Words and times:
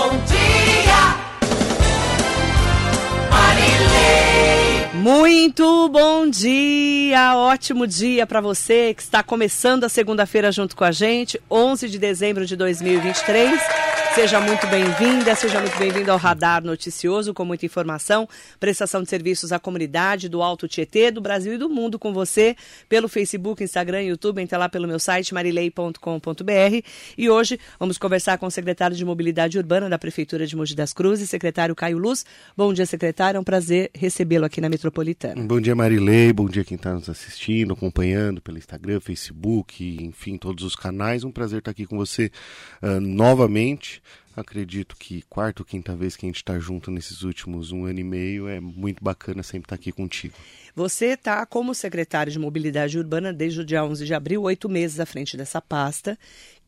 bom 0.00 0.08
dia, 0.24 1.14
Marilei. 3.30 4.86
Muito 4.94 5.90
bom 5.90 6.26
dia, 6.26 7.36
ótimo 7.36 7.86
dia 7.86 8.26
para 8.26 8.40
você 8.40 8.94
que 8.94 9.02
está 9.02 9.22
começando 9.22 9.84
a 9.84 9.90
segunda-feira 9.90 10.50
junto 10.50 10.74
com 10.74 10.84
a 10.84 10.90
gente, 10.90 11.38
11 11.50 11.90
de 11.90 11.98
dezembro 11.98 12.46
de 12.46 12.56
2023. 12.56 13.79
Seja 14.14 14.40
muito 14.40 14.66
bem-vinda, 14.66 15.36
seja 15.36 15.60
muito 15.60 15.78
bem-vindo 15.78 16.10
ao 16.10 16.18
Radar 16.18 16.64
Noticioso, 16.64 17.32
com 17.32 17.44
muita 17.44 17.64
informação, 17.64 18.28
prestação 18.58 19.04
de 19.04 19.08
serviços 19.08 19.52
à 19.52 19.58
comunidade 19.58 20.28
do 20.28 20.42
Alto 20.42 20.66
Tietê, 20.66 21.12
do 21.12 21.20
Brasil 21.20 21.54
e 21.54 21.56
do 21.56 21.70
mundo 21.70 21.96
com 21.96 22.12
você, 22.12 22.56
pelo 22.88 23.08
Facebook, 23.08 23.62
Instagram, 23.62 24.02
YouTube, 24.02 24.42
entra 24.42 24.58
lá 24.58 24.68
pelo 24.68 24.88
meu 24.88 24.98
site 24.98 25.32
marilei.com.br. 25.32 26.86
E 27.16 27.30
hoje 27.30 27.58
vamos 27.78 27.98
conversar 27.98 28.36
com 28.36 28.46
o 28.46 28.50
secretário 28.50 28.96
de 28.96 29.04
Mobilidade 29.04 29.56
Urbana 29.56 29.88
da 29.88 29.96
Prefeitura 29.96 30.44
de 30.44 30.56
Mogi 30.56 30.74
das 30.74 30.92
Cruzes, 30.92 31.30
secretário 31.30 31.74
Caio 31.76 31.96
Luz. 31.96 32.26
Bom 32.56 32.74
dia, 32.74 32.86
secretário, 32.86 33.38
é 33.38 33.40
um 33.40 33.44
prazer 33.44 33.90
recebê-lo 33.94 34.44
aqui 34.44 34.60
na 34.60 34.68
Metropolitana. 34.68 35.40
Bom 35.40 35.60
dia, 35.60 35.76
Marilei, 35.76 36.32
bom 36.32 36.46
dia 36.46 36.64
quem 36.64 36.76
está 36.76 36.92
nos 36.92 37.08
assistindo, 37.08 37.74
acompanhando 37.74 38.42
pelo 38.42 38.58
Instagram, 38.58 38.98
Facebook, 38.98 39.98
enfim, 40.02 40.36
todos 40.36 40.64
os 40.64 40.74
canais. 40.74 41.22
Um 41.22 41.30
prazer 41.30 41.60
estar 41.60 41.70
aqui 41.70 41.86
com 41.86 41.96
você 41.96 42.30
uh, 42.82 43.00
novamente. 43.00 44.00
Acredito 44.36 44.96
que 44.96 45.22
quarta 45.22 45.62
ou 45.62 45.66
quinta 45.66 45.94
vez 45.96 46.16
que 46.16 46.24
a 46.24 46.28
gente 46.28 46.36
está 46.36 46.58
junto 46.58 46.90
nesses 46.90 47.22
últimos 47.22 47.72
um 47.72 47.84
ano 47.84 47.98
e 47.98 48.04
meio 48.04 48.48
é 48.48 48.60
muito 48.60 49.02
bacana 49.02 49.42
sempre 49.42 49.66
estar 49.66 49.74
aqui 49.74 49.90
contigo. 49.90 50.34
Você 50.74 51.06
está 51.06 51.44
como 51.44 51.74
secretário 51.74 52.32
de 52.32 52.38
Mobilidade 52.38 52.96
Urbana 52.96 53.32
desde 53.32 53.60
o 53.60 53.64
dia 53.64 53.84
11 53.84 54.06
de 54.06 54.14
abril, 54.14 54.42
oito 54.42 54.68
meses 54.68 55.00
à 55.00 55.06
frente 55.06 55.36
dessa 55.36 55.60
pasta, 55.60 56.16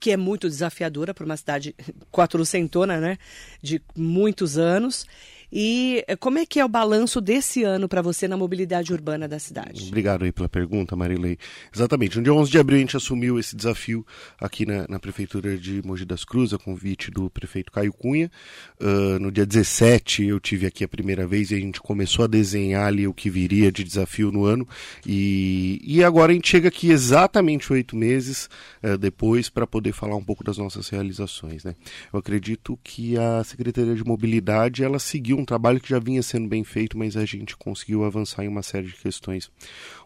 que 0.00 0.10
é 0.10 0.16
muito 0.16 0.48
desafiadora 0.48 1.14
para 1.14 1.24
uma 1.24 1.36
cidade 1.36 1.74
quatrocentona, 2.10 3.00
né, 3.00 3.16
de 3.62 3.80
muitos 3.96 4.58
anos. 4.58 5.06
E 5.52 6.02
como 6.18 6.38
é 6.38 6.46
que 6.46 6.58
é 6.58 6.64
o 6.64 6.68
balanço 6.68 7.20
desse 7.20 7.62
ano 7.62 7.86
para 7.86 8.00
você 8.00 8.26
na 8.26 8.38
mobilidade 8.38 8.90
urbana 8.90 9.28
da 9.28 9.38
cidade? 9.38 9.84
Obrigado 9.88 10.24
aí 10.24 10.32
pela 10.32 10.48
pergunta, 10.48 10.96
Marilei. 10.96 11.36
Exatamente. 11.74 12.16
No 12.16 12.22
dia 12.22 12.32
11 12.32 12.50
de 12.50 12.58
abril 12.58 12.78
a 12.78 12.80
gente 12.80 12.96
assumiu 12.96 13.38
esse 13.38 13.54
desafio 13.54 14.06
aqui 14.40 14.64
na, 14.64 14.86
na 14.88 14.98
Prefeitura 14.98 15.58
de 15.58 15.82
Mogi 15.84 16.06
das 16.06 16.24
Cruzes, 16.24 16.54
a 16.54 16.58
convite 16.58 17.10
do 17.10 17.28
prefeito 17.28 17.70
Caio 17.70 17.92
Cunha. 17.92 18.30
Uh, 18.80 19.18
no 19.18 19.30
dia 19.30 19.44
17 19.44 20.24
eu 20.24 20.40
tive 20.40 20.64
aqui 20.64 20.84
a 20.84 20.88
primeira 20.88 21.26
vez 21.26 21.50
e 21.50 21.54
a 21.54 21.58
gente 21.58 21.82
começou 21.82 22.24
a 22.24 22.28
desenhar 22.28 22.86
ali 22.86 23.06
o 23.06 23.12
que 23.12 23.28
viria 23.28 23.70
de 23.70 23.84
desafio 23.84 24.32
no 24.32 24.46
ano. 24.46 24.66
E, 25.06 25.82
e 25.84 26.02
agora 26.02 26.32
a 26.32 26.34
gente 26.34 26.48
chega 26.48 26.68
aqui 26.68 26.90
exatamente 26.90 27.70
oito 27.70 27.94
meses 27.94 28.48
uh, 28.82 28.96
depois 28.96 29.50
para 29.50 29.66
poder 29.66 29.92
falar 29.92 30.16
um 30.16 30.24
pouco 30.24 30.42
das 30.42 30.56
nossas 30.56 30.88
realizações. 30.88 31.62
Né? 31.62 31.74
Eu 32.10 32.18
acredito 32.18 32.78
que 32.82 33.18
a 33.18 33.44
Secretaria 33.44 33.94
de 33.94 34.02
Mobilidade 34.02 34.82
ela 34.82 34.98
seguiu 34.98 35.41
um 35.42 35.44
trabalho 35.44 35.80
que 35.80 35.88
já 35.88 35.98
vinha 35.98 36.22
sendo 36.22 36.48
bem 36.48 36.64
feito, 36.64 36.96
mas 36.96 37.16
a 37.16 37.24
gente 37.24 37.56
conseguiu 37.56 38.04
avançar 38.04 38.44
em 38.44 38.48
uma 38.48 38.62
série 38.62 38.86
de 38.86 38.94
questões. 38.94 39.50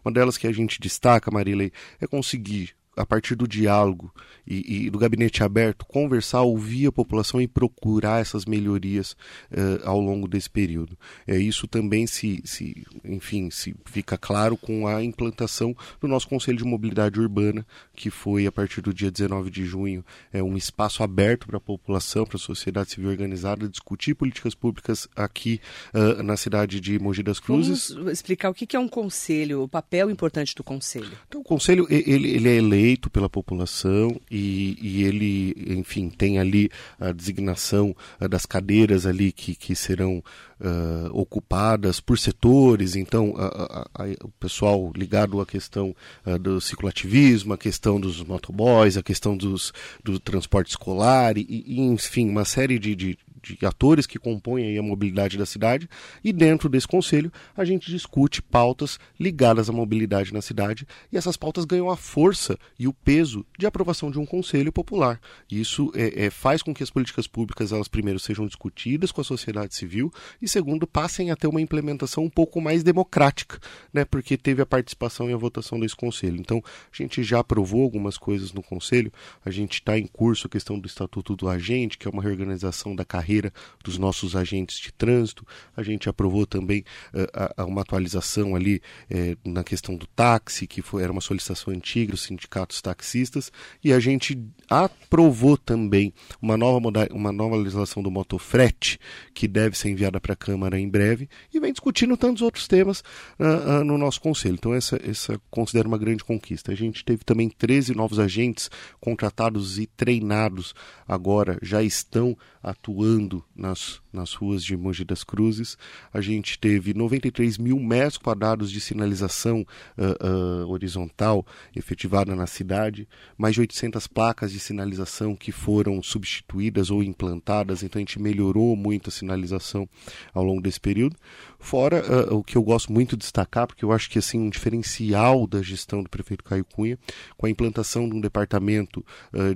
Uma 0.05 0.13
delas 0.13 0.37
que 0.37 0.47
a 0.47 0.53
gente 0.53 0.81
destaca, 0.81 1.31
Marilei, 1.31 1.73
é 2.01 2.07
conseguir 2.07 2.75
a 2.97 3.05
partir 3.05 3.35
do 3.35 3.47
diálogo 3.47 4.13
e, 4.47 4.87
e, 4.87 4.91
do 4.91 4.99
gabinete 4.99 5.43
aberto, 5.43 5.85
conversar, 5.85 6.43
ouvir 6.43 6.87
a 6.87 6.93
população 6.93 7.41
e 7.41 7.47
procurar 7.47 8.21
essas 8.21 8.47
melhorias 8.47 9.13
uh, 9.53 9.85
ao 9.85 10.01
longo 10.01 10.27
desse 10.27 10.49
período. 10.49 10.97
É, 11.27 11.37
isso 11.37 11.67
também 11.67 12.07
se, 12.07 12.41
se, 12.45 12.87
enfim, 13.05 13.51
se 13.51 13.75
fica 13.85 14.17
claro 14.17 14.57
com 14.57 14.87
a 14.87 15.03
implantação 15.05 15.77
do 16.01 16.09
nosso 16.09 16.29
Conselho 16.29 16.57
de 16.57 16.65
Mobilidade 16.65 17.21
Urbana, 17.21 17.67
que 17.95 18.09
foi 18.09 18.47
a 18.47 18.53
partir 18.53 18.81
do 18.81 18.95
dia 18.95 19.11
19 19.11 19.51
de 19.51 19.65
junho 19.65 20.05
é 20.33 20.43
um 20.43 20.57
espaço 20.57 21.03
aberto 21.03 21.47
para 21.47 21.59
a 21.59 21.61
população, 21.61 22.25
para 22.25 22.37
a 22.37 22.41
sociedade 22.41 22.91
civil 22.91 23.11
organizada, 23.11 23.69
discutir 23.69 24.15
políticas 24.15 24.55
públicas 24.55 25.09
aqui 25.15 25.61
uh, 25.93 26.23
na 26.23 26.37
cidade 26.37 26.81
de 26.81 26.99
Mogi 26.99 27.23
das 27.23 27.41
Cruzes. 27.41 27.91
Vamos 27.91 28.13
explicar 28.13 28.49
o 28.49 28.55
que 28.55 28.77
é 28.77 28.81
um 28.81 28.89
conselho, 28.89 29.63
o 29.63 29.69
papel 29.69 30.11
importante 30.11 30.55
do 30.55 30.65
conselho. 30.65 31.11
Então, 31.29 31.41
o 31.41 31.45
conselho 31.45 31.87
ele, 31.91 32.31
ele 32.31 32.49
é 32.49 32.57
eleito 32.57 32.86
pela 33.11 33.29
população 33.29 34.21
e, 34.31 34.79
e, 34.81 35.03
ele, 35.03 35.55
enfim, 35.67 36.09
tem 36.09 36.39
ali 36.39 36.71
a 37.01 37.11
designação 37.11 37.97
uh, 38.21 38.29
das 38.29 38.47
cadeiras 38.47 39.07
ali 39.07 39.33
que, 39.33 39.55
que 39.55 39.75
serão 39.75 40.23
uh, 40.61 41.11
ocupadas 41.13 41.99
por 41.99 42.19
setores, 42.19 42.95
então 42.95 43.35
a, 43.37 43.47
a, 43.47 44.05
a, 44.05 44.25
o 44.25 44.29
pessoal 44.39 44.93
ligado 44.95 45.41
à 45.41 45.47
questão 45.47 45.95
uh, 46.25 46.39
do 46.39 46.61
ciclativismo, 46.61 47.55
a 47.55 47.59
questão 47.59 47.99
dos 47.99 48.23
motoboys, 48.23 48.97
a 48.97 49.03
questão 49.03 49.37
dos, 49.37 49.73
do 50.05 50.21
transporte 50.21 50.71
escolar 50.71 51.37
e, 51.37 51.47
e 51.49 51.81
enfim, 51.81 52.29
uma 52.29 52.45
série 52.45 52.79
de, 52.79 52.95
de 52.95 53.19
de 53.55 53.67
atores 53.67 54.07
que 54.07 54.19
compõem 54.19 54.77
a 54.77 54.83
mobilidade 54.83 55.39
da 55.39 55.47
cidade, 55.47 55.89
e 56.25 56.33
dentro 56.33 56.69
desse 56.69 56.89
conselho 56.89 57.33
a 57.57 57.65
gente 57.65 57.91
discute 57.91 58.43
pautas 58.43 58.99
ligadas 59.19 59.69
à 59.69 59.73
mobilidade 59.73 60.33
na 60.33 60.43
cidade, 60.43 60.87
e 61.13 61.17
essas 61.17 61.37
pautas 61.37 61.65
ganham 61.65 61.91
a 61.91 61.97
força 61.97 62.59
e 62.79 62.89
o 62.89 62.93
peso 62.93 63.47
de 63.59 63.67
aprovação 63.67 64.11
de 64.11 64.19
um 64.19 64.27
conselho 64.27 64.73
popular. 64.73 65.21
Isso 65.51 65.93
é, 65.95 66.27
é, 66.27 66.31
faz 66.31 66.63
com 66.63 66.75
que 66.75 66.83
as 66.83 66.91
políticas 66.91 67.27
públicas, 67.27 67.73
elas 67.73 67.89
primeiro 67.89 68.19
sejam 68.19 68.47
discutidas 68.47 69.13
com 69.13 69.21
a 69.21 69.25
sociedade 69.25 69.75
civil, 69.75 70.13
e 70.41 70.49
segundo, 70.49 70.87
passem 70.87 71.31
a 71.31 71.37
ter 71.37 71.47
uma 71.47 71.61
implementação 71.61 72.25
um 72.25 72.31
pouco 72.31 72.61
mais 72.61 72.83
democrática, 72.83 73.59
né, 73.93 74.05
porque 74.05 74.37
teve 74.37 74.63
a 74.63 74.67
participação 74.67 75.31
e 75.31 75.33
a 75.33 75.37
votação 75.37 75.79
desse 75.79 75.97
conselho. 75.97 76.37
Então, 76.39 76.63
a 76.93 76.97
gente 76.97 77.23
já 77.23 77.41
aprovou 77.41 77.83
algumas 77.83 78.19
coisas 78.19 78.53
no 78.53 78.63
conselho, 78.63 79.13
a 79.45 79.51
gente 79.51 79.75
está 79.75 79.99
em 79.99 80.07
curso 80.07 80.47
a 80.47 80.51
questão 80.51 80.79
do 80.79 80.87
Estatuto 80.87 81.37
do 81.37 81.49
Agente, 81.49 81.99
que 81.99 82.09
é 82.09 82.11
uma 82.11 82.23
reorganização 82.23 82.95
da 82.95 83.05
carreira 83.05 83.36
carreira 83.37 83.53
dos 83.85 83.99
nossos 83.99 84.35
agentes 84.35 84.79
de 84.79 84.93
trânsito. 84.93 85.47
A 85.77 85.83
gente 85.83 86.09
aprovou 86.09 86.47
também 86.47 86.85
uh, 87.15 87.65
uma 87.65 87.83
atualização 87.83 88.57
ali 88.57 88.81
uh, 89.11 89.49
na 89.49 89.63
questão 89.63 89.97
do 89.97 90.07
táxi, 90.07 90.67
que 90.67 90.83
foi, 90.83 91.03
era 91.03 91.13
uma 91.13 91.21
solicitação 91.21 91.73
antiga 91.73 92.13
dos 92.13 92.23
sindicatos 92.23 92.81
taxistas, 92.81 93.53
e 93.83 93.93
a 93.93 94.01
gente 94.01 94.39
aprovou 94.69 95.57
também 95.57 96.13
uma 96.41 96.57
nova, 96.57 96.81
uma 97.13 97.33
nova 97.33 97.57
legislação 97.57 98.03
do 98.03 98.11
motofrete, 98.11 98.99
que 99.35 99.47
deve 99.47 99.77
ser 99.77 99.91
enviada 99.91 100.21
para 100.21 100.33
a 100.33 100.37
Câmara 100.37 100.79
em 100.79 100.89
breve, 100.89 101.29
e 101.53 101.61
vem 101.61 101.73
discutindo 101.73 102.17
tantos 102.17 102.43
outros 102.43 102.67
temas 102.67 103.03
uh, 103.39 103.85
no 103.85 103.99
nosso 103.99 104.21
Conselho. 104.21 104.55
Então, 104.55 104.75
essa, 104.75 104.99
essa 105.05 105.41
considero 105.51 105.89
uma 105.89 105.99
grande 105.99 106.25
conquista. 106.25 106.73
A 106.73 106.75
gente 106.75 107.05
teve 107.05 107.25
também 107.25 107.49
13 107.49 107.95
novos 107.95 108.19
agentes 108.19 108.71
contratados 109.01 109.79
e 109.79 109.87
treinados 109.87 110.75
agora, 111.07 111.59
já 111.63 111.83
estão 111.83 112.37
atuando 112.63 113.26
nas, 113.55 114.03
nas 114.17 114.33
ruas 114.33 114.65
de 114.65 114.77
Mogi 114.77 115.05
das 115.05 115.23
Cruzes. 115.23 115.77
A 116.13 116.21
gente 116.21 116.59
teve 116.59 116.95
93 116.95 117.59
mil 117.59 117.79
metros 117.79 118.17
quadrados 118.17 118.71
de 118.71 118.81
sinalização 118.81 119.65
uh, 119.97 120.65
uh, 120.65 120.71
horizontal 120.71 121.47
efetivada 121.75 122.35
na 122.35 122.47
cidade, 122.47 123.07
mais 123.37 123.55
de 123.55 123.61
800 123.61 124.07
placas 124.07 124.51
de 124.51 124.59
sinalização 124.59 125.37
que 125.37 125.53
foram 125.53 126.03
substituídas 126.03 126.91
ou 126.91 127.03
implantadas, 127.03 127.83
então 127.83 127.99
a 127.99 128.01
gente 128.01 128.21
melhorou 128.21 128.75
muito 128.75 129.11
a 129.11 129.13
sinalização 129.13 129.89
ao 130.33 130.43
longo 130.43 130.63
desse 130.63 130.81
período. 130.81 131.17
Fora 131.59 132.03
uh, 132.31 132.37
o 132.37 132.43
que 132.43 132.57
eu 132.57 132.63
gosto 132.63 132.93
muito 132.93 133.17
de 133.17 133.21
destacar, 133.21 133.67
porque 133.67 133.85
eu 133.85 133.93
acho 133.93 134.09
que 134.09 134.19
assim 134.19 134.39
um 134.39 134.51
diferencial 134.51 135.47
da 135.47 135.61
gestão 135.63 136.03
do 136.03 136.09
prefeito 136.09 136.45
Caio 136.45 136.65
Cunha, 136.65 136.99
com 137.37 137.47
a 137.47 137.51
implantação 137.51 138.09
de 138.09 138.15
um 138.15 138.21
departamento 138.21 139.05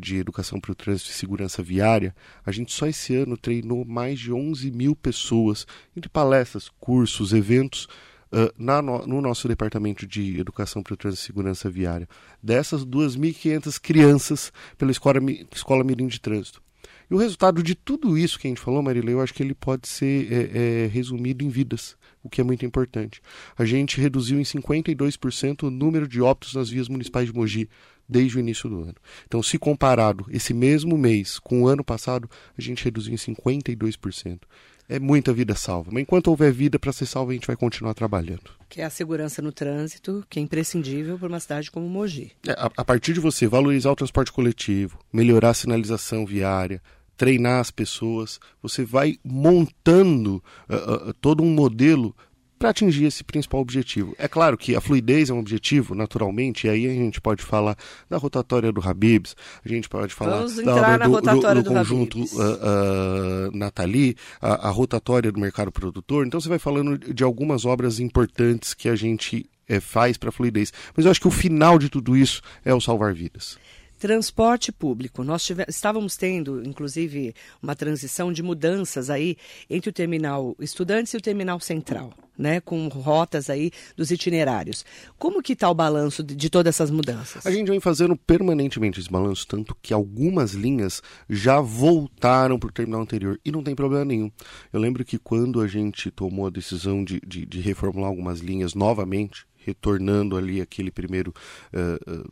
de 0.00 0.16
educação 0.16 0.60
para 0.60 0.72
o 0.72 0.74
trânsito 0.74 1.10
e 1.10 1.14
segurança 1.14 1.62
viária, 1.62 2.14
a 2.44 2.52
gente 2.52 2.72
só 2.72 2.86
esse 2.86 3.14
ano 3.14 3.36
treinou 3.36 3.84
mais 3.84 4.18
de 4.18 4.32
11 4.32 4.49
mil 4.70 4.96
pessoas, 4.96 5.66
entre 5.96 6.08
palestras, 6.08 6.68
cursos, 6.80 7.32
eventos, 7.32 7.86
uh, 8.32 8.52
na, 8.56 8.80
no, 8.80 9.06
no, 9.06 9.20
nosso 9.20 9.46
departamento 9.48 10.06
de 10.06 10.38
Educação 10.38 10.82
para 10.82 10.94
o 10.94 10.96
Trânsito 10.96 11.22
e 11.22 11.26
Segurança 11.26 11.70
Viária. 11.70 12.08
Dessas 12.42 12.84
2.500 12.84 13.80
crianças 13.80 14.52
pela 14.76 14.90
Escola, 14.90 15.20
Escola 15.52 15.84
Mirim 15.84 16.06
de 16.06 16.20
Trânsito. 16.20 16.62
E 17.10 17.14
o 17.14 17.18
resultado 17.18 17.60
de 17.60 17.74
tudo 17.74 18.16
isso 18.16 18.38
que 18.38 18.46
a 18.46 18.50
gente 18.50 18.60
falou, 18.60 18.80
Marília, 18.82 19.10
eu 19.10 19.20
acho 19.20 19.34
que 19.34 19.42
ele 19.42 19.54
pode 19.54 19.88
ser 19.88 20.32
é, 20.32 20.84
é, 20.84 20.86
resumido 20.86 21.44
em 21.44 21.48
vidas, 21.48 21.96
o 22.22 22.30
que 22.30 22.40
é 22.40 22.44
muito 22.44 22.64
importante. 22.64 23.20
A 23.58 23.64
gente 23.64 24.00
reduziu 24.00 24.38
em 24.38 24.44
52% 24.44 25.64
o 25.64 25.70
número 25.70 26.06
de 26.06 26.22
óbitos 26.22 26.54
nas 26.54 26.70
vias 26.70 26.88
municipais 26.88 27.26
de 27.26 27.34
Mogi 27.34 27.68
desde 28.10 28.36
o 28.36 28.40
início 28.40 28.68
do 28.68 28.82
ano. 28.82 28.96
Então, 29.26 29.42
se 29.42 29.58
comparado 29.58 30.26
esse 30.30 30.52
mesmo 30.52 30.98
mês 30.98 31.38
com 31.38 31.62
o 31.62 31.68
ano 31.68 31.84
passado, 31.84 32.28
a 32.58 32.60
gente 32.60 32.84
reduziu 32.84 33.14
em 33.14 33.16
52%. 33.16 34.40
É 34.88 34.98
muita 34.98 35.32
vida 35.32 35.54
salva. 35.54 35.90
Mas 35.92 36.02
enquanto 36.02 36.28
houver 36.28 36.52
vida 36.52 36.76
para 36.76 36.92
ser 36.92 37.06
salva, 37.06 37.30
a 37.30 37.34
gente 37.34 37.46
vai 37.46 37.54
continuar 37.54 37.94
trabalhando. 37.94 38.50
Que 38.68 38.80
é 38.80 38.84
a 38.84 38.90
segurança 38.90 39.40
no 39.40 39.52
trânsito, 39.52 40.24
que 40.28 40.40
é 40.40 40.42
imprescindível 40.42 41.16
para 41.16 41.28
uma 41.28 41.38
cidade 41.38 41.70
como 41.70 41.88
Mogi. 41.88 42.32
É, 42.44 42.50
a, 42.52 42.68
a 42.76 42.84
partir 42.84 43.12
de 43.12 43.20
você 43.20 43.46
valorizar 43.46 43.92
o 43.92 43.96
transporte 43.96 44.32
coletivo, 44.32 44.98
melhorar 45.12 45.50
a 45.50 45.54
sinalização 45.54 46.26
viária, 46.26 46.82
treinar 47.20 47.60
as 47.60 47.70
pessoas, 47.70 48.40
você 48.62 48.82
vai 48.82 49.18
montando 49.22 50.42
uh, 50.68 51.10
uh, 51.10 51.14
todo 51.20 51.42
um 51.42 51.50
modelo 51.54 52.16
para 52.60 52.68
atingir 52.68 53.06
esse 53.06 53.24
principal 53.24 53.58
objetivo. 53.58 54.14
É 54.18 54.28
claro 54.28 54.58
que 54.58 54.76
a 54.76 54.82
fluidez 54.82 55.30
é 55.30 55.32
um 55.32 55.38
objetivo, 55.38 55.94
naturalmente, 55.94 56.66
e 56.66 56.70
aí 56.70 56.86
a 56.86 56.92
gente 56.92 57.18
pode 57.18 57.42
falar 57.42 57.74
da 58.08 58.18
rotatória 58.18 58.70
do 58.70 58.86
Habibs, 58.86 59.34
a 59.64 59.68
gente 59.68 59.88
pode 59.88 60.12
falar 60.12 60.40
da 60.40 60.98
do, 60.98 61.20
do, 61.22 61.40
do 61.40 61.62
do 61.62 61.64
conjunto 61.64 62.20
uh, 62.20 63.48
uh, 63.48 63.56
Nathalie, 63.56 64.14
a, 64.42 64.68
a 64.68 64.70
rotatória 64.70 65.32
do 65.32 65.40
mercado 65.40 65.72
produtor. 65.72 66.26
Então 66.26 66.38
você 66.38 66.50
vai 66.50 66.58
falando 66.58 66.98
de 66.98 67.24
algumas 67.24 67.64
obras 67.64 67.98
importantes 67.98 68.74
que 68.74 68.90
a 68.90 68.94
gente 68.94 69.48
eh, 69.66 69.80
faz 69.80 70.18
para 70.18 70.28
a 70.28 70.32
fluidez. 70.32 70.70
Mas 70.94 71.06
eu 71.06 71.10
acho 71.10 71.20
que 71.20 71.28
o 71.28 71.30
final 71.30 71.78
de 71.78 71.88
tudo 71.88 72.14
isso 72.14 72.42
é 72.62 72.74
o 72.74 72.80
salvar 72.80 73.14
vidas. 73.14 73.58
Transporte 74.00 74.72
público. 74.72 75.22
Nós 75.22 75.44
tive- 75.44 75.66
estávamos 75.68 76.16
tendo, 76.16 76.66
inclusive, 76.66 77.34
uma 77.62 77.76
transição 77.76 78.32
de 78.32 78.42
mudanças 78.42 79.10
aí 79.10 79.36
entre 79.68 79.90
o 79.90 79.92
terminal 79.92 80.56
Estudantes 80.58 81.12
e 81.12 81.18
o 81.18 81.20
terminal 81.20 81.60
Central, 81.60 82.10
né? 82.36 82.62
Com 82.62 82.88
rotas 82.88 83.50
aí 83.50 83.70
dos 83.94 84.10
itinerários. 84.10 84.86
Como 85.18 85.42
que 85.42 85.52
está 85.52 85.68
o 85.68 85.74
balanço 85.74 86.22
de, 86.22 86.34
de 86.34 86.48
todas 86.48 86.74
essas 86.74 86.90
mudanças? 86.90 87.44
A 87.46 87.50
gente 87.50 87.68
vem 87.68 87.78
fazendo 87.78 88.16
permanentemente 88.16 88.98
esse 88.98 89.10
balanço, 89.10 89.46
tanto 89.46 89.76
que 89.82 89.92
algumas 89.92 90.52
linhas 90.52 91.02
já 91.28 91.60
voltaram 91.60 92.58
para 92.58 92.70
o 92.70 92.72
terminal 92.72 93.02
anterior 93.02 93.38
e 93.44 93.52
não 93.52 93.62
tem 93.62 93.74
problema 93.74 94.06
nenhum. 94.06 94.30
Eu 94.72 94.80
lembro 94.80 95.04
que 95.04 95.18
quando 95.18 95.60
a 95.60 95.68
gente 95.68 96.10
tomou 96.10 96.46
a 96.46 96.50
decisão 96.50 97.04
de, 97.04 97.20
de, 97.26 97.44
de 97.44 97.60
reformular 97.60 98.08
algumas 98.08 98.40
linhas 98.40 98.72
novamente, 98.74 99.44
retornando 99.64 100.36
ali 100.36 100.60
aquele 100.60 100.90
primeiro 100.90 101.34
eh, 101.72 101.98
eh, 102.06 102.24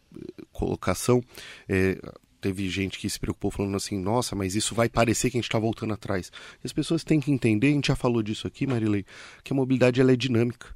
colocação, 0.52 1.22
eh, 1.68 1.98
teve 2.40 2.68
gente 2.68 2.98
que 2.98 3.08
se 3.08 3.18
preocupou 3.18 3.50
falando 3.50 3.76
assim, 3.76 3.98
nossa, 3.98 4.34
mas 4.34 4.54
isso 4.54 4.74
vai 4.74 4.88
parecer 4.88 5.30
que 5.30 5.36
a 5.36 5.40
gente 5.40 5.48
está 5.48 5.58
voltando 5.58 5.92
atrás. 5.92 6.30
E 6.62 6.66
as 6.66 6.72
pessoas 6.72 7.04
têm 7.04 7.20
que 7.20 7.30
entender, 7.30 7.68
a 7.68 7.72
gente 7.72 7.88
já 7.88 7.96
falou 7.96 8.22
disso 8.22 8.46
aqui, 8.46 8.66
Marilei, 8.66 9.04
que 9.42 9.52
a 9.52 9.56
mobilidade 9.56 10.00
ela 10.00 10.12
é 10.12 10.16
dinâmica. 10.16 10.68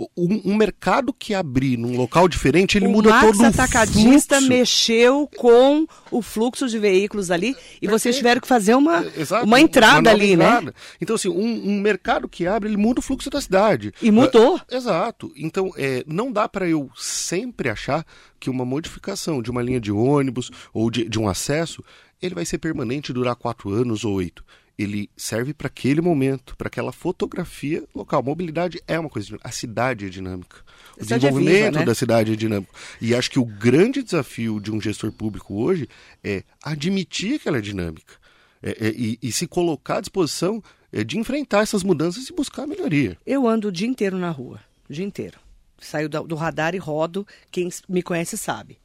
O- 0.00 0.08
Um, 0.16 0.52
um 0.52 0.54
mercado 0.56 1.12
que 1.12 1.34
abrir 1.34 1.76
num 1.76 1.96
local 1.96 2.28
diferente, 2.28 2.78
ele 2.78 2.86
o 2.86 2.90
muda 2.90 3.10
Max 3.10 3.26
todo 3.26 3.40
o 3.40 3.46
Atacadista 3.46 4.36
fluxo. 4.36 4.48
mexeu 4.48 5.28
com 5.36 5.86
o 6.10 6.22
fluxo 6.22 6.68
de 6.68 6.78
veículos 6.78 7.30
ali 7.32 7.56
e 7.82 7.88
vocês 7.88 8.16
tiveram 8.16 8.40
que 8.40 8.46
fazer 8.46 8.74
uma, 8.76 9.04
Exato, 9.16 9.44
uma 9.44 9.60
entrada 9.60 10.02
nova 10.10 10.10
ali, 10.10 10.36
né? 10.36 10.44
entrada. 10.44 10.74
Então, 11.00 11.16
assim, 11.16 11.28
um, 11.28 11.68
um 11.70 11.80
mercado 11.80 12.28
que 12.28 12.46
abre, 12.46 12.68
ele 12.68 12.76
muda 12.76 13.00
o 13.00 13.02
fluxo 13.02 13.28
da 13.28 13.40
cidade. 13.40 13.92
E 14.00 14.10
mudou. 14.12 14.60
É, 14.70 14.76
exato. 14.76 15.32
Então, 15.36 15.72
é, 15.76 16.04
não 16.06 16.30
dá 16.30 16.48
para 16.48 16.68
eu 16.68 16.88
sempre 16.96 17.68
achar 17.68 18.04
que 18.38 18.48
uma 18.48 18.64
modificação 18.64 19.42
de 19.42 19.50
uma 19.50 19.62
linha 19.62 19.80
de 19.80 19.90
ônibus 19.90 20.50
ou 20.72 20.90
de, 20.92 21.08
de 21.08 21.18
um 21.18 21.28
acesso, 21.28 21.82
ele 22.22 22.36
vai 22.36 22.44
ser 22.44 22.58
permanente, 22.58 23.12
durar 23.12 23.34
quatro 23.34 23.70
anos 23.70 24.04
ou 24.04 24.14
oito. 24.14 24.44
Ele 24.78 25.10
serve 25.16 25.52
para 25.52 25.66
aquele 25.66 26.00
momento, 26.00 26.56
para 26.56 26.68
aquela 26.68 26.92
fotografia 26.92 27.84
local. 27.94 28.22
Mobilidade 28.22 28.80
é 28.86 28.98
uma 28.98 29.10
coisa 29.10 29.26
dinâmica. 29.26 29.48
A 29.48 29.52
cidade 29.52 30.06
é 30.06 30.08
dinâmica. 30.08 30.58
O 30.96 31.02
cidade 31.02 31.26
é 31.26 31.30
desenvolvimento 31.30 31.64
viva, 31.64 31.78
né? 31.80 31.84
da 31.84 31.94
cidade 31.94 32.32
é 32.32 32.36
dinâmico. 32.36 32.74
E 33.00 33.14
acho 33.14 33.30
que 33.30 33.40
o 33.40 33.44
grande 33.44 34.02
desafio 34.02 34.60
de 34.60 34.70
um 34.70 34.80
gestor 34.80 35.10
público 35.10 35.54
hoje 35.54 35.88
é 36.22 36.44
admitir 36.62 37.40
que 37.40 37.48
ela 37.48 37.58
é 37.58 37.60
dinâmica. 37.60 38.14
É, 38.62 38.88
é, 38.88 38.94
e, 38.96 39.18
e 39.22 39.32
se 39.32 39.46
colocar 39.46 39.98
à 39.98 40.00
disposição 40.00 40.62
é, 40.92 41.04
de 41.04 41.18
enfrentar 41.18 41.62
essas 41.62 41.82
mudanças 41.82 42.28
e 42.28 42.32
buscar 42.32 42.62
a 42.62 42.66
melhoria. 42.66 43.16
Eu 43.26 43.46
ando 43.46 43.68
o 43.68 43.72
dia 43.72 43.86
inteiro 43.86 44.16
na 44.16 44.30
rua, 44.30 44.60
o 44.88 44.92
dia 44.92 45.04
inteiro. 45.04 45.38
Saio 45.80 46.08
do 46.08 46.34
radar 46.34 46.74
e 46.74 46.78
rodo, 46.78 47.26
quem 47.52 47.68
me 47.88 48.02
conhece 48.02 48.36
sabe. 48.36 48.78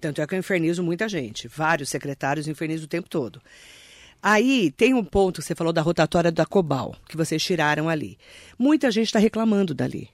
Tanto 0.00 0.20
é 0.20 0.26
que 0.26 0.34
eu 0.34 0.38
infernizo 0.38 0.82
muita 0.82 1.08
gente, 1.08 1.46
vários 1.46 1.90
secretários 1.90 2.48
infernizo 2.48 2.84
o 2.86 2.88
tempo 2.88 3.08
todo. 3.08 3.40
Aí 4.22 4.70
tem 4.70 4.92
um 4.92 5.04
ponto 5.04 5.40
que 5.40 5.46
você 5.46 5.54
falou 5.54 5.72
da 5.72 5.80
rotatória 5.80 6.30
da 6.30 6.44
Cobal, 6.44 6.94
que 7.08 7.16
vocês 7.16 7.42
tiraram 7.42 7.88
ali. 7.88 8.18
Muita 8.58 8.90
gente 8.90 9.06
está 9.06 9.18
reclamando 9.18 9.74
dali. 9.74 10.10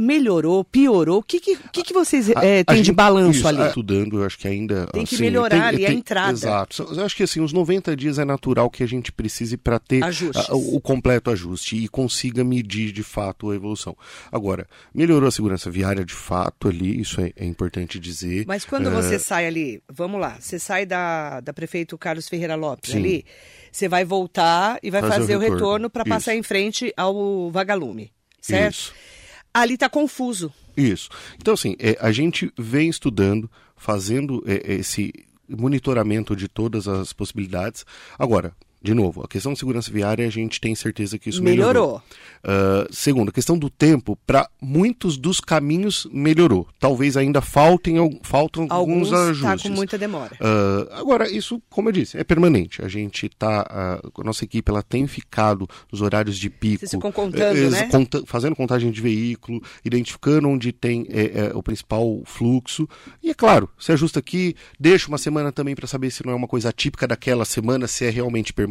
Melhorou, 0.00 0.64
piorou? 0.64 1.18
O 1.18 1.22
que, 1.22 1.38
que, 1.40 1.56
que, 1.72 1.82
que 1.82 1.92
vocês 1.92 2.30
A- 2.30 2.40
a 2.60 2.64
têm 2.74 2.82
de 2.82 2.92
balanço 2.92 3.38
isso, 3.40 3.48
ali? 3.48 3.66
Estudando, 3.68 4.18
eu 4.20 4.24
acho 4.26 4.38
que 4.38 4.48
ainda. 4.48 4.86
Tem 4.88 5.04
que 5.04 5.14
assim, 5.14 5.24
melhorar 5.24 5.66
ali 5.68 5.84
a 5.86 5.92
entrada. 5.92 6.32
Exato. 6.32 6.82
Eu 6.94 7.04
acho 7.04 7.16
que 7.16 7.22
assim, 7.22 7.40
os 7.40 7.52
90 7.52 7.94
dias 7.96 8.18
é 8.18 8.24
natural 8.24 8.68
que 8.70 8.82
a 8.82 8.86
gente 8.86 9.12
precise 9.12 9.56
para 9.56 9.78
ter 9.78 10.02
a- 10.02 10.10
o, 10.54 10.80
completo 10.80 11.30
ajuste 11.30 11.76
e 11.76 11.88
consiga 11.88 12.42
medir 12.44 12.92
de 12.92 13.02
fato 13.02 13.50
a 13.50 13.54
evolução. 13.54 13.96
Agora, 14.32 14.66
melhorou 14.94 15.28
a 15.28 15.32
segurança 15.32 15.70
viária 15.70 16.04
de 16.04 16.14
fato 16.14 16.68
ali, 16.68 17.00
isso 17.00 17.20
é, 17.20 17.32
é 17.36 17.44
importante 17.44 17.98
dizer. 17.98 18.44
Mas 18.46 18.64
quando 18.64 18.88
É, 18.88 18.90
você 18.90 19.18
sai 19.18 19.46
ali, 19.46 19.82
vamos 19.88 20.20
lá, 20.20 20.36
você 20.40 20.58
sai 20.58 20.86
da, 20.86 21.40
da 21.40 21.52
prefeito 21.52 21.96
Carlos 21.98 22.28
Ferreira 22.28 22.54
Lopes 22.54 22.90
Sim. 22.92 22.98
ali, 22.98 23.24
você 23.70 23.88
vai 23.88 24.04
voltar 24.04 24.78
e 24.82 24.90
vai 24.90 25.00
Fazer 25.00 25.14
o 25.14 25.18
fazer, 25.20 25.36
o 25.36 25.38
retorno. 25.38 25.56
retorno 25.60 25.90
para 25.90 26.04
passar 26.04 26.34
em 26.34 26.42
frente 26.42 26.92
ao 26.96 27.50
vagalume, 27.50 28.10
certo? 28.40 28.74
Isso. 28.74 28.92
Ali 29.52 29.76
tá 29.76 29.88
confuso. 29.88 30.52
Isso. 30.76 31.08
Então, 31.38 31.54
assim, 31.54 31.76
é, 31.78 31.96
a 32.00 32.12
gente 32.12 32.52
vem 32.58 32.88
estudando, 32.88 33.50
fazendo 33.76 34.42
é, 34.46 34.74
esse 34.74 35.12
monitoramento 35.48 36.36
de 36.36 36.48
todas 36.48 36.86
as 36.86 37.12
possibilidades. 37.12 37.84
Agora, 38.18 38.54
de 38.82 38.94
novo, 38.94 39.22
a 39.22 39.28
questão 39.28 39.52
de 39.52 39.58
segurança 39.58 39.90
viária, 39.92 40.26
a 40.26 40.30
gente 40.30 40.58
tem 40.60 40.74
certeza 40.74 41.18
que 41.18 41.28
isso 41.28 41.42
melhorou. 41.42 41.70
Melhorou. 41.70 42.02
Ah, 42.42 42.86
segundo, 42.90 43.28
a 43.28 43.32
questão 43.32 43.58
do 43.58 43.68
tempo, 43.68 44.16
para 44.26 44.48
muitos 44.60 45.18
dos 45.18 45.38
caminhos 45.40 46.06
melhorou. 46.10 46.66
Talvez 46.78 47.16
ainda 47.16 47.42
faltem, 47.42 47.98
al- 47.98 48.10
faltam 48.22 48.66
alguns, 48.70 49.12
Alguns 49.12 49.40
tá 49.42 49.50
ajustes. 49.50 49.70
com 49.70 49.76
muita 49.76 49.98
demora. 49.98 50.34
Ah, 50.40 50.98
agora, 50.98 51.30
isso, 51.30 51.60
como 51.68 51.88
eu 51.88 51.92
disse, 51.92 52.16
é 52.16 52.24
permanente. 52.24 52.82
A 52.82 52.88
gente 52.88 53.28
tá. 53.28 53.66
ah, 53.68 54.00
a 54.18 54.24
nossa 54.24 54.44
equipe 54.44 54.70
ela 54.70 54.82
tem 54.82 55.06
ficado 55.06 55.68
nos 55.92 56.00
horários 56.00 56.38
de 56.38 56.48
pico. 56.48 56.78
Vocês 56.80 56.90
ficam 56.92 57.12
contando, 57.12 57.56
eh, 57.58 57.68
né? 57.70 57.88
conta- 57.90 58.22
fazendo 58.24 58.56
contagem 58.56 58.90
de 58.90 59.00
veículo, 59.02 59.60
identificando 59.84 60.48
onde 60.48 60.72
tem 60.72 61.06
eh, 61.10 61.32
eh, 61.34 61.52
o 61.54 61.62
principal 61.62 62.22
fluxo. 62.24 62.88
E 63.22 63.28
é 63.28 63.34
claro, 63.34 63.68
se 63.78 63.92
ajusta 63.92 64.18
aqui, 64.20 64.56
deixa 64.78 65.08
uma 65.08 65.18
semana 65.18 65.52
também 65.52 65.74
para 65.74 65.86
saber 65.86 66.10
se 66.10 66.24
não 66.24 66.32
é 66.32 66.36
uma 66.36 66.48
coisa 66.48 66.72
típica 66.72 67.06
daquela 67.06 67.44
semana, 67.44 67.86
se 67.86 68.06
é 68.06 68.10
realmente 68.10 68.54
permanente. 68.54 68.69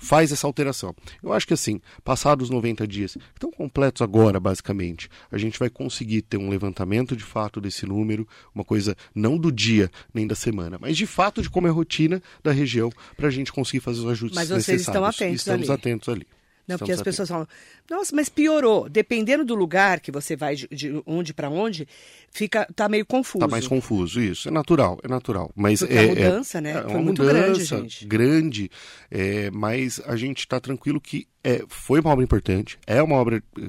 Faz 0.00 0.30
essa 0.30 0.46
alteração. 0.46 0.94
Eu 1.20 1.32
acho 1.32 1.44
que 1.44 1.54
assim, 1.54 1.80
passados 2.04 2.44
os 2.44 2.50
90 2.50 2.86
dias, 2.86 3.14
que 3.14 3.20
estão 3.34 3.50
completos 3.50 4.00
agora, 4.00 4.38
basicamente, 4.38 5.08
a 5.30 5.36
gente 5.36 5.58
vai 5.58 5.68
conseguir 5.68 6.22
ter 6.22 6.36
um 6.36 6.48
levantamento 6.48 7.16
de 7.16 7.24
fato 7.24 7.60
desse 7.60 7.84
número, 7.84 8.26
uma 8.54 8.62
coisa 8.64 8.96
não 9.12 9.36
do 9.36 9.50
dia 9.50 9.90
nem 10.14 10.24
da 10.24 10.36
semana, 10.36 10.78
mas 10.80 10.96
de 10.96 11.04
fato 11.04 11.42
de 11.42 11.50
como 11.50 11.66
é 11.66 11.70
a 11.70 11.72
rotina 11.72 12.22
da 12.44 12.52
região, 12.52 12.90
para 13.16 13.26
a 13.26 13.30
gente 13.30 13.52
conseguir 13.52 13.80
fazer 13.80 13.98
os 13.98 14.06
ajustes 14.06 14.36
Mas 14.36 14.50
vocês 14.50 14.82
estão 14.82 15.02
necessários. 15.02 15.16
atentos 15.16 15.40
Estamos 15.40 15.68
ali. 15.70 15.80
atentos 15.80 16.08
ali. 16.08 16.26
Não, 16.68 16.76
porque 16.78 16.92
as 16.92 17.00
pessoas 17.02 17.28
falam, 17.28 17.48
nossa, 17.90 18.14
mas 18.14 18.28
piorou. 18.28 18.88
Dependendo 18.88 19.44
do 19.44 19.54
lugar 19.54 20.00
que 20.00 20.12
você 20.12 20.36
vai 20.36 20.54
de, 20.54 20.68
de 20.70 21.02
onde 21.06 21.32
para 21.32 21.48
onde, 21.48 21.88
fica 22.30 22.66
tá 22.76 22.88
meio 22.88 23.06
confuso. 23.06 23.38
Tá 23.40 23.48
mais 23.48 23.66
confuso, 23.66 24.20
isso. 24.20 24.48
É 24.48 24.50
natural, 24.50 24.98
é 25.02 25.08
natural. 25.08 25.50
Mas 25.56 25.80
Porque 25.80 25.94
é, 25.94 25.98
a 25.98 26.02
é- 26.02 26.06
mudança, 26.08 26.60
né? 26.60 26.70
é 26.72 26.82
Foi 26.82 26.90
uma 26.92 27.02
muito 27.02 27.22
mudança 27.22 27.42
grande, 27.42 27.64
gente. 27.64 28.06
grande, 28.06 28.70
é, 29.10 29.50
mas 29.50 30.00
a 30.06 30.14
gente 30.16 30.40
está 30.40 30.60
tranquilo 30.60 31.00
que 31.00 31.26
é, 31.42 31.64
foi 31.68 32.00
uma 32.00 32.10
obra 32.10 32.22
importante, 32.24 32.78
é 32.86 33.02
uma 33.02 33.16
obra 33.16 33.42
eh, 33.58 33.68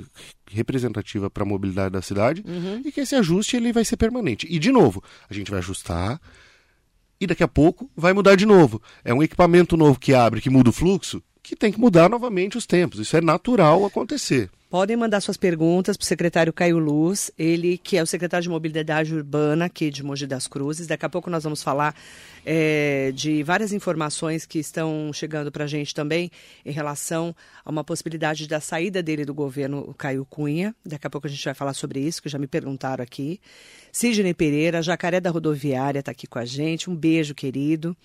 representativa 0.52 1.30
para 1.30 1.44
a 1.44 1.46
mobilidade 1.46 1.92
da 1.94 2.02
cidade 2.02 2.44
Uhum. 2.46 2.82
e 2.84 2.92
que 2.92 3.00
esse 3.02 3.16
ajuste 3.16 3.56
ele 3.56 3.72
vai 3.72 3.86
ser 3.86 3.96
permanente. 3.98 4.46
E, 4.50 4.60
de 4.60 4.72
novo, 4.72 5.02
a 5.30 5.34
gente 5.34 5.50
vai 5.52 5.60
ajustar 5.60 6.20
e 7.22 7.28
daqui 7.28 7.44
a 7.44 7.48
pouco 7.48 7.90
vai 7.96 8.12
mudar 8.14 8.36
de 8.36 8.46
novo. 8.46 8.82
É 9.04 9.14
um 9.14 9.22
equipamento 9.24 9.78
novo 9.78 10.00
que 10.00 10.14
abre, 10.14 10.42
que 10.42 10.50
muda 10.50 10.70
o 10.70 10.74
fluxo, 10.74 11.22
que 11.42 11.56
tem 11.56 11.72
que 11.72 11.80
mudar 11.80 12.10
novamente 12.10 12.58
os 12.58 12.66
tempos. 12.66 13.00
Isso 13.00 13.16
é 13.18 13.22
natural 13.22 13.86
acontecer. 13.86 14.50
Podem 14.70 14.96
mandar 14.96 15.20
suas 15.20 15.36
perguntas 15.36 15.98
para 15.98 16.04
o 16.04 16.06
secretário 16.06 16.54
Caio 16.54 16.78
Luz, 16.78 17.32
ele 17.40 17.76
que 17.76 17.98
é 17.98 18.04
o 18.04 18.06
secretário 18.06 18.44
de 18.44 18.50
Mobilidade 18.50 19.16
Urbana 19.16 19.66
aqui 19.66 19.90
de 19.90 20.04
Mogi 20.04 20.28
das 20.28 20.46
Cruzes. 20.46 20.86
Daqui 20.86 21.04
a 21.04 21.10
pouco 21.10 21.28
nós 21.28 21.44
vamos 21.44 21.64
falar 21.64 21.96
eh, 22.46 23.12
de 23.16 23.42
várias 23.42 23.74
informações 23.74 24.46
que 24.46 24.60
estão 24.60 25.12
chegando 25.12 25.52
para 25.52 25.64
a 25.64 25.68
gente 25.68 25.92
também 25.96 26.30
em 26.64 26.72
relação 26.72 27.36
a 27.66 27.72
uma 27.72 27.84
possibilidade 27.84 28.48
da 28.48 28.60
saída 28.60 29.02
dele 29.02 29.26
do 29.26 29.34
governo, 29.34 29.92
Caio 29.98 30.24
Cunha. 30.24 30.76
Daqui 30.86 31.08
a 31.08 31.10
pouco 31.10 31.26
a 31.26 31.30
gente 31.32 31.44
vai 31.44 31.56
falar 31.56 31.74
sobre 31.74 32.00
isso, 32.00 32.22
que 32.22 32.30
já 32.30 32.38
me 32.38 32.46
perguntaram 32.46 33.04
aqui. 33.04 33.42
Sidney 33.92 34.36
Pereira, 34.36 34.84
Jacaré 34.84 35.20
da 35.20 35.32
Rodoviária, 35.32 35.98
está 35.98 36.12
aqui 36.12 36.28
com 36.28 36.38
a 36.38 36.46
gente. 36.46 36.92
Um 36.92 36.96
beijo, 36.96 37.34
querido. 37.34 37.98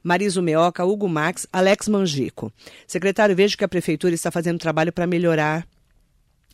Mariso 0.00 0.40
Meoca, 0.40 0.84
Hugo 0.84 1.08
Max, 1.08 1.44
Alex 1.52 1.88
Mangico. 1.88 2.52
Secretário, 2.86 3.34
vejo 3.34 3.58
que 3.58 3.64
a 3.64 3.68
prefeitura 3.68 4.14
está 4.14 4.30
fazendo 4.30 4.60
trabalho 4.60 4.92
para 4.92 5.08
melhorar 5.08 5.66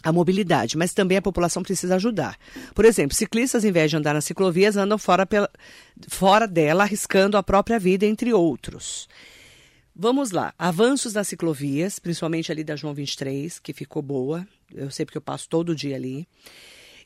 a 0.03 0.13
mobilidade, 0.13 0.77
mas 0.77 0.93
também 0.93 1.19
a 1.19 1.23
população 1.23 1.63
precisa 1.63 1.97
ajudar. 1.97 2.39
Por 2.75 2.85
exemplo, 2.85 3.17
ciclistas, 3.17 3.65
em 3.65 3.73
vez 3.73 3.91
de 3.91 3.97
andar 3.97 4.15
nas 4.15 4.25
ciclovias, 4.25 4.77
andam 4.77 4.99
fora, 4.99 5.27
pela, 5.27 5.51
fora 6.09 6.47
dela, 6.47 6.85
arriscando 6.85 7.37
a 7.37 7.43
própria 7.43 7.79
vida, 7.79 8.07
entre 8.07 8.33
outros. 8.33 9.09
Vamos 9.95 10.31
lá. 10.31 10.55
Avanços 10.59 11.13
nas 11.13 11.29
ciclovias, 11.29 11.99
principalmente 11.99 12.51
ali 12.51 12.65
da 12.65 12.77
João 12.77 12.95
23, 12.95 13.59
que 13.59 13.73
ficou 13.73 14.01
boa. 14.01 14.47
Eu 14.73 14.91
sei 14.91 15.05
porque 15.05 15.19
eu 15.19 15.23
passo 15.23 15.49
todo 15.49 15.75
dia 15.75 15.97
ali. 15.97 16.27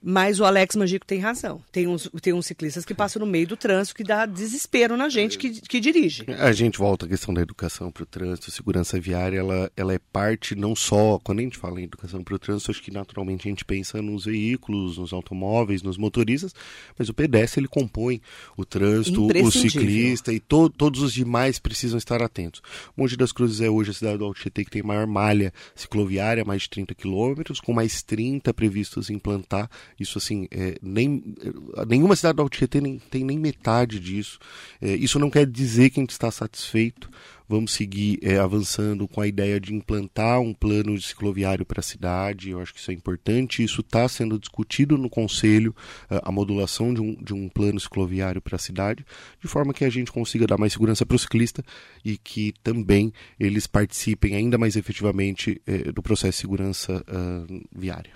Mas 0.06 0.38
o 0.38 0.44
Alex 0.44 0.76
Mangico 0.76 1.06
tem 1.06 1.18
razão. 1.18 1.62
Tem 1.72 1.86
uns, 1.86 2.10
tem 2.20 2.34
uns 2.34 2.44
ciclistas 2.44 2.84
que 2.84 2.92
passam 2.92 3.20
no 3.20 3.26
meio 3.26 3.46
do 3.46 3.56
trânsito 3.56 3.96
que 3.96 4.04
dá 4.04 4.26
desespero 4.26 4.98
na 4.98 5.08
gente 5.08 5.38
que, 5.38 5.62
que 5.62 5.80
dirige. 5.80 6.26
A 6.38 6.52
gente 6.52 6.78
volta 6.78 7.06
à 7.06 7.08
questão 7.08 7.32
da 7.32 7.40
educação 7.40 7.90
para 7.90 8.02
o 8.02 8.06
trânsito, 8.06 8.50
segurança 8.50 9.00
viária, 9.00 9.38
ela, 9.38 9.72
ela 9.74 9.94
é 9.94 9.98
parte 9.98 10.54
não 10.54 10.76
só, 10.76 11.18
quando 11.24 11.38
a 11.38 11.42
gente 11.42 11.56
fala 11.56 11.80
em 11.80 11.84
educação 11.84 12.22
para 12.22 12.34
o 12.34 12.38
trânsito, 12.38 12.70
acho 12.70 12.82
que 12.82 12.90
naturalmente 12.90 13.48
a 13.48 13.50
gente 13.50 13.64
pensa 13.64 14.02
nos 14.02 14.26
veículos, 14.26 14.98
nos 14.98 15.14
automóveis, 15.14 15.82
nos 15.82 15.96
motoristas, 15.96 16.54
mas 16.98 17.08
o 17.08 17.14
pedestre 17.14 17.60
ele 17.60 17.68
compõe 17.68 18.20
o 18.58 18.64
trânsito, 18.66 19.26
o 19.26 19.50
ciclista 19.50 20.34
e 20.34 20.38
to, 20.38 20.68
todos 20.68 21.00
os 21.00 21.14
demais 21.14 21.58
precisam 21.58 21.96
estar 21.96 22.22
atentos. 22.22 22.60
Monte 22.94 23.16
das 23.16 23.32
Cruzes 23.32 23.62
é 23.62 23.70
hoje 23.70 23.92
a 23.92 23.94
cidade 23.94 24.18
do 24.18 24.26
Alto 24.26 24.38
Tietê 24.38 24.66
que 24.66 24.70
tem 24.70 24.82
maior 24.82 25.06
malha 25.06 25.50
cicloviária, 25.74 26.44
mais 26.44 26.62
de 26.62 26.70
30 26.70 26.94
quilômetros, 26.94 27.58
com 27.58 27.72
mais 27.72 28.02
30 28.02 28.52
previstos 28.52 29.08
implantar 29.08 29.70
isso 29.98 30.18
assim, 30.18 30.46
é, 30.50 30.76
nem, 30.82 31.34
é, 31.76 31.84
nenhuma 31.86 32.16
cidade 32.16 32.36
do 32.36 32.42
Alto 32.42 32.56
Tietê 32.56 32.80
nem, 32.80 32.98
tem 32.98 33.24
nem 33.24 33.38
metade 33.38 33.98
disso. 34.00 34.38
É, 34.80 34.94
isso 34.94 35.18
não 35.18 35.30
quer 35.30 35.46
dizer 35.46 35.90
que 35.90 36.00
a 36.00 36.02
gente 36.02 36.10
está 36.10 36.30
satisfeito. 36.30 37.10
Vamos 37.46 37.72
seguir 37.72 38.18
é, 38.22 38.38
avançando 38.38 39.06
com 39.06 39.20
a 39.20 39.26
ideia 39.26 39.60
de 39.60 39.74
implantar 39.74 40.40
um 40.40 40.54
plano 40.54 40.96
de 40.96 41.04
cicloviário 41.04 41.64
para 41.64 41.80
a 41.80 41.82
cidade. 41.82 42.50
Eu 42.50 42.60
acho 42.60 42.72
que 42.72 42.80
isso 42.80 42.90
é 42.90 42.94
importante. 42.94 43.62
Isso 43.62 43.82
está 43.82 44.08
sendo 44.08 44.38
discutido 44.38 44.96
no 44.96 45.10
Conselho, 45.10 45.74
é, 46.10 46.20
a 46.24 46.32
modulação 46.32 46.94
de 46.94 47.02
um, 47.02 47.14
de 47.14 47.34
um 47.34 47.48
plano 47.48 47.78
cicloviário 47.78 48.40
para 48.40 48.56
a 48.56 48.58
cidade, 48.58 49.04
de 49.40 49.46
forma 49.46 49.74
que 49.74 49.84
a 49.84 49.90
gente 49.90 50.10
consiga 50.10 50.46
dar 50.46 50.56
mais 50.56 50.72
segurança 50.72 51.04
para 51.04 51.16
o 51.16 51.18
ciclista 51.18 51.62
e 52.02 52.16
que 52.16 52.54
também 52.62 53.12
eles 53.38 53.66
participem 53.66 54.34
ainda 54.34 54.56
mais 54.56 54.74
efetivamente 54.74 55.60
é, 55.66 55.92
do 55.92 56.02
processo 56.02 56.38
de 56.38 56.40
segurança 56.40 57.04
uh, 57.08 57.68
viária. 57.76 58.12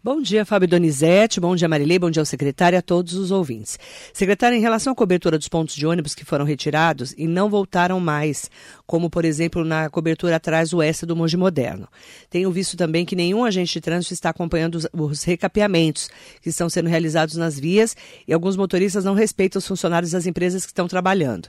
Bom 0.00 0.22
dia, 0.22 0.44
Fábio 0.44 0.68
Donizete. 0.68 1.40
Bom 1.40 1.56
dia, 1.56 1.68
Marilei. 1.68 1.98
Bom 1.98 2.08
dia 2.08 2.22
ao 2.22 2.26
secretário 2.26 2.76
e 2.76 2.78
a 2.78 2.82
todos 2.82 3.14
os 3.14 3.32
ouvintes. 3.32 3.76
Secretário, 4.12 4.56
em 4.56 4.60
relação 4.60 4.92
à 4.92 4.96
cobertura 4.96 5.36
dos 5.36 5.48
pontos 5.48 5.74
de 5.74 5.84
ônibus 5.84 6.14
que 6.14 6.24
foram 6.24 6.44
retirados 6.44 7.12
e 7.18 7.26
não 7.26 7.50
voltaram 7.50 7.98
mais, 7.98 8.48
como, 8.86 9.10
por 9.10 9.24
exemplo, 9.24 9.64
na 9.64 9.90
cobertura 9.90 10.36
atrás 10.36 10.72
oeste 10.72 11.04
do 11.04 11.16
Monge 11.16 11.36
Moderno. 11.36 11.88
Tenho 12.30 12.48
visto 12.52 12.76
também 12.76 13.04
que 13.04 13.16
nenhum 13.16 13.44
agente 13.44 13.72
de 13.72 13.80
trânsito 13.80 14.14
está 14.14 14.30
acompanhando 14.30 14.76
os, 14.76 14.86
os 14.92 15.24
recapeamentos 15.24 16.08
que 16.40 16.48
estão 16.48 16.70
sendo 16.70 16.88
realizados 16.88 17.34
nas 17.34 17.58
vias 17.58 17.96
e 18.26 18.32
alguns 18.32 18.56
motoristas 18.56 19.04
não 19.04 19.14
respeitam 19.14 19.58
os 19.58 19.66
funcionários 19.66 20.12
das 20.12 20.26
empresas 20.26 20.64
que 20.64 20.70
estão 20.70 20.86
trabalhando. 20.86 21.48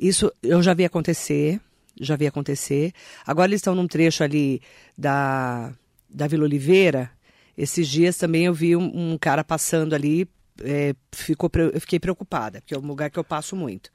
Isso 0.00 0.32
eu 0.42 0.60
já 0.64 0.74
vi 0.74 0.84
acontecer, 0.84 1.60
já 2.00 2.16
vi 2.16 2.26
acontecer. 2.26 2.92
Agora 3.24 3.50
eles 3.50 3.60
estão 3.60 3.72
num 3.72 3.86
trecho 3.86 4.24
ali 4.24 4.60
da, 4.98 5.72
da 6.10 6.26
Vila 6.26 6.42
Oliveira, 6.42 7.08
esses 7.56 7.88
dias 7.88 8.16
também 8.16 8.44
eu 8.44 8.54
vi 8.54 8.76
um, 8.76 9.12
um 9.12 9.18
cara 9.18 9.44
passando 9.44 9.94
ali, 9.94 10.28
é, 10.62 10.94
ficou, 11.12 11.50
eu 11.72 11.80
fiquei 11.80 11.98
preocupada, 11.98 12.60
porque 12.60 12.74
é 12.74 12.78
um 12.78 12.86
lugar 12.86 13.10
que 13.10 13.18
eu 13.18 13.24
passo 13.24 13.54
muito. 13.56 13.90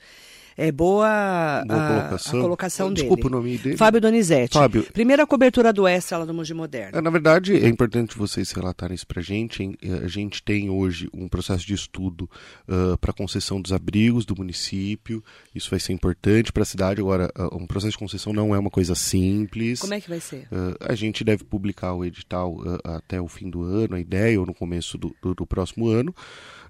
É 0.59 0.73
boa, 0.73 1.63
boa 1.65 1.79
a, 1.79 1.87
colocação, 1.87 2.39
a 2.39 2.41
colocação 2.41 2.93
Desculpa 2.93 3.23
dele. 3.23 3.27
o 3.27 3.37
nome 3.37 3.57
dele. 3.57 3.77
Fábio 3.77 4.01
Donizete. 4.01 4.53
Fábio. 4.55 4.83
Primeira 4.91 5.25
cobertura 5.25 5.71
do 5.71 5.87
Extra 5.87 6.17
lá 6.17 6.25
do 6.25 6.33
Mogi 6.33 6.53
Moderno. 6.53 6.97
É, 6.97 7.01
na 7.01 7.09
verdade, 7.09 7.55
é 7.55 7.69
importante 7.69 8.17
vocês 8.17 8.51
relatarem 8.51 8.93
isso 8.93 9.07
pra 9.07 9.21
gente. 9.21 9.77
A 10.03 10.07
gente 10.09 10.43
tem 10.43 10.69
hoje 10.69 11.09
um 11.13 11.29
processo 11.29 11.65
de 11.65 11.73
estudo 11.73 12.29
uh, 12.67 12.97
para 12.97 13.13
concessão 13.13 13.61
dos 13.61 13.71
abrigos 13.71 14.25
do 14.25 14.35
município. 14.35 15.23
Isso 15.55 15.69
vai 15.69 15.79
ser 15.79 15.93
importante 15.93 16.51
para 16.51 16.63
a 16.63 16.65
cidade. 16.65 16.99
Agora, 16.99 17.31
uh, 17.39 17.55
um 17.55 17.65
processo 17.65 17.91
de 17.91 17.97
concessão 17.97 18.33
não 18.33 18.53
é 18.53 18.59
uma 18.59 18.69
coisa 18.69 18.95
simples. 18.95 19.79
Como 19.79 19.93
é 19.93 20.01
que 20.01 20.09
vai 20.09 20.19
ser? 20.19 20.45
Uh, 20.51 20.75
a 20.81 20.93
gente 20.93 21.23
deve 21.23 21.45
publicar 21.45 21.93
o 21.93 22.03
edital 22.03 22.57
até 22.83 23.21
o 23.21 23.29
fim 23.29 23.49
do 23.49 23.63
ano, 23.63 23.95
a 23.95 23.99
ideia, 23.99 24.37
ou 24.37 24.45
no 24.45 24.53
começo 24.53 24.97
do, 24.97 25.15
do, 25.21 25.33
do 25.33 25.47
próximo 25.47 25.87
ano. 25.87 26.13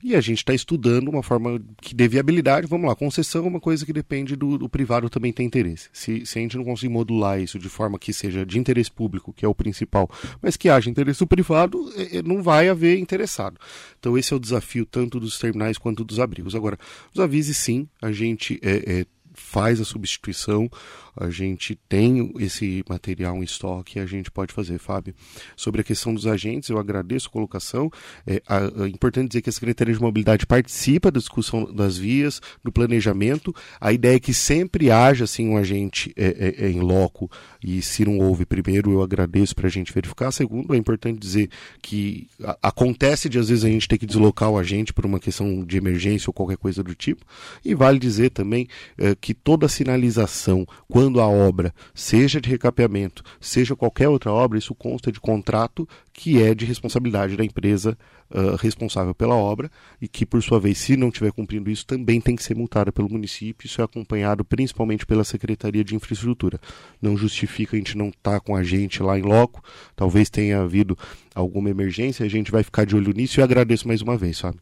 E 0.02 0.16
a 0.16 0.22
gente 0.22 0.38
está 0.38 0.54
estudando 0.54 1.10
uma 1.10 1.22
forma 1.22 1.62
que 1.82 1.94
dê 1.94 2.08
viabilidade. 2.08 2.68
Vamos 2.68 2.88
lá, 2.88 2.96
concessão 2.96 3.46
é 3.46 3.48
uma 3.48 3.60
coisa 3.60 3.86
que 3.86 3.92
depende 3.92 4.36
do, 4.36 4.58
do 4.58 4.70
privado 4.70 5.10
também 5.10 5.34
ter 5.34 5.44
interesse. 5.44 5.90
Se, 5.92 6.26
se 6.26 6.40
a 6.40 6.42
gente 6.42 6.58
não 6.58 6.64
conseguir 6.64 6.90
modular 6.90 7.40
isso 7.42 7.60
de 7.60 7.68
forma 7.68 8.00
que 8.00 8.14
seja 8.14 8.46
de 8.46 8.58
interesse 8.58 8.92
público, 8.92 9.34
que 9.34 9.46
é 9.46 9.48
o 9.48 9.56
principal, 9.56 10.10
mas 10.42 10.56
que 10.56 10.70
haja 10.70 10.90
interesse 10.90 11.20
do 11.20 11.28
privado, 11.28 11.92
é, 11.96 12.18
é 12.18 12.24
não 12.24 12.42
vai 12.42 12.70
haver 12.70 12.98
interessado. 12.98 13.60
Então 14.00 14.18
esse 14.18 14.34
é 14.34 14.36
o 14.36 14.40
desafio 14.40 14.86
tanto 14.86 15.20
dos 15.20 15.38
terminais 15.38 15.78
quanto 15.78 16.04
dos 16.04 16.20
abrigos. 16.20 16.56
Agora, 16.56 16.78
os 17.14 17.20
avises 17.20 17.58
sim, 17.58 17.88
a 18.02 18.12
gente 18.12 18.60
é, 18.64 19.00
é, 19.02 19.06
faz 19.34 19.82
a 19.82 19.86
substituição 19.86 20.70
a 21.20 21.30
gente 21.30 21.78
tem 21.90 22.32
esse 22.40 22.82
material 22.88 23.36
em 23.38 23.44
estoque 23.44 24.00
e 24.00 24.02
a 24.02 24.06
gente 24.06 24.32
pode 24.32 24.54
fazer, 24.54 24.80
Fábio. 24.80 25.14
Sobre 25.56 25.82
a 25.82 25.84
questão 25.84 26.14
dos 26.14 26.26
agentes, 26.26 26.70
eu 26.70 26.80
agradeço 26.80 27.28
a 27.28 27.32
colocação. 27.32 27.92
É, 28.26 28.36
é 28.36 28.88
importante 28.88 29.28
dizer 29.28 29.42
que 29.42 29.50
a 29.50 29.54
Secretaria 29.54 29.94
de 29.94 30.02
Mobilidade 30.02 30.46
participa 30.46 31.12
da 31.12 31.20
discussão 31.20 31.66
das 31.74 31.98
vias, 31.98 32.42
do 32.64 32.72
planejamento. 32.72 33.54
A 33.82 33.92
ideia 33.92 34.16
é 34.16 34.20
que 34.20 34.34
sempre 34.34 34.90
haja 34.90 35.26
assim, 35.26 35.50
um 35.50 35.58
agente 35.58 36.14
é, 36.16 36.56
é, 36.58 36.66
é 36.68 36.70
em 36.70 36.80
loco 36.80 37.30
e 37.62 37.82
se 37.82 38.06
não 38.06 38.20
houve, 38.20 38.46
primeiro, 38.46 38.92
eu 38.94 39.02
agradeço 39.02 39.54
para 39.54 39.68
a 39.68 39.70
gente 39.70 39.92
verificar. 39.92 40.32
Segundo, 40.32 40.74
é 40.74 40.78
importante 40.78 41.20
dizer 41.20 41.50
que 41.82 42.28
a, 42.42 42.58
acontece 42.64 43.28
de 43.28 43.38
às 43.38 43.50
vezes 43.50 43.66
a 43.66 43.70
gente 43.70 43.90
ter 43.90 43.98
que 43.98 44.06
deslocar 44.06 44.50
o 44.50 44.58
agente 44.58 44.94
por 44.94 45.06
uma 45.06 45.20
questão 45.20 45.66
de 45.66 45.76
emergência 45.76 46.30
ou 46.30 46.34
qualquer 46.34 46.58
coisa 46.58 46.82
do 46.82 46.96
tipo. 46.96 47.26
E 47.66 47.76
vale 47.76 48.00
dizer 48.00 48.30
também 48.30 48.70
é, 48.98 49.14
que 49.16 49.34
toda 49.34 49.68
sinalização, 49.68 50.66
quando 50.88 51.09
quando 51.10 51.22
a 51.22 51.28
obra, 51.28 51.74
seja 51.92 52.40
de 52.40 52.48
recapeamento, 52.48 53.24
seja 53.42 53.76
qualquer 53.76 54.08
outra 54.08 54.32
obra, 54.32 54.60
isso 54.60 54.76
consta 54.76 55.12
de 55.12 55.20
contrato 55.20 55.90
que 56.14 56.40
é 56.40 56.54
de 56.54 56.66
responsabilidade 56.66 57.36
da 57.36 57.44
empresa 57.44 57.98
uh, 58.30 58.56
responsável 58.58 59.16
pela 59.16 59.34
obra 59.34 59.72
e 60.00 60.08
que, 60.08 60.24
por 60.24 60.44
sua 60.44 60.60
vez, 60.60 60.78
se 60.78 60.96
não 60.96 61.08
estiver 61.08 61.32
cumprindo 61.32 61.72
isso, 61.72 61.84
também 61.84 62.22
tem 62.22 62.36
que 62.36 62.44
ser 62.44 62.56
multada 62.56 62.92
pelo 62.92 63.10
município. 63.10 63.66
Isso 63.66 63.82
é 63.82 63.84
acompanhado 63.84 64.46
principalmente 64.46 65.04
pela 65.04 65.24
Secretaria 65.24 65.84
de 65.84 65.96
Infraestrutura. 65.96 66.60
Não 67.02 67.18
justifica 67.18 67.76
a 67.76 67.80
gente 67.80 67.98
não 67.98 68.10
estar 68.10 68.34
tá 68.34 68.40
com 68.40 68.56
a 68.56 68.62
gente 68.62 69.02
lá 69.02 69.18
em 69.18 69.24
loco. 69.24 69.64
Talvez 69.96 70.30
tenha 70.30 70.62
havido 70.62 70.96
alguma 71.34 71.72
emergência, 71.72 72.24
a 72.24 72.30
gente 72.30 72.52
vai 72.52 72.62
ficar 72.62 72.86
de 72.86 72.96
olho 72.96 73.14
nisso 73.14 73.40
e 73.40 73.44
agradeço 73.44 73.88
mais 73.88 74.04
uma 74.04 74.16
vez, 74.16 74.38
sabe? 74.38 74.60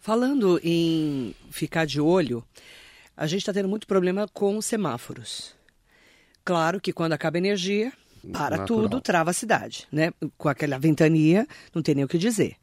Falando 0.00 0.58
em 0.64 1.34
ficar 1.50 1.84
de 1.84 2.00
olho, 2.00 2.42
a 3.16 3.26
gente 3.28 3.40
está 3.40 3.52
tendo 3.52 3.68
muito 3.68 3.86
problema 3.86 4.26
com 4.26 4.56
os 4.56 4.66
semáforos. 4.66 5.57
Claro 6.48 6.80
que 6.80 6.94
quando 6.94 7.12
acaba 7.12 7.36
a 7.36 7.40
energia, 7.44 7.92
para 8.32 8.56
Natural. 8.56 8.66
tudo, 8.66 9.02
trava 9.02 9.32
a 9.32 9.34
cidade, 9.34 9.86
né? 9.92 10.14
Com 10.38 10.48
aquela 10.48 10.78
ventania, 10.78 11.46
não 11.74 11.82
tem 11.82 11.94
nem 11.94 12.06
o 12.06 12.08
que 12.08 12.16
dizer. 12.16 12.56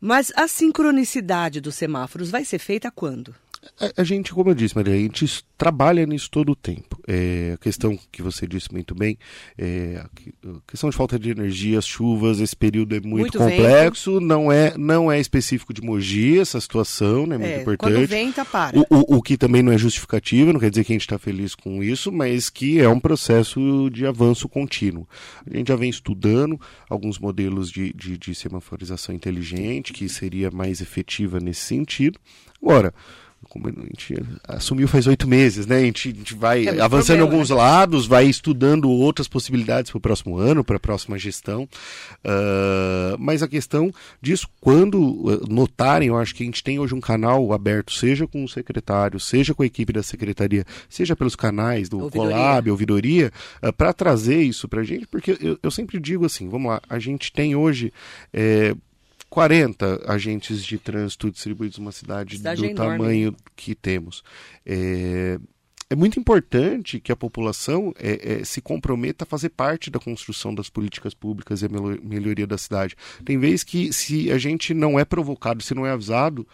Mas 0.00 0.32
a 0.36 0.46
sincronicidade 0.46 1.60
dos 1.60 1.74
semáforos 1.74 2.30
vai 2.30 2.44
ser 2.44 2.60
feita 2.60 2.92
quando? 2.92 3.34
A, 3.80 4.02
a, 4.02 4.04
gente, 4.04 4.32
como 4.32 4.50
eu 4.50 4.54
disse, 4.54 4.74
Maria, 4.74 4.94
a 4.94 4.98
gente 4.98 5.44
trabalha 5.56 6.04
nisso 6.06 6.30
todo 6.30 6.52
o 6.52 6.56
tempo. 6.56 7.00
É, 7.06 7.52
a 7.54 7.58
questão 7.58 7.98
que 8.10 8.22
você 8.22 8.46
disse 8.46 8.72
muito 8.72 8.94
bem, 8.94 9.18
é, 9.58 10.02
a 10.02 10.60
questão 10.66 10.90
de 10.90 10.96
falta 10.96 11.18
de 11.18 11.30
energia, 11.30 11.78
as 11.78 11.86
chuvas, 11.86 12.40
esse 12.40 12.54
período 12.54 12.94
é 12.94 13.00
muito, 13.00 13.38
muito 13.38 13.38
complexo, 13.38 14.20
não 14.20 14.50
é, 14.50 14.76
não 14.76 15.10
é 15.10 15.20
específico 15.20 15.72
de 15.72 15.82
Mogi 15.82 16.38
essa 16.38 16.60
situação, 16.60 17.26
né, 17.26 17.36
muito 17.36 17.50
é, 17.50 17.62
importante. 17.62 17.94
Quando 17.94 18.06
venta, 18.06 18.44
para. 18.44 18.78
O, 18.78 18.82
o, 18.90 19.16
o, 19.16 19.22
que 19.22 19.36
também 19.36 19.62
não 19.62 19.72
é 19.72 19.78
justificativa, 19.78 20.52
não 20.52 20.60
quer 20.60 20.70
dizer 20.70 20.84
que 20.84 20.92
a 20.92 20.94
gente 20.94 21.02
está 21.02 21.18
feliz 21.18 21.54
com 21.54 21.82
isso, 21.82 22.12
mas 22.12 22.50
que 22.50 22.80
é 22.80 22.88
um 22.88 23.00
processo 23.00 23.88
de 23.90 24.06
avanço 24.06 24.48
contínuo. 24.48 25.08
A 25.50 25.56
gente 25.56 25.68
já 25.68 25.76
vem 25.76 25.90
estudando 25.90 26.60
alguns 26.88 27.18
modelos 27.18 27.70
de, 27.70 27.92
de, 27.92 28.18
de 28.18 28.34
semaforização 28.34 29.14
inteligente, 29.14 29.92
que 29.92 30.08
seria 30.08 30.50
mais 30.50 30.80
efetiva 30.80 31.40
nesse 31.40 31.62
sentido. 31.62 32.18
Agora, 32.62 32.94
como 33.44 33.68
a 33.68 33.70
gente 33.70 34.14
assumiu 34.46 34.88
faz 34.88 35.06
oito 35.06 35.28
meses, 35.28 35.66
né? 35.66 35.76
A 35.78 35.80
gente, 35.80 36.08
a 36.08 36.12
gente 36.12 36.34
vai 36.34 36.66
é 36.66 36.80
avançando 36.80 37.18
em 37.18 37.22
alguns 37.22 37.50
né? 37.50 37.56
lados, 37.56 38.06
vai 38.06 38.26
estudando 38.26 38.90
outras 38.90 39.28
possibilidades 39.28 39.90
para 39.90 39.98
o 39.98 40.00
próximo 40.00 40.38
ano, 40.38 40.64
para 40.64 40.76
a 40.76 40.80
próxima 40.80 41.18
gestão. 41.18 41.68
Uh, 42.24 43.16
mas 43.18 43.42
a 43.42 43.48
questão 43.48 43.90
disso, 44.20 44.48
quando 44.60 45.24
ah, 45.28 45.46
notarem, 45.48 46.08
eu 46.08 46.16
acho 46.16 46.34
que 46.34 46.42
a 46.42 46.46
gente 46.46 46.62
tem 46.62 46.78
hoje 46.78 46.94
um 46.94 47.00
canal 47.00 47.52
aberto, 47.52 47.92
seja 47.92 48.26
com 48.26 48.44
o 48.44 48.48
secretário, 48.48 49.20
seja 49.20 49.54
com 49.54 49.62
a 49.62 49.66
equipe 49.66 49.92
da 49.92 50.02
secretaria, 50.02 50.64
seja 50.88 51.14
pelos 51.14 51.36
canais 51.36 51.88
do 51.88 52.00
ouvidoria. 52.00 52.36
Colab, 52.36 52.70
ouvidoria, 52.70 53.32
uh, 53.62 53.72
para 53.72 53.92
trazer 53.92 54.42
isso 54.42 54.68
para 54.68 54.80
a 54.80 54.84
gente, 54.84 55.06
porque 55.06 55.36
eu, 55.40 55.58
eu, 55.62 55.70
sempre 55.70 56.00
digo 56.00 56.24
assim, 56.24 56.48
vamos 56.48 56.70
lá, 56.70 56.80
a 56.88 56.98
gente 56.98 57.32
tem 57.32 57.54
hoje. 57.54 57.92
É, 58.32 58.74
40 59.34 60.04
agentes 60.06 60.64
de 60.64 60.78
trânsito 60.78 61.28
distribuídos 61.28 61.76
numa 61.78 61.90
cidade, 61.90 62.36
cidade 62.36 62.62
do 62.62 62.68
é 62.68 62.72
tamanho 62.72 63.34
que 63.56 63.74
temos. 63.74 64.22
É, 64.64 65.40
é 65.90 65.96
muito 65.96 66.20
importante 66.20 67.00
que 67.00 67.10
a 67.10 67.16
população 67.16 67.92
é, 67.98 68.34
é, 68.34 68.44
se 68.44 68.60
comprometa 68.60 69.24
a 69.24 69.26
fazer 69.26 69.48
parte 69.48 69.90
da 69.90 69.98
construção 69.98 70.54
das 70.54 70.70
políticas 70.70 71.14
públicas 71.14 71.62
e 71.62 71.66
a 71.66 71.68
melhoria 71.68 72.46
da 72.46 72.56
cidade. 72.56 72.94
Tem 73.24 73.36
vezes 73.36 73.64
que, 73.64 73.92
se 73.92 74.30
a 74.30 74.38
gente 74.38 74.72
não 74.72 75.00
é 75.00 75.04
provocado, 75.04 75.64
se 75.64 75.74
não 75.74 75.84
é 75.84 75.90
avisado, 75.90 76.46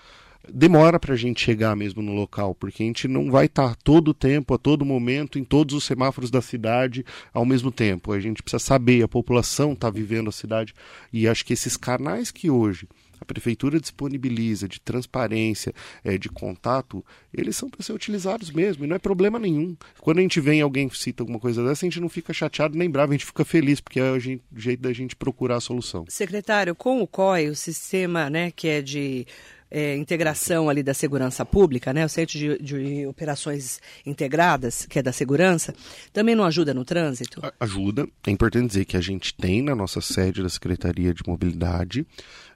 demora 0.48 0.98
para 0.98 1.14
a 1.14 1.16
gente 1.16 1.40
chegar 1.40 1.76
mesmo 1.76 2.02
no 2.02 2.12
local, 2.14 2.54
porque 2.54 2.82
a 2.82 2.86
gente 2.86 3.06
não 3.06 3.30
vai 3.30 3.46
estar 3.46 3.70
tá 3.70 3.76
todo 3.82 4.08
o 4.08 4.14
tempo, 4.14 4.54
a 4.54 4.58
todo 4.58 4.84
momento, 4.84 5.38
em 5.38 5.44
todos 5.44 5.74
os 5.74 5.84
semáforos 5.84 6.30
da 6.30 6.40
cidade 6.40 7.04
ao 7.32 7.44
mesmo 7.44 7.70
tempo. 7.70 8.12
A 8.12 8.20
gente 8.20 8.42
precisa 8.42 8.62
saber, 8.62 9.02
a 9.02 9.08
população 9.08 9.72
está 9.72 9.90
vivendo 9.90 10.28
a 10.28 10.32
cidade, 10.32 10.74
e 11.12 11.28
acho 11.28 11.44
que 11.44 11.52
esses 11.52 11.76
canais 11.76 12.30
que 12.30 12.50
hoje 12.50 12.88
a 13.20 13.24
prefeitura 13.24 13.78
disponibiliza 13.78 14.66
de 14.66 14.80
transparência, 14.80 15.74
é, 16.02 16.16
de 16.16 16.30
contato, 16.30 17.04
eles 17.32 17.54
são 17.54 17.68
para 17.68 17.82
ser 17.82 17.92
utilizados 17.92 18.50
mesmo, 18.50 18.84
e 18.84 18.88
não 18.88 18.96
é 18.96 18.98
problema 18.98 19.38
nenhum. 19.38 19.76
Quando 20.00 20.18
a 20.18 20.22
gente 20.22 20.40
vem 20.40 20.62
alguém 20.62 20.88
cita 20.90 21.22
alguma 21.22 21.38
coisa 21.38 21.62
dessa, 21.62 21.84
a 21.84 21.88
gente 21.88 22.00
não 22.00 22.08
fica 22.08 22.32
chateado 22.32 22.78
nem 22.78 22.88
bravo, 22.88 23.12
a 23.12 23.14
gente 23.14 23.26
fica 23.26 23.44
feliz, 23.44 23.80
porque 23.80 24.00
é 24.00 24.10
o 24.10 24.18
jeito 24.18 24.80
da 24.80 24.92
gente 24.92 25.14
procurar 25.14 25.56
a 25.56 25.60
solução. 25.60 26.06
Secretário, 26.08 26.74
com 26.74 27.02
o 27.02 27.06
COI, 27.06 27.50
o 27.50 27.54
sistema 27.54 28.30
né, 28.30 28.50
que 28.50 28.66
é 28.66 28.80
de 28.80 29.26
é, 29.70 29.96
integração 29.96 30.68
ali 30.68 30.82
da 30.82 30.92
segurança 30.92 31.44
pública, 31.44 31.92
né, 31.92 32.04
o 32.04 32.08
Centro 32.08 32.38
de, 32.38 32.58
de, 32.58 33.06
Operações 33.06 33.80
Integradas, 34.04 34.86
que 34.86 34.98
é 34.98 35.02
da 35.02 35.12
segurança, 35.12 35.74
também 36.12 36.34
não 36.34 36.44
ajuda 36.44 36.74
no 36.74 36.84
trânsito? 36.84 37.40
Ajuda. 37.58 38.06
É 38.26 38.30
importante 38.30 38.68
dizer 38.68 38.84
que 38.84 38.96
a 38.96 39.00
gente 39.00 39.34
tem 39.34 39.62
na 39.62 39.74
nossa 39.74 40.00
sede 40.00 40.42
da 40.42 40.48
Secretaria 40.48 41.14
de 41.14 41.22
Mobilidade 41.26 42.06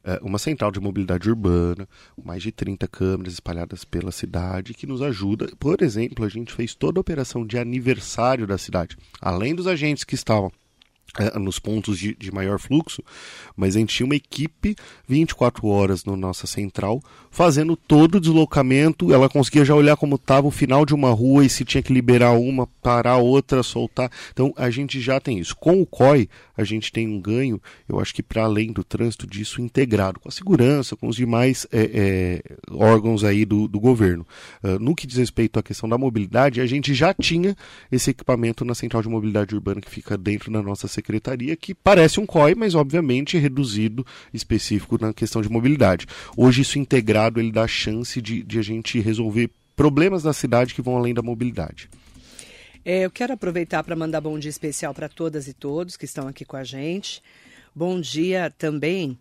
é, 0.04 0.21
uma 0.23 0.38
central 0.38 0.71
de 0.71 0.78
mobilidade 0.78 1.30
urbana, 1.30 1.88
mais 2.23 2.42
de 2.42 2.52
30 2.52 2.87
câmeras 2.88 3.33
espalhadas 3.33 3.85
pela 3.85 4.12
cidade, 4.12 4.75
que 4.75 4.87
nos 4.87 5.00
ajuda. 5.00 5.49
Por 5.59 5.80
exemplo, 5.80 6.25
a 6.26 6.28
gente 6.28 6.52
fez 6.52 6.75
toda 6.75 6.99
a 6.99 7.02
operação 7.02 7.47
de 7.47 7.56
aniversário 7.56 8.47
da 8.47 8.59
cidade. 8.59 8.99
Além 9.18 9.54
dos 9.54 9.66
agentes 9.66 10.04
que 10.04 10.14
estavam 10.14 10.52
é, 11.18 11.38
nos 11.38 11.59
pontos 11.59 11.99
de, 11.99 12.14
de, 12.14 12.33
maior 12.33 12.59
fluxo, 12.59 13.02
mas 13.56 13.76
a 13.76 13.78
gente 13.78 13.94
tinha 13.94 14.06
uma 14.06 14.16
equipe 14.16 14.75
24 15.09 15.66
horas 15.66 16.04
na 16.04 16.16
nossa 16.16 16.47
central 16.47 17.02
fazendo 17.30 17.76
todo 17.76 18.16
o 18.16 18.21
deslocamento. 18.21 19.12
Ela 19.12 19.28
conseguia 19.28 19.64
já 19.64 19.75
olhar 19.75 19.97
como 19.97 20.16
estava 20.16 20.47
o 20.47 20.50
final 20.50 20.87
de 20.87 20.94
uma 20.94 21.11
rua 21.11 21.44
e 21.44 21.49
se 21.49 21.64
tinha 21.64 21.83
que 21.83 21.92
liberar 21.92 22.33
uma, 22.33 22.66
parar 22.66 23.16
outra, 23.16 23.62
soltar. 23.62 24.11
Então 24.33 24.52
a 24.56 24.71
gente 24.71 25.00
já 25.00 25.21
tem 25.21 25.38
isso. 25.38 25.54
Com 25.56 25.83
o 25.83 25.87
COI, 25.87 26.28
a 26.56 26.64
gente 26.64 26.92
tem 26.92 27.09
um 27.09 27.21
ganho, 27.21 27.61
eu 27.88 27.99
acho 27.99 28.14
que 28.14 28.23
para 28.23 28.44
além 28.44 28.73
do 28.73 28.85
trânsito, 28.85 29.26
disso 29.26 29.61
integrado 29.61 30.21
com 30.21 30.28
a 30.28 30.33
segurança, 30.33 30.97
com 30.97 31.09
os 31.09 31.16
demais 31.16 31.66
é, 31.73 31.90
é, 31.92 32.42
órgãos 32.71 33.25
aí 33.25 33.44
do, 33.44 33.66
do 33.66 33.80
governo. 33.80 34.26
Uh, 34.62 34.78
no 34.78 34.94
que 34.94 35.06
diz 35.06 35.16
respeito 35.16 35.59
à 35.59 35.62
questão 35.62 35.88
da 35.88 35.99
mobilidade, 35.99 36.61
a 36.61 36.66
gente 36.66 36.94
já 36.94 37.12
tinha 37.12 37.56
esse 37.90 38.11
equipamento 38.11 38.64
na 38.64 38.75
central 38.75 39.02
de 39.02 39.09
mobilidade 39.09 39.54
urbana 39.54 39.80
que 39.80 39.90
fica 39.90 40.16
dentro 40.16 40.52
da 40.52 40.62
nossa 40.62 40.87
secretaria, 40.87 41.03
que 41.61 41.75
parece 41.75 42.18
um 42.18 42.26
COI, 42.26 42.54
mas 42.54 42.75
obviamente 42.75 43.38
reduzido, 43.38 44.06
específico 44.32 44.99
na 45.00 45.12
questão 45.12 45.42
de 45.42 45.49
mobilidade. 45.49 46.06
Hoje 46.37 46.62
isso 46.62 46.78
integrado 46.78 47.40
ele 47.40 47.52
dá 47.52 47.66
chance 47.66 48.20
de, 48.20 48.42
de 48.42 48.58
a 48.58 48.62
gente 48.62 48.99
resolver 49.00 49.50
problemas 49.76 50.23
da 50.23 50.32
cidade 50.32 50.75
que 50.75 50.82
vão 50.82 50.96
além 50.96 51.14
da 51.14 51.23
mobilidade. 51.23 51.88
É, 52.84 53.04
eu 53.04 53.11
quero 53.11 53.32
aproveitar 53.32 53.82
para 53.82 53.96
mandar 53.96 54.20
bom 54.20 54.38
dia 54.38 54.50
especial 54.50 54.92
para 54.92 55.08
todas 55.08 55.49
e 55.49 55.54
todos 55.54 55.96
que 55.96 56.04
estão 56.04 56.28
aqui 56.28 56.44
com 56.44 56.56
a 56.56 56.64
gente. 56.64 57.23
Bom 57.75 58.00
dia 58.00 58.52
também 58.56 59.18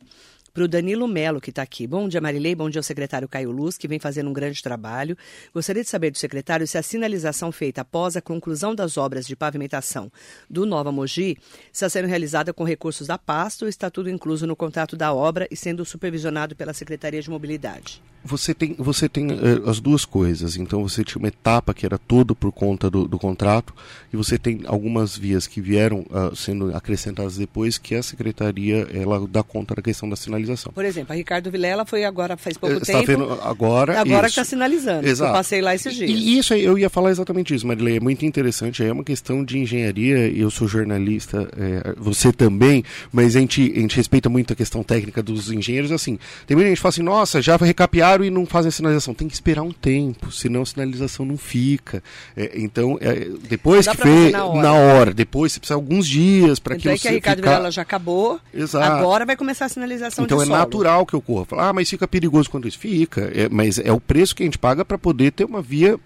para 0.53 0.63
o 0.63 0.67
Danilo 0.67 1.07
Melo, 1.07 1.41
que 1.41 1.49
está 1.49 1.63
aqui. 1.63 1.87
Bom 1.87 2.07
dia, 2.07 2.21
Marilei. 2.21 2.53
Bom 2.53 2.69
dia 2.69 2.79
ao 2.79 2.83
secretário 2.83 3.27
Caio 3.27 3.49
Luz, 3.51 3.75
que 3.75 3.87
vem 3.87 3.97
fazendo 3.97 4.29
um 4.29 4.33
grande 4.33 4.61
trabalho. 4.61 5.17
Gostaria 5.51 5.81
de 5.81 5.89
saber 5.89 6.11
do 6.11 6.17
secretário 6.17 6.67
se 6.67 6.77
a 6.77 6.83
sinalização 6.83 7.51
feita 7.51 7.81
após 7.81 8.15
a 8.15 8.21
conclusão 8.21 8.75
das 8.75 8.95
obras 8.95 9.25
de 9.25 9.35
pavimentação 9.35 10.11
do 10.47 10.65
Nova 10.65 10.91
Mogi 10.91 11.37
está 11.71 11.89
sendo 11.89 12.07
realizada 12.07 12.53
com 12.53 12.63
recursos 12.63 13.07
da 13.07 13.17
pasta 13.17 13.65
ou 13.65 13.69
está 13.69 13.89
tudo 13.89 14.09
incluso 14.09 14.45
no 14.45 14.55
contrato 14.55 14.95
da 14.95 15.11
obra 15.11 15.47
e 15.49 15.55
sendo 15.55 15.83
supervisionado 15.83 16.55
pela 16.55 16.73
Secretaria 16.73 17.21
de 17.21 17.31
Mobilidade? 17.31 18.01
Você 18.23 18.53
tem, 18.53 18.75
você 18.77 19.09
tem 19.09 19.27
uh, 19.31 19.69
as 19.69 19.79
duas 19.79 20.05
coisas. 20.05 20.55
Então 20.55 20.81
você 20.87 21.03
tinha 21.03 21.19
uma 21.19 21.27
etapa 21.27 21.73
que 21.73 21.85
era 21.85 21.97
toda 21.97 22.33
por 22.33 22.51
conta 22.51 22.89
do, 22.89 23.07
do 23.07 23.19
contrato 23.19 23.73
e 24.11 24.17
você 24.17 24.37
tem 24.37 24.61
algumas 24.65 25.17
vias 25.17 25.47
que 25.47 25.59
vieram 25.59 26.05
uh, 26.09 26.35
sendo 26.35 26.75
acrescentadas 26.75 27.37
depois 27.37 27.77
que 27.77 27.95
a 27.95 28.03
secretaria 28.03 28.87
ela 28.93 29.27
dá 29.27 29.43
conta 29.43 29.75
da 29.75 29.81
questão 29.81 30.09
da 30.09 30.15
sinalização. 30.15 30.71
Por 30.71 30.85
exemplo, 30.85 31.13
a 31.13 31.15
Ricardo 31.15 31.51
Vilela 31.51 31.85
foi 31.85 32.03
agora 32.03 32.37
faz 32.37 32.57
pouco 32.57 32.77
Está 32.77 32.93
tempo. 32.93 33.05
Vendo 33.05 33.33
agora. 33.41 33.99
Agora 33.99 34.23
que 34.23 34.29
está 34.29 34.43
sinalizando. 34.43 35.07
Exato. 35.07 35.31
Eu 35.31 35.33
passei 35.33 35.61
lá 35.61 35.75
esses 35.75 35.95
dias. 35.95 36.09
E 36.09 36.37
isso 36.37 36.53
eu 36.53 36.77
ia 36.77 36.89
falar 36.89 37.11
exatamente 37.11 37.53
isso, 37.53 37.67
Marilei. 37.67 37.97
É 37.97 37.99
muito 37.99 38.25
interessante. 38.25 38.83
É 38.83 38.91
uma 38.91 39.03
questão 39.03 39.43
de 39.43 39.57
engenharia. 39.59 40.29
Eu 40.29 40.49
sou 40.49 40.67
jornalista, 40.67 41.49
é, 41.57 41.93
você 41.97 42.31
também, 42.31 42.83
mas 43.11 43.35
a 43.35 43.39
gente, 43.39 43.73
a 43.75 43.79
gente 43.79 43.95
respeita 43.95 44.29
muito 44.29 44.53
a 44.53 44.55
questão 44.55 44.83
técnica 44.83 45.21
dos 45.21 45.51
engenheiros. 45.51 45.91
Assim, 45.91 46.17
tem 46.47 46.55
muita 46.55 46.69
gente 46.69 46.77
que 46.77 46.81
fala 46.81 46.89
assim: 46.91 47.03
nossa, 47.03 47.41
já 47.41 47.57
foi 47.57 47.67
recapear 48.13 48.21
e 48.23 48.29
não 48.29 48.45
fazem 48.45 48.69
a 48.69 48.71
sinalização. 48.71 49.13
Tem 49.13 49.27
que 49.27 49.33
esperar 49.33 49.61
um 49.63 49.71
tempo, 49.71 50.31
senão 50.31 50.61
a 50.61 50.65
sinalização 50.65 51.25
não 51.25 51.37
fica. 51.37 52.03
É, 52.35 52.51
então, 52.55 52.97
é, 53.01 53.29
depois 53.47 53.87
que 53.87 53.97
fez, 53.97 54.31
na 54.31 54.45
hora. 54.45 54.61
na 54.61 54.73
hora. 54.73 55.13
depois 55.13 55.53
você 55.53 55.59
precisa 55.59 55.75
alguns 55.75 56.07
dias 56.07 56.59
para 56.59 56.75
que 56.75 56.89
é 56.89 56.97
que 56.97 57.07
a 57.07 57.11
Ricardo 57.11 57.37
ficar... 57.39 57.51
Vilela 57.51 57.71
já 57.71 57.81
acabou, 57.81 58.39
Exato. 58.53 58.85
agora 58.85 59.25
vai 59.25 59.35
começar 59.35 59.65
a 59.65 59.69
sinalização 59.69 60.25
Então 60.25 60.41
é 60.41 60.45
solo. 60.45 60.57
natural 60.57 61.05
que 61.05 61.15
ocorra. 61.15 61.47
Ah, 61.57 61.73
mas 61.73 61.89
fica 61.89 62.07
perigoso 62.07 62.49
quando 62.49 62.67
isso 62.67 62.79
fica. 62.79 63.31
É, 63.33 63.49
mas 63.49 63.79
é 63.79 63.91
o 63.91 63.99
preço 63.99 64.35
que 64.35 64.43
a 64.43 64.45
gente 64.45 64.57
paga 64.57 64.85
para 64.85 64.97
poder 64.97 65.31
ter 65.31 65.45
uma 65.45 65.61
via 65.61 65.99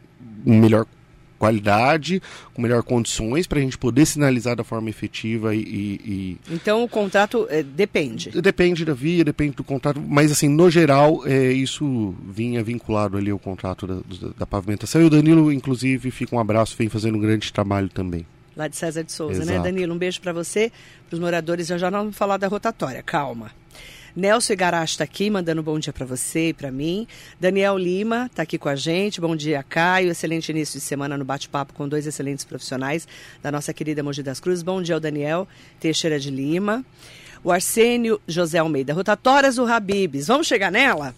melhor 0.45 0.85
qualidade, 1.37 2.21
com 2.53 2.61
melhor 2.61 2.83
condições 2.83 3.47
para 3.47 3.59
a 3.59 3.61
gente 3.61 3.77
poder 3.77 4.05
sinalizar 4.05 4.55
da 4.55 4.63
forma 4.63 4.89
efetiva 4.89 5.55
e. 5.55 5.59
e... 5.59 6.37
Então 6.49 6.83
o 6.83 6.87
contrato 6.89 7.47
é, 7.49 7.63
depende. 7.63 8.29
Depende 8.41 8.83
da 8.83 8.93
via, 8.93 9.23
depende 9.23 9.55
do 9.55 9.63
contrato, 9.63 10.01
mas 10.01 10.31
assim, 10.31 10.47
no 10.47 10.69
geral, 10.69 11.21
é, 11.25 11.51
isso 11.51 12.15
vinha 12.27 12.63
vinculado 12.63 13.17
ali 13.17 13.31
ao 13.31 13.39
contrato 13.39 13.87
da, 13.87 13.95
da, 13.95 14.33
da 14.39 14.45
pavimentação. 14.45 15.01
E 15.01 15.05
o 15.05 15.09
Danilo, 15.09 15.51
inclusive, 15.51 16.11
fica 16.11 16.35
um 16.35 16.39
abraço, 16.39 16.75
vem 16.77 16.89
fazendo 16.89 17.17
um 17.17 17.21
grande 17.21 17.51
trabalho 17.51 17.89
também 17.89 18.25
lá 18.57 18.67
de 18.67 18.75
César 18.75 19.03
de 19.03 19.11
Souza, 19.11 19.45
né, 19.45 19.53
Exato. 19.53 19.59
né, 19.59 19.63
Danilo? 19.63 19.93
Um 19.93 19.97
beijo 19.97 20.19
para 20.19 20.33
você, 20.33 20.71
para 21.07 21.13
os 21.13 21.19
moradores. 21.19 21.67
Já 21.67 21.77
já 21.77 21.91
não 21.91 21.99
vamos 21.99 22.17
falar 22.17 22.37
da 22.37 22.47
rotatória, 22.47 23.03
calma. 23.03 23.51
Nelson 24.17 24.53
Igarashi 24.53 24.93
está 24.95 25.03
aqui, 25.03 25.29
mandando 25.29 25.61
bom 25.61 25.77
dia 25.77 25.93
para 25.93 26.03
você 26.03 26.49
e 26.49 26.53
para 26.53 26.71
mim. 26.71 27.07
Daniel 27.39 27.77
Lima 27.77 28.25
está 28.25 28.41
aqui 28.41 28.57
com 28.57 28.67
a 28.67 28.75
gente. 28.75 29.21
Bom 29.21 29.35
dia, 29.35 29.61
Caio. 29.61 30.09
Excelente 30.09 30.49
início 30.49 30.79
de 30.79 30.83
semana 30.83 31.15
no 31.15 31.23
bate-papo 31.23 31.71
com 31.73 31.87
dois 31.87 32.07
excelentes 32.07 32.43
profissionais 32.43 33.07
da 33.43 33.51
nossa 33.51 33.71
querida 33.75 34.01
Mogi 34.01 34.23
das 34.23 34.39
Cruzes. 34.39 34.63
Bom 34.63 34.81
dia 34.81 34.95
ao 34.95 34.99
Daniel 34.99 35.47
Teixeira 35.79 36.19
de 36.19 36.31
Lima. 36.31 36.83
O 37.43 37.51
Arsênio 37.51 38.19
José 38.27 38.57
Almeida. 38.57 38.91
Rotatórias 38.91 39.57
do 39.57 39.71
Habibs. 39.71 40.25
Vamos 40.25 40.47
chegar 40.47 40.71
nela? 40.71 41.13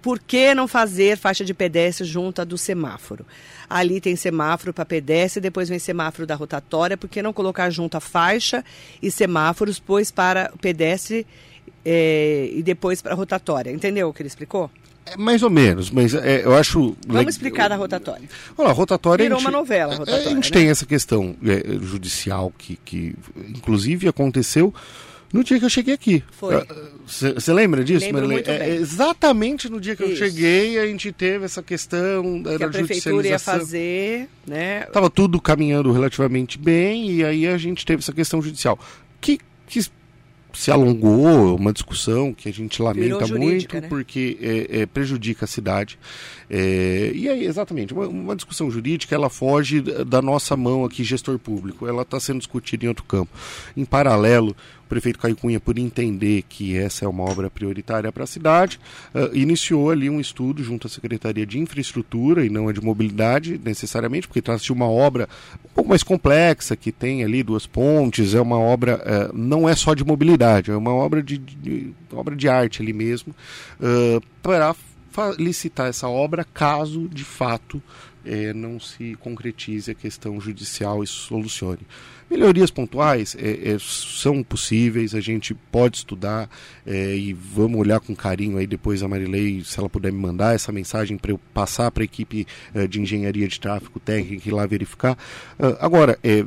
Por 0.00 0.20
que 0.20 0.54
não 0.54 0.68
fazer 0.68 1.18
faixa 1.18 1.44
de 1.44 1.52
pedestre 1.52 2.06
junto 2.06 2.40
à 2.40 2.44
do 2.44 2.56
semáforo? 2.56 3.26
Ali 3.68 4.00
tem 4.00 4.14
semáforo 4.14 4.72
para 4.72 4.84
pedestre, 4.84 5.40
depois 5.40 5.68
vem 5.68 5.80
semáforo 5.80 6.24
da 6.24 6.36
rotatória. 6.36 6.96
Por 6.96 7.10
que 7.10 7.20
não 7.20 7.32
colocar 7.32 7.68
junto 7.70 7.96
a 7.96 8.00
faixa 8.00 8.64
e 9.02 9.10
semáforos, 9.10 9.80
pois 9.80 10.12
para 10.12 10.52
o 10.54 10.58
pedestre 10.58 11.26
é, 11.84 12.50
e 12.52 12.62
depois 12.62 13.02
para 13.02 13.12
a 13.12 13.16
rotatória. 13.16 13.70
Entendeu 13.70 14.08
o 14.08 14.12
que 14.12 14.22
ele 14.22 14.28
explicou? 14.28 14.70
É, 15.06 15.16
mais 15.16 15.42
ou 15.42 15.50
menos, 15.50 15.90
mas 15.90 16.14
é, 16.14 16.44
eu 16.44 16.54
acho. 16.54 16.96
Vamos 17.06 17.34
explicar 17.34 17.70
a 17.70 17.76
rotatória. 17.76 18.28
Olha, 18.56 18.70
a 18.70 18.72
rotatória. 18.72 19.22
Virou 19.22 19.36
a 19.36 19.40
gente, 19.40 19.48
uma 19.48 19.58
novela. 19.58 19.94
A, 19.94 19.96
rotatória, 19.98 20.26
a 20.26 20.30
gente 20.30 20.50
né? 20.52 20.60
tem 20.60 20.70
essa 20.70 20.86
questão 20.86 21.36
é, 21.44 21.78
judicial 21.80 22.52
que, 22.56 22.76
que, 22.84 23.14
inclusive, 23.48 24.08
aconteceu 24.08 24.72
no 25.34 25.42
dia 25.42 25.58
que 25.58 25.64
eu 25.64 25.68
cheguei 25.68 25.92
aqui. 25.92 26.22
Foi. 26.30 26.64
Você 27.04 27.52
lembra 27.52 27.82
disso, 27.82 28.10
Marilene? 28.12 28.44
É, 28.46 28.76
exatamente 28.76 29.68
no 29.68 29.80
dia 29.80 29.96
que 29.96 30.04
Isso. 30.04 30.12
eu 30.12 30.30
cheguei, 30.30 30.78
a 30.78 30.86
gente 30.86 31.10
teve 31.10 31.44
essa 31.44 31.60
questão 31.60 32.40
da 32.40 32.56
que 32.56 32.62
a 32.62 32.68
prefeitura 32.68 33.26
ia 33.26 33.38
fazer, 33.40 34.28
né? 34.46 34.82
Tava 34.92 35.10
tudo 35.10 35.40
caminhando 35.40 35.90
relativamente 35.90 36.56
bem 36.56 37.10
e 37.10 37.24
aí 37.24 37.48
a 37.48 37.58
gente 37.58 37.84
teve 37.84 38.00
essa 38.00 38.12
questão 38.12 38.40
judicial. 38.40 38.78
Se 40.54 40.70
alongou, 40.70 41.56
uma 41.56 41.72
discussão 41.72 42.32
que 42.32 42.48
a 42.48 42.52
gente 42.52 42.80
lamenta 42.80 43.26
muito 43.26 43.74
né? 43.74 43.88
porque 43.88 44.38
é, 44.40 44.80
é, 44.80 44.86
prejudica 44.86 45.44
a 45.44 45.48
cidade. 45.48 45.98
É, 46.48 47.10
e 47.14 47.28
aí, 47.28 47.44
exatamente, 47.44 47.92
uma, 47.92 48.06
uma, 48.06 48.36
discussão 48.36 48.70
jurídica, 48.70 49.14
ela 49.14 49.28
foge 49.28 49.80
da 49.80 50.22
nossa 50.22 50.56
mão 50.56 50.84
aqui, 50.84 51.02
gestor 51.02 51.38
público, 51.38 51.86
ela 51.86 52.02
está 52.02 52.20
sendo 52.20 52.38
discutida 52.38 52.84
em 52.84 52.88
outro 52.88 53.04
campo. 53.04 53.30
Em 53.76 53.84
paralelo, 53.84 54.54
prefeito 54.94 55.18
Caio 55.18 55.34
Cunha, 55.34 55.58
por 55.58 55.76
entender 55.76 56.42
que 56.48 56.78
essa 56.78 57.04
é 57.04 57.08
uma 57.08 57.24
obra 57.24 57.50
prioritária 57.50 58.12
para 58.12 58.22
a 58.22 58.26
cidade, 58.28 58.78
uh, 59.12 59.36
iniciou 59.36 59.90
ali 59.90 60.08
um 60.08 60.20
estudo 60.20 60.62
junto 60.62 60.86
à 60.86 60.90
Secretaria 60.90 61.44
de 61.44 61.58
Infraestrutura 61.58 62.46
e 62.46 62.48
não 62.48 62.68
a 62.68 62.72
de 62.72 62.80
Mobilidade, 62.80 63.60
necessariamente, 63.62 64.28
porque 64.28 64.40
trata-se 64.40 64.66
de 64.66 64.72
uma 64.72 64.88
obra 64.88 65.28
um 65.64 65.74
pouco 65.74 65.90
mais 65.90 66.04
complexa, 66.04 66.76
que 66.76 66.92
tem 66.92 67.24
ali 67.24 67.42
duas 67.42 67.66
pontes, 67.66 68.34
é 68.34 68.40
uma 68.40 68.56
obra, 68.56 69.02
uh, 69.32 69.36
não 69.36 69.68
é 69.68 69.74
só 69.74 69.94
de 69.94 70.04
mobilidade, 70.04 70.70
é 70.70 70.76
uma 70.76 70.94
obra 70.94 71.20
de, 71.20 71.38
de, 71.38 71.92
obra 72.12 72.36
de 72.36 72.48
arte 72.48 72.80
ali 72.80 72.92
mesmo, 72.92 73.34
uh, 73.80 74.22
para 74.40 74.76
licitar 75.36 75.88
essa 75.88 76.08
obra 76.08 76.44
caso 76.44 77.08
de 77.08 77.24
fato 77.24 77.82
é, 78.24 78.52
não 78.52 78.78
se 78.80 79.14
concretize 79.16 79.90
a 79.90 79.94
questão 79.94 80.40
judicial 80.40 81.02
e 81.02 81.06
solucione. 81.06 81.80
Melhorias 82.30 82.70
pontuais 82.70 83.36
é, 83.38 83.72
é, 83.72 83.76
são 83.78 84.42
possíveis, 84.42 85.14
a 85.14 85.20
gente 85.20 85.54
pode 85.54 85.98
estudar 85.98 86.48
é, 86.86 87.14
e 87.14 87.32
vamos 87.32 87.78
olhar 87.78 88.00
com 88.00 88.16
carinho 88.16 88.56
aí 88.56 88.66
depois 88.66 89.02
a 89.02 89.08
Marilei, 89.08 89.62
se 89.62 89.78
ela 89.78 89.88
puder 89.88 90.10
me 90.10 90.18
mandar 90.18 90.54
essa 90.54 90.72
mensagem 90.72 91.18
para 91.18 91.32
eu 91.32 91.38
passar 91.52 91.90
para 91.90 92.02
a 92.02 92.04
equipe 92.04 92.46
é, 92.74 92.86
de 92.86 93.00
engenharia 93.00 93.46
de 93.46 93.60
tráfego 93.60 94.00
técnico 94.00 94.48
e 94.48 94.50
lá 94.50 94.66
verificar. 94.66 95.18
Uh, 95.58 95.76
agora, 95.80 96.18
é, 96.24 96.44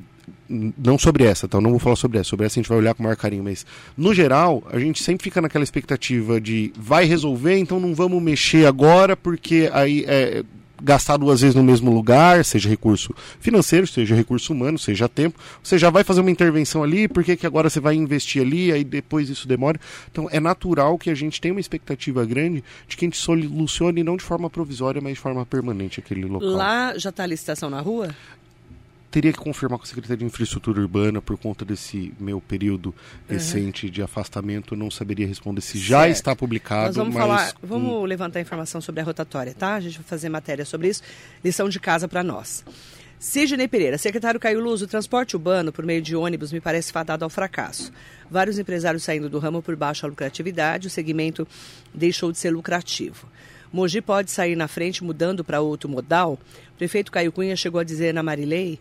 não 0.49 0.97
sobre 0.97 1.23
essa? 1.23 1.47
Eu 1.51 1.61
não 1.61 1.71
vou 1.71 1.79
falar 1.79 1.95
sobre 1.95 2.17
essa. 2.17 2.29
Sobre 2.29 2.45
essa 2.45 2.59
a 2.59 2.61
gente 2.61 2.69
vai 2.69 2.77
olhar 2.77 2.93
com 2.93 3.03
maior 3.03 3.15
carinho, 3.15 3.43
mas 3.43 3.65
no 3.95 4.13
geral, 4.13 4.63
a 4.71 4.79
gente 4.79 5.03
sempre 5.03 5.23
fica 5.23 5.41
naquela 5.41 5.63
expectativa 5.63 6.39
de 6.41 6.73
vai 6.75 7.05
resolver, 7.05 7.57
então 7.57 7.79
não 7.79 7.93
vamos 7.93 8.21
mexer 8.21 8.65
agora, 8.65 9.15
porque 9.15 9.69
aí 9.71 10.05
é 10.07 10.43
gastar 10.81 11.17
duas 11.17 11.41
vezes 11.41 11.55
no 11.55 11.63
mesmo 11.63 11.91
lugar, 11.91 12.43
seja 12.45 12.69
recurso 12.69 13.13
financeiro, 13.39 13.87
seja 13.87 14.15
recurso 14.15 14.53
humano, 14.53 14.77
seja 14.77 15.09
tempo. 15.09 15.39
Você 15.63 15.77
já 15.77 15.89
vai 15.89 16.03
fazer 16.03 16.21
uma 16.21 16.31
intervenção 16.31 16.83
ali, 16.83 17.07
por 17.07 17.23
que, 17.23 17.35
que 17.35 17.45
agora 17.45 17.69
você 17.69 17.79
vai 17.79 17.95
investir 17.95 18.41
ali, 18.41 18.71
aí 18.71 18.83
depois 18.83 19.29
isso 19.29 19.47
demora. 19.47 19.79
Então 20.11 20.27
é 20.31 20.39
natural 20.39 20.97
que 20.97 21.09
a 21.09 21.15
gente 21.15 21.41
tenha 21.41 21.53
uma 21.53 21.61
expectativa 21.61 22.25
grande 22.25 22.63
de 22.87 22.97
que 22.97 23.05
a 23.05 23.07
gente 23.07 23.17
solucione 23.17 24.03
não 24.03 24.17
de 24.17 24.23
forma 24.23 24.49
provisória, 24.49 25.01
mas 25.01 25.13
de 25.13 25.19
forma 25.19 25.45
permanente 25.45 25.99
aquele 25.99 26.25
local. 26.25 26.49
Lá 26.49 26.97
já 26.97 27.09
está 27.09 27.23
a 27.23 27.27
licitação 27.27 27.69
na 27.69 27.81
rua? 27.81 28.15
Teria 29.09 29.31
que 29.31 29.39
confirmar 29.39 29.79
com 29.79 29.83
a 29.83 29.87
Secretaria 29.87 30.17
de 30.17 30.25
Infraestrutura 30.25 30.79
Urbana 30.79 31.21
por 31.21 31.37
conta 31.37 31.63
desse 31.63 32.13
meu 32.19 32.41
período 32.41 32.93
recente 33.27 33.89
de 33.89 34.01
afastamento. 34.01 34.75
Não 34.75 34.91
saberia 34.91 35.25
responder 35.25 35.61
se 35.61 35.77
já 35.77 36.01
Certo. 36.01 36.11
está 36.13 36.35
publicado. 36.35 36.87
Nós 36.87 36.95
vamos 36.95 37.15
mas, 37.15 37.23
falar, 37.23 37.53
vamos 37.63 38.07
levantar 38.07 38.41
informação 38.41 38.81
sobre 38.81 39.01
a 39.01 39.03
rotatória, 39.03 39.53
tá? 39.53 39.75
A 39.75 39.79
gente 39.79 39.97
vai 39.97 40.05
fazer 40.05 40.29
matéria 40.29 40.65
sobre 40.65 40.89
isso, 40.89 41.01
lição 41.43 41.69
de 41.69 41.79
casa 41.79 42.07
para 42.07 42.23
nós. 42.23 42.63
Sidney 43.19 43.67
Pereira, 43.67 43.97
secretário 43.97 44.39
Caio 44.39 44.59
Luz, 44.59 44.83
o 44.83 44.87
transporte 44.87 45.35
urbano 45.35 45.71
por 45.71 45.83
meio 45.83 46.03
de 46.03 46.15
ônibus 46.15 46.53
me 46.53 46.61
parece 46.61 46.91
fadado 46.91 47.23
ao 47.23 47.29
fracasso. 47.31 47.91
Vários 48.29 48.59
empresários 48.59 49.03
saindo 49.03 49.27
do 49.27 49.39
ramo 49.39 49.59
por 49.59 49.75
baixa 49.75 50.05
lucratividade, 50.05 50.85
o 50.85 50.89
segmento 50.89 51.47
deixou 51.91 52.31
de 52.31 52.37
ser 52.37 52.51
lucrativo. 52.51 53.27
Mogi 53.71 54.01
pode 54.01 54.31
sair 54.31 54.55
na 54.55 54.67
frente 54.67 55.03
mudando 55.03 55.43
para 55.43 55.61
outro 55.61 55.89
modal? 55.89 56.39
O 56.73 56.77
prefeito 56.77 57.11
Caio 57.11 57.31
Cunha 57.31 57.55
chegou 57.55 57.79
a 57.79 57.83
dizer 57.83 58.13
na 58.13 58.23
Marilei 58.23 58.79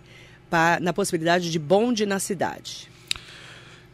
pa- 0.49 0.79
na 0.81 0.93
possibilidade 0.93 1.51
de 1.51 1.59
bonde 1.59 2.07
na 2.07 2.19
cidade. 2.19 2.89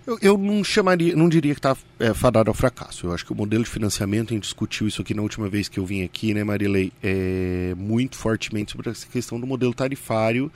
Eu, 0.04 0.18
eu 0.20 0.36
não 0.36 0.64
chamaria, 0.64 1.14
não 1.14 1.28
diria 1.28 1.54
que 1.54 1.60
está 1.60 1.76
fadado 2.14 2.50
ao 2.50 2.54
fracasso. 2.54 3.06
Eu 3.06 3.12
acho 3.14 3.24
que 3.24 3.32
o 3.32 3.36
modelo 3.36 3.62
de 3.62 3.70
financiamento, 3.70 4.30
a 4.30 4.34
gente 4.34 4.42
discutiu 4.42 4.88
isso 4.88 5.00
aqui 5.00 5.14
na 5.14 5.22
última 5.22 5.48
vez 5.48 5.68
que 5.68 5.78
eu 5.78 5.86
vim 5.86 6.02
aqui, 6.02 6.34
né, 6.34 6.42
Marilei, 6.42 6.92
é, 7.00 7.72
muito 7.76 8.16
fortemente 8.16 8.72
sobre 8.72 8.90
essa 8.90 9.06
questão 9.06 9.38
do 9.38 9.46
modelo 9.46 9.72
tarifário. 9.72 10.50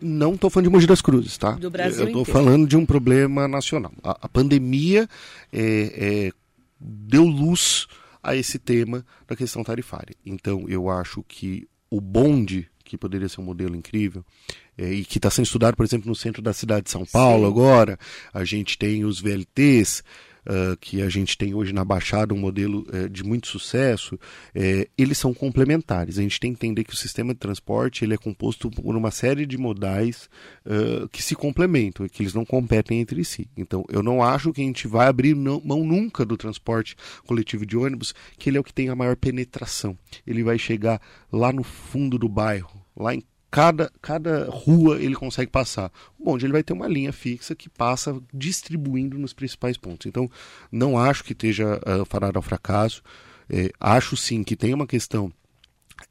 Não 0.00 0.34
estou 0.34 0.50
falando 0.50 0.66
de 0.66 0.70
Mogi 0.70 0.86
das 0.86 1.00
Cruzes, 1.00 1.38
tá? 1.38 1.52
Do 1.52 1.70
Brasil 1.70 2.02
Eu 2.02 2.06
estou 2.08 2.24
falando 2.26 2.66
de 2.68 2.76
um 2.76 2.84
problema 2.84 3.48
nacional. 3.48 3.92
A, 4.04 4.18
a 4.22 4.28
pandemia 4.28 5.08
é, 5.50 6.28
é, 6.28 6.32
deu 6.78 7.24
luz 7.24 7.86
a 8.22 8.34
esse 8.34 8.58
tema 8.58 9.04
da 9.26 9.36
questão 9.36 9.62
tarifária. 9.62 10.14
Então, 10.24 10.64
eu 10.68 10.88
acho 10.88 11.22
que 11.26 11.68
o 11.90 12.00
bonde, 12.00 12.68
que 12.84 12.98
poderia 12.98 13.28
ser 13.28 13.40
um 13.40 13.44
modelo 13.44 13.74
incrível, 13.76 14.24
é, 14.76 14.92
e 14.92 15.04
que 15.04 15.18
está 15.18 15.30
sendo 15.30 15.46
estudado, 15.46 15.76
por 15.76 15.84
exemplo, 15.84 16.08
no 16.08 16.14
centro 16.14 16.42
da 16.42 16.52
cidade 16.52 16.84
de 16.84 16.90
São 16.90 17.04
Paulo 17.04 17.44
Sim. 17.44 17.50
agora, 17.50 17.98
a 18.32 18.44
gente 18.44 18.78
tem 18.78 19.04
os 19.04 19.20
VLTs, 19.20 20.02
ah, 20.48 20.76
que 20.80 21.02
a 21.02 21.08
gente 21.10 21.36
tem 21.36 21.52
hoje 21.54 21.74
na 21.74 21.84
Baixada, 21.84 22.32
um 22.32 22.38
modelo 22.38 22.86
eh, 22.90 23.06
de 23.08 23.22
muito 23.22 23.46
sucesso, 23.48 24.18
eh, 24.54 24.88
eles 24.96 25.18
são 25.18 25.34
complementares. 25.34 26.18
A 26.18 26.22
gente 26.22 26.40
tem 26.40 26.52
que 26.52 26.56
entender 26.66 26.84
que 26.84 26.94
o 26.94 26.96
sistema 26.96 27.34
de 27.34 27.38
transporte 27.38 28.02
ele 28.04 28.14
é 28.14 28.16
composto 28.16 28.70
por 28.70 28.96
uma 28.96 29.10
série 29.10 29.44
de 29.44 29.58
modais 29.58 30.28
ah, 30.64 31.06
que 31.12 31.22
se 31.22 31.34
complementam 31.34 32.06
e 32.06 32.08
que 32.08 32.22
eles 32.22 32.32
não 32.32 32.46
competem 32.46 33.00
entre 33.00 33.22
si. 33.24 33.46
Então, 33.56 33.84
eu 33.90 34.02
não 34.02 34.22
acho 34.22 34.52
que 34.52 34.62
a 34.62 34.64
gente 34.64 34.88
vai 34.88 35.06
abrir 35.06 35.36
não- 35.36 35.60
mão 35.62 35.84
nunca 35.84 36.24
do 36.24 36.36
transporte 36.36 36.96
coletivo 37.26 37.66
de 37.66 37.76
ônibus, 37.76 38.14
que 38.38 38.48
ele 38.48 38.56
é 38.56 38.60
o 38.60 38.64
que 38.64 38.72
tem 38.72 38.88
a 38.88 38.96
maior 38.96 39.16
penetração. 39.16 39.98
Ele 40.26 40.42
vai 40.42 40.58
chegar 40.58 41.00
lá 41.30 41.52
no 41.52 41.62
fundo 41.62 42.18
do 42.18 42.28
bairro, 42.28 42.82
lá 42.96 43.14
em 43.14 43.22
cada, 43.50 43.90
cada 44.02 44.48
rua 44.50 45.00
ele 45.00 45.14
consegue 45.14 45.50
passar. 45.50 45.90
O 46.18 46.24
bonde 46.24 46.44
ele 46.46 46.52
vai 46.52 46.62
ter 46.62 46.72
uma 46.72 46.86
linha 46.88 47.12
fixa 47.12 47.54
que 47.54 47.68
passa 47.68 48.20
distribuindo 48.32 49.18
nos 49.18 49.32
principais 49.32 49.76
pontos. 49.76 50.06
Então, 50.06 50.30
não 50.70 50.98
acho 50.98 51.24
que 51.24 51.32
esteja 51.32 51.76
uh, 51.78 52.04
fadado 52.04 52.38
ao 52.38 52.42
fracasso. 52.42 53.02
É, 53.50 53.70
acho 53.80 54.16
sim 54.16 54.44
que 54.44 54.54
tem 54.54 54.74
uma 54.74 54.86
questão 54.86 55.32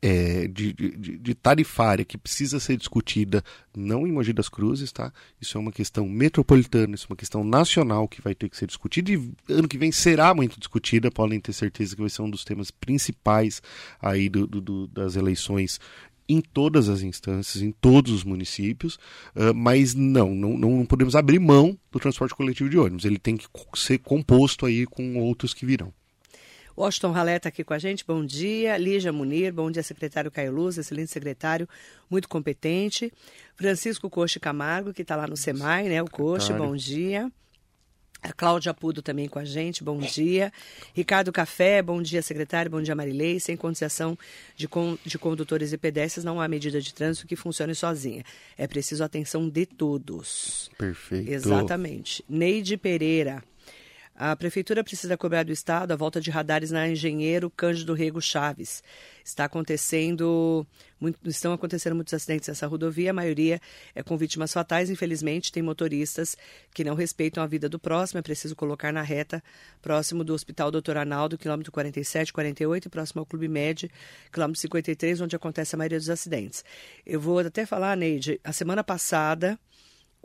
é, 0.01 0.47
de, 0.47 0.73
de- 0.73 1.17
de 1.17 1.33
tarifária 1.35 2.03
que 2.03 2.17
precisa 2.17 2.59
ser 2.59 2.75
discutida 2.77 3.43
não 3.75 4.05
em 4.05 4.11
Mogi 4.11 4.33
das 4.33 4.49
Cruzes, 4.49 4.91
tá? 4.91 5.13
Isso 5.39 5.57
é 5.57 5.61
uma 5.61 5.71
questão 5.71 6.09
metropolitana, 6.09 6.95
isso 6.95 7.05
é 7.05 7.11
uma 7.13 7.15
questão 7.15 7.43
nacional 7.43 8.07
que 8.07 8.21
vai 8.21 8.35
ter 8.35 8.49
que 8.49 8.57
ser 8.57 8.65
discutida 8.67 9.11
e 9.11 9.31
ano 9.47 9.67
que 9.67 9.77
vem 9.77 9.91
será 9.91 10.33
muito 10.33 10.59
discutida, 10.59 11.09
podem 11.11 11.39
ter 11.39 11.53
certeza 11.53 11.95
que 11.95 12.01
vai 12.01 12.09
ser 12.09 12.21
um 12.21 12.29
dos 12.29 12.43
temas 12.43 12.69
principais 12.69 13.61
aí 14.01 14.27
do- 14.27 14.45
do- 14.47 14.61
do- 14.61 14.87
das 14.87 15.15
eleições 15.15 15.79
em 16.29 16.41
todas 16.41 16.89
as 16.89 17.01
instâncias, 17.01 17.63
em 17.63 17.71
todos 17.71 18.11
os 18.11 18.23
municípios, 18.23 18.99
ah, 19.35 19.53
mas 19.53 19.93
não, 19.93 20.33
não, 20.33 20.57
não 20.57 20.85
podemos 20.85 21.15
abrir 21.15 21.39
mão 21.39 21.77
do 21.91 21.99
transporte 21.99 22.35
coletivo 22.35 22.69
de 22.69 22.77
ônibus. 22.77 23.05
Ele 23.05 23.19
tem 23.19 23.37
que 23.37 23.47
ser 23.75 23.99
composto 23.99 24.65
aí 24.65 24.85
com 24.85 25.17
outros 25.17 25.53
que 25.53 25.65
virão. 25.65 25.93
Washington 26.77 27.11
Ralé 27.11 27.37
está 27.37 27.49
aqui 27.49 27.63
com 27.63 27.73
a 27.73 27.79
gente, 27.79 28.05
bom 28.05 28.23
dia. 28.23 28.77
Lígia 28.77 29.11
Munir, 29.11 29.51
bom 29.51 29.71
dia, 29.71 29.81
secretário 29.81 30.29
Caio 30.29 30.53
Luz, 30.53 30.77
excelente 30.77 31.11
secretário, 31.11 31.67
muito 32.07 32.29
competente. 32.29 33.11
Francisco 33.55 34.07
Coche 34.11 34.39
Camargo, 34.39 34.93
que 34.93 35.01
está 35.01 35.15
lá 35.15 35.25
no 35.25 35.35
SEMAI, 35.35 35.89
né? 35.89 36.03
O 36.03 36.09
Coche, 36.09 36.53
bom 36.53 36.75
dia. 36.75 37.31
A 38.21 38.33
Cláudia 38.33 38.73
Pudo 38.73 39.01
também 39.01 39.27
com 39.27 39.39
a 39.39 39.45
gente, 39.45 39.83
bom 39.83 39.97
dia. 39.99 40.51
Ricardo 40.93 41.31
Café, 41.31 41.81
bom 41.81 42.01
dia, 42.01 42.21
secretário, 42.21 42.69
bom 42.71 42.81
dia, 42.81 42.95
Marilei. 42.95 43.39
Sem 43.39 43.55
concessão 43.55 44.17
de, 44.55 44.67
con- 44.67 44.97
de 45.05 45.17
condutores 45.19 45.71
e 45.71 45.77
pedestres, 45.77 46.25
não 46.25 46.41
há 46.41 46.47
medida 46.47 46.81
de 46.81 46.93
trânsito 46.93 47.27
que 47.27 47.35
funcione 47.35 47.75
sozinha. 47.75 48.23
É 48.57 48.67
preciso 48.67 49.03
a 49.03 49.05
atenção 49.05 49.47
de 49.47 49.65
todos. 49.65 50.69
Perfeito. 50.77 51.29
Exatamente. 51.31 52.23
Neide 52.27 52.75
Pereira. 52.75 53.43
A 54.19 54.35
prefeitura 54.35 54.83
precisa 54.83 55.15
cobrar 55.15 55.43
do 55.43 55.51
Estado 55.51 55.91
a 55.91 55.95
volta 55.95 56.19
de 56.19 56.31
radares 56.31 56.71
na 56.71 56.89
Engenheiro 56.89 57.51
Cândido 57.51 57.93
Rego 57.93 58.19
Chaves. 58.19 58.83
Está 59.23 59.45
acontecendo, 59.45 60.65
muito- 60.99 61.19
estão 61.29 61.53
acontecendo 61.53 61.95
muitos 61.95 62.13
acidentes 62.13 62.47
nessa 62.47 62.67
rodovia, 62.67 63.11
a 63.11 63.13
maioria 63.13 63.61
é 63.93 64.03
com 64.03 64.17
vítimas 64.17 64.51
fatais. 64.53 64.89
Infelizmente, 64.89 65.51
tem 65.51 65.61
motoristas 65.63 66.37
que 66.73 66.83
não 66.83 66.95
respeitam 66.95 67.43
a 67.43 67.47
vida 67.47 67.69
do 67.69 67.79
próximo. 67.79 68.19
É 68.19 68.21
preciso 68.21 68.55
colocar 68.55 68.91
na 68.91 69.01
reta 69.01 69.43
próximo 69.81 70.23
do 70.23 70.33
Hospital 70.33 70.71
Doutor 70.71 70.97
Arnaldo, 70.97 71.37
quilômetro 71.37 71.71
47, 71.71 72.33
48, 72.33 72.87
e 72.87 72.89
próximo 72.89 73.19
ao 73.19 73.25
Clube 73.25 73.47
Med, 73.47 73.89
quilômetro 74.31 74.59
53, 74.59 75.21
onde 75.21 75.35
acontece 75.35 75.75
a 75.75 75.77
maioria 75.77 75.99
dos 75.99 76.09
acidentes. 76.09 76.63
Eu 77.05 77.19
vou 77.19 77.39
até 77.39 77.65
falar, 77.65 77.95
Neide, 77.95 78.39
a 78.43 78.51
semana 78.51 78.83
passada 78.83 79.59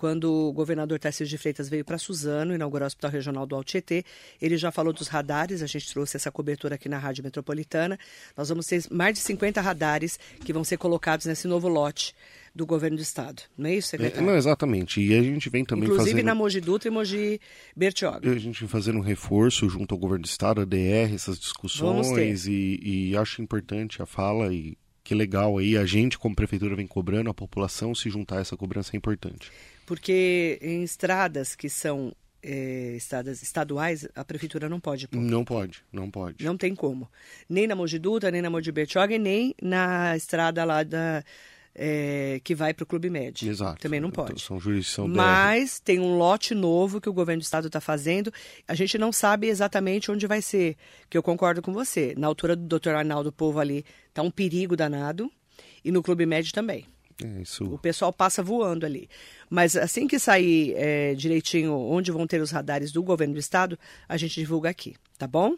quando 0.03 0.49
o 0.49 0.53
governador 0.53 0.99
Tarcísio 0.99 1.29
de 1.29 1.38
Freitas 1.38 1.69
veio 1.69 1.85
para 1.85 1.97
Suzano, 1.97 2.53
inaugurar 2.53 2.87
o 2.87 2.88
Hospital 2.88 3.09
Regional 3.09 3.47
do 3.47 3.55
Altietê, 3.55 4.05
ele 4.41 4.57
já 4.57 4.73
falou 4.73 4.93
dos 4.93 5.07
radares, 5.07 5.62
a 5.62 5.67
gente 5.69 5.88
trouxe 5.93 6.17
essa 6.17 6.29
cobertura 6.29 6.75
aqui 6.75 6.88
na 6.88 6.99
Rádio 6.99 7.23
Metropolitana. 7.23 7.97
Nós 8.37 8.49
vamos 8.49 8.67
ter 8.67 8.83
mais 8.91 9.15
de 9.15 9.21
50 9.21 9.61
radares 9.61 10.19
que 10.45 10.53
vão 10.53 10.65
ser 10.65 10.77
colocados 10.77 11.27
nesse 11.27 11.47
novo 11.47 11.69
lote 11.69 12.17
do 12.53 12.67
governo 12.67 12.97
do 12.97 13.03
estado. 13.03 13.43
Não 13.57 13.71
é 13.71 13.77
isso, 13.77 13.95
É, 13.95 13.99
secretário? 13.99 14.27
não, 14.27 14.37
exatamente. 14.37 15.01
E 15.01 15.17
a 15.17 15.23
gente 15.23 15.49
vem 15.49 15.65
também 15.65 15.85
Inclusive 15.85 16.11
fazendo... 16.11 16.27
na 16.27 16.35
Mogi 16.35 16.61
Dutra 16.61 16.88
e 16.88 16.91
Mogi 16.91 17.41
Bertioga. 17.77 18.29
A 18.29 18.38
gente 18.41 18.59
vem 18.59 18.69
fazendo 18.69 18.99
um 18.99 19.03
reforço 19.03 19.69
junto 19.69 19.95
ao 19.95 20.01
governo 20.01 20.25
do 20.25 20.29
estado, 20.29 20.62
a 20.62 20.65
DR, 20.65 21.15
essas 21.15 21.38
discussões 21.38 22.49
e, 22.49 22.81
e 22.83 23.17
acho 23.17 23.41
importante 23.41 24.03
a 24.03 24.07
fala 24.07 24.53
e 24.53 24.77
que 25.05 25.15
legal 25.15 25.59
aí, 25.59 25.77
a 25.77 25.85
gente 25.85 26.19
como 26.19 26.35
prefeitura 26.35 26.77
vem 26.77 26.87
cobrando, 26.87 27.29
a 27.29 27.35
população 27.35 27.95
se 27.95 28.09
juntar 28.09 28.38
a 28.38 28.41
essa 28.41 28.57
cobrança 28.57 28.95
é 28.95 28.97
importante. 28.97 29.51
Porque 29.87 30.59
em 30.62 30.83
estradas 30.83 31.55
que 31.55 31.68
são 31.68 32.12
eh, 32.42 32.95
estradas 32.97 33.42
estaduais, 33.42 34.07
a 34.14 34.25
prefeitura 34.25 34.68
não 34.68 34.81
pode 34.81 35.09
pôr. 35.09 35.21
Não 35.21 35.45
pode, 35.45 35.85
não 35.92 36.11
pode. 36.11 36.45
Não 36.45 36.57
tem 36.57 36.75
como. 36.75 37.09
Nem 37.49 37.66
na 37.66 37.75
Mogi 37.75 37.99
Dutra, 37.99 38.31
nem 38.31 38.42
na 38.42 38.51
Mogi 38.51 38.73
Bertioga, 38.73 39.14
e 39.14 39.18
nem 39.18 39.55
na 39.62 40.16
estrada 40.16 40.64
lá 40.64 40.83
da, 40.83 41.23
eh, 41.75 42.40
que 42.45 42.55
vai 42.55 42.75
para 42.75 42.85
o 42.85 42.87
Clube 42.87 43.09
Med. 43.09 43.49
Exato. 43.49 43.81
Também 43.81 44.01
não 44.01 44.11
pode. 44.11 44.42
São 44.42 44.59
jurisdição. 44.59 45.09
Mas 45.09 45.79
tem 45.81 46.01
um 46.01 46.16
lote 46.16 46.55
novo 46.55 47.01
que 47.01 47.09
o 47.09 47.12
governo 47.12 47.40
do 47.40 47.45
estado 47.45 47.68
está 47.68 47.81
fazendo. 47.81 48.33
A 48.66 48.75
gente 48.75 48.99
não 48.99 49.12
sabe 49.12 49.47
exatamente 49.47 50.11
onde 50.11 50.27
vai 50.27 50.42
ser. 50.42 50.77
Que 51.09 51.16
eu 51.16 51.23
concordo 51.23 51.62
com 51.62 51.73
você. 51.73 52.14
Na 52.16 52.27
altura 52.27 52.57
do 52.57 52.79
Dr. 52.79 52.90
Arnaldo 52.90 53.33
Povo 53.33 53.59
ali 53.59 53.85
tá 54.12 54.23
um 54.23 54.31
perigo 54.31 54.77
danado. 54.77 55.31
E 55.85 55.90
no 55.90 56.03
Clube 56.03 56.27
Med 56.27 56.53
também. 56.53 56.87
É. 57.22 57.64
O 57.64 57.79
pessoal 57.79 58.12
passa 58.12 58.42
voando 58.42 58.87
ali. 58.87 59.09
Mas 59.51 59.77
assim 59.77 60.07
que 60.07 60.18
sair 60.18 60.75
é, 60.77 61.14
direitinho 61.14 61.75
onde 61.75 62.11
vão 62.11 62.27
ter 62.27 62.40
os 62.40 62.51
radares 62.51 62.92
do 62.92 63.03
governo 63.03 63.35
do 63.35 63.40
estado, 63.40 63.79
a 64.09 64.16
gente 64.16 64.35
divulga 64.40 64.70
aqui, 64.70 64.96
tá 65.18 65.27
bom? 65.27 65.57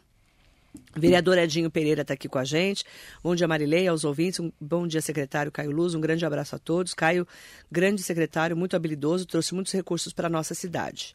Vereador 0.97 1.39
Edinho 1.39 1.71
Pereira 1.71 2.03
está 2.03 2.15
aqui 2.15 2.29
com 2.29 2.39
a 2.39 2.45
gente. 2.45 2.85
Bom 3.23 3.35
dia, 3.35 3.47
Marilei, 3.47 3.87
aos 3.87 4.05
ouvintes. 4.05 4.41
Um 4.41 4.51
bom 4.61 4.87
dia, 4.87 5.01
secretário 5.01 5.53
Caio 5.53 5.71
Luz. 5.71 5.95
Um 5.95 6.01
grande 6.01 6.25
abraço 6.25 6.57
a 6.57 6.59
todos. 6.59 6.95
Caio, 6.95 7.27
grande 7.71 8.03
secretário, 8.03 8.57
muito 8.57 8.75
habilidoso, 8.75 9.27
trouxe 9.27 9.55
muitos 9.55 9.73
recursos 9.73 10.13
para 10.13 10.27
a 10.27 10.31
nossa 10.31 10.55
cidade. 10.55 11.15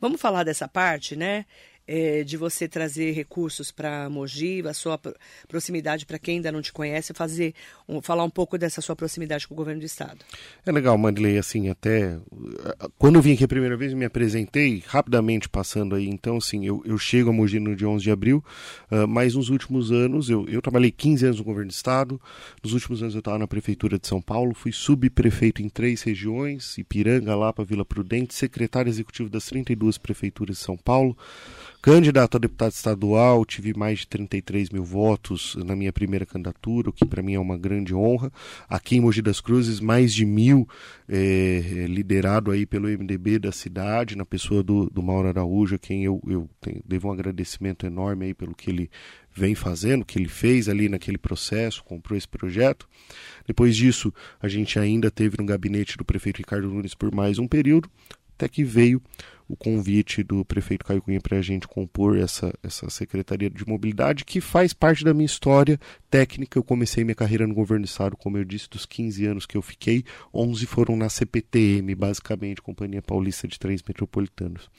Vamos 0.00 0.20
falar 0.20 0.44
dessa 0.44 0.66
parte, 0.66 1.14
né? 1.14 1.44
É, 1.92 2.22
de 2.22 2.36
você 2.36 2.68
trazer 2.68 3.10
recursos 3.10 3.72
para 3.72 4.08
Mogi, 4.08 4.62
a 4.64 4.72
sua 4.72 4.96
proximidade 5.48 6.06
para 6.06 6.20
quem 6.20 6.36
ainda 6.36 6.52
não 6.52 6.62
te 6.62 6.72
conhece, 6.72 7.12
fazer 7.12 7.52
um, 7.88 8.00
falar 8.00 8.22
um 8.22 8.30
pouco 8.30 8.56
dessa 8.56 8.80
sua 8.80 8.94
proximidade 8.94 9.48
com 9.48 9.54
o 9.54 9.56
governo 9.56 9.80
do 9.80 9.86
estado. 9.86 10.18
É 10.64 10.70
legal, 10.70 10.96
Marilei, 10.96 11.36
assim, 11.36 11.68
até 11.68 12.16
quando 12.96 13.16
eu 13.16 13.22
vim 13.22 13.32
aqui 13.32 13.42
a 13.42 13.48
primeira 13.48 13.76
vez, 13.76 13.92
me 13.92 14.04
apresentei 14.04 14.84
rapidamente 14.86 15.48
passando 15.48 15.96
aí, 15.96 16.06
então 16.06 16.36
assim, 16.36 16.64
eu, 16.64 16.80
eu 16.86 16.96
chego 16.96 17.30
a 17.30 17.32
Mogi 17.32 17.58
no 17.58 17.74
dia 17.74 17.88
11 17.88 18.04
de 18.04 18.10
abril, 18.12 18.44
uh, 18.92 19.08
mas 19.08 19.34
nos 19.34 19.48
últimos 19.48 19.90
anos, 19.90 20.30
eu, 20.30 20.48
eu 20.48 20.62
trabalhei 20.62 20.92
15 20.92 21.24
anos 21.24 21.38
no 21.38 21.44
governo 21.44 21.70
do 21.70 21.74
estado, 21.74 22.20
nos 22.62 22.72
últimos 22.72 23.02
anos 23.02 23.16
eu 23.16 23.18
estava 23.18 23.36
na 23.36 23.48
prefeitura 23.48 23.98
de 23.98 24.06
São 24.06 24.22
Paulo, 24.22 24.54
fui 24.54 24.70
subprefeito 24.70 25.60
em 25.60 25.68
três 25.68 26.02
regiões, 26.02 26.78
Ipiranga, 26.78 27.34
Lapa, 27.34 27.64
Vila 27.64 27.84
Prudente, 27.84 28.32
secretário 28.32 28.88
executivo 28.88 29.28
das 29.28 29.46
32 29.46 29.98
prefeituras 29.98 30.58
de 30.58 30.62
São 30.62 30.76
Paulo, 30.76 31.16
Candidato 31.82 32.36
a 32.36 32.38
deputado 32.38 32.72
estadual, 32.72 33.42
tive 33.46 33.72
mais 33.72 34.00
de 34.00 34.08
33 34.08 34.68
mil 34.68 34.84
votos 34.84 35.56
na 35.64 35.74
minha 35.74 35.90
primeira 35.90 36.26
candidatura, 36.26 36.90
o 36.90 36.92
que 36.92 37.06
para 37.06 37.22
mim 37.22 37.32
é 37.32 37.40
uma 37.40 37.56
grande 37.56 37.94
honra. 37.94 38.30
Aqui 38.68 38.96
em 38.96 39.00
Mogi 39.00 39.22
das 39.22 39.40
Cruzes, 39.40 39.80
mais 39.80 40.12
de 40.12 40.26
mil, 40.26 40.68
é, 41.08 41.86
liderado 41.88 42.50
aí 42.50 42.66
pelo 42.66 42.86
MDB 42.86 43.38
da 43.38 43.50
cidade, 43.50 44.14
na 44.14 44.26
pessoa 44.26 44.62
do, 44.62 44.90
do 44.90 45.02
Mauro 45.02 45.28
Araújo, 45.28 45.76
a 45.76 45.78
quem 45.78 46.04
eu, 46.04 46.20
eu 46.26 46.50
tenho, 46.60 46.82
devo 46.84 47.08
um 47.08 47.12
agradecimento 47.12 47.86
enorme 47.86 48.26
aí 48.26 48.34
pelo 48.34 48.54
que 48.54 48.68
ele 48.68 48.90
vem 49.34 49.54
fazendo, 49.54 50.04
que 50.04 50.18
ele 50.18 50.28
fez 50.28 50.68
ali 50.68 50.86
naquele 50.86 51.16
processo, 51.16 51.82
comprou 51.82 52.18
esse 52.18 52.28
projeto. 52.28 52.86
Depois 53.46 53.74
disso, 53.74 54.12
a 54.38 54.48
gente 54.48 54.78
ainda 54.78 55.10
teve 55.10 55.36
no 55.38 55.46
gabinete 55.46 55.96
do 55.96 56.04
prefeito 56.04 56.38
Ricardo 56.38 56.68
Nunes 56.68 56.94
por 56.94 57.10
mais 57.10 57.38
um 57.38 57.48
período, 57.48 57.88
até 58.36 58.46
que 58.48 58.62
veio 58.62 59.00
o 59.50 59.56
convite 59.56 60.22
do 60.22 60.44
prefeito 60.44 60.84
Caio 60.84 61.02
Cunha 61.02 61.20
para 61.20 61.38
a 61.38 61.42
gente 61.42 61.66
compor 61.66 62.16
essa, 62.16 62.54
essa 62.62 62.88
Secretaria 62.88 63.50
de 63.50 63.66
Mobilidade, 63.66 64.24
que 64.24 64.40
faz 64.40 64.72
parte 64.72 65.04
da 65.04 65.12
minha 65.12 65.26
história 65.26 65.78
técnica. 66.08 66.56
Eu 66.56 66.62
comecei 66.62 67.02
minha 67.02 67.16
carreira 67.16 67.46
no 67.48 67.54
governo 67.54 67.84
do 67.84 67.88
estado, 67.88 68.16
como 68.16 68.38
eu 68.38 68.44
disse, 68.44 68.70
dos 68.70 68.86
15 68.86 69.26
anos 69.26 69.46
que 69.46 69.56
eu 69.56 69.62
fiquei, 69.62 70.04
11 70.32 70.64
foram 70.66 70.96
na 70.96 71.08
CPTM, 71.08 71.92
basicamente, 71.96 72.62
Companhia 72.62 73.02
Paulista 73.02 73.48
de 73.48 73.58
Trens 73.58 73.82
Metropolitanos. 73.82 74.70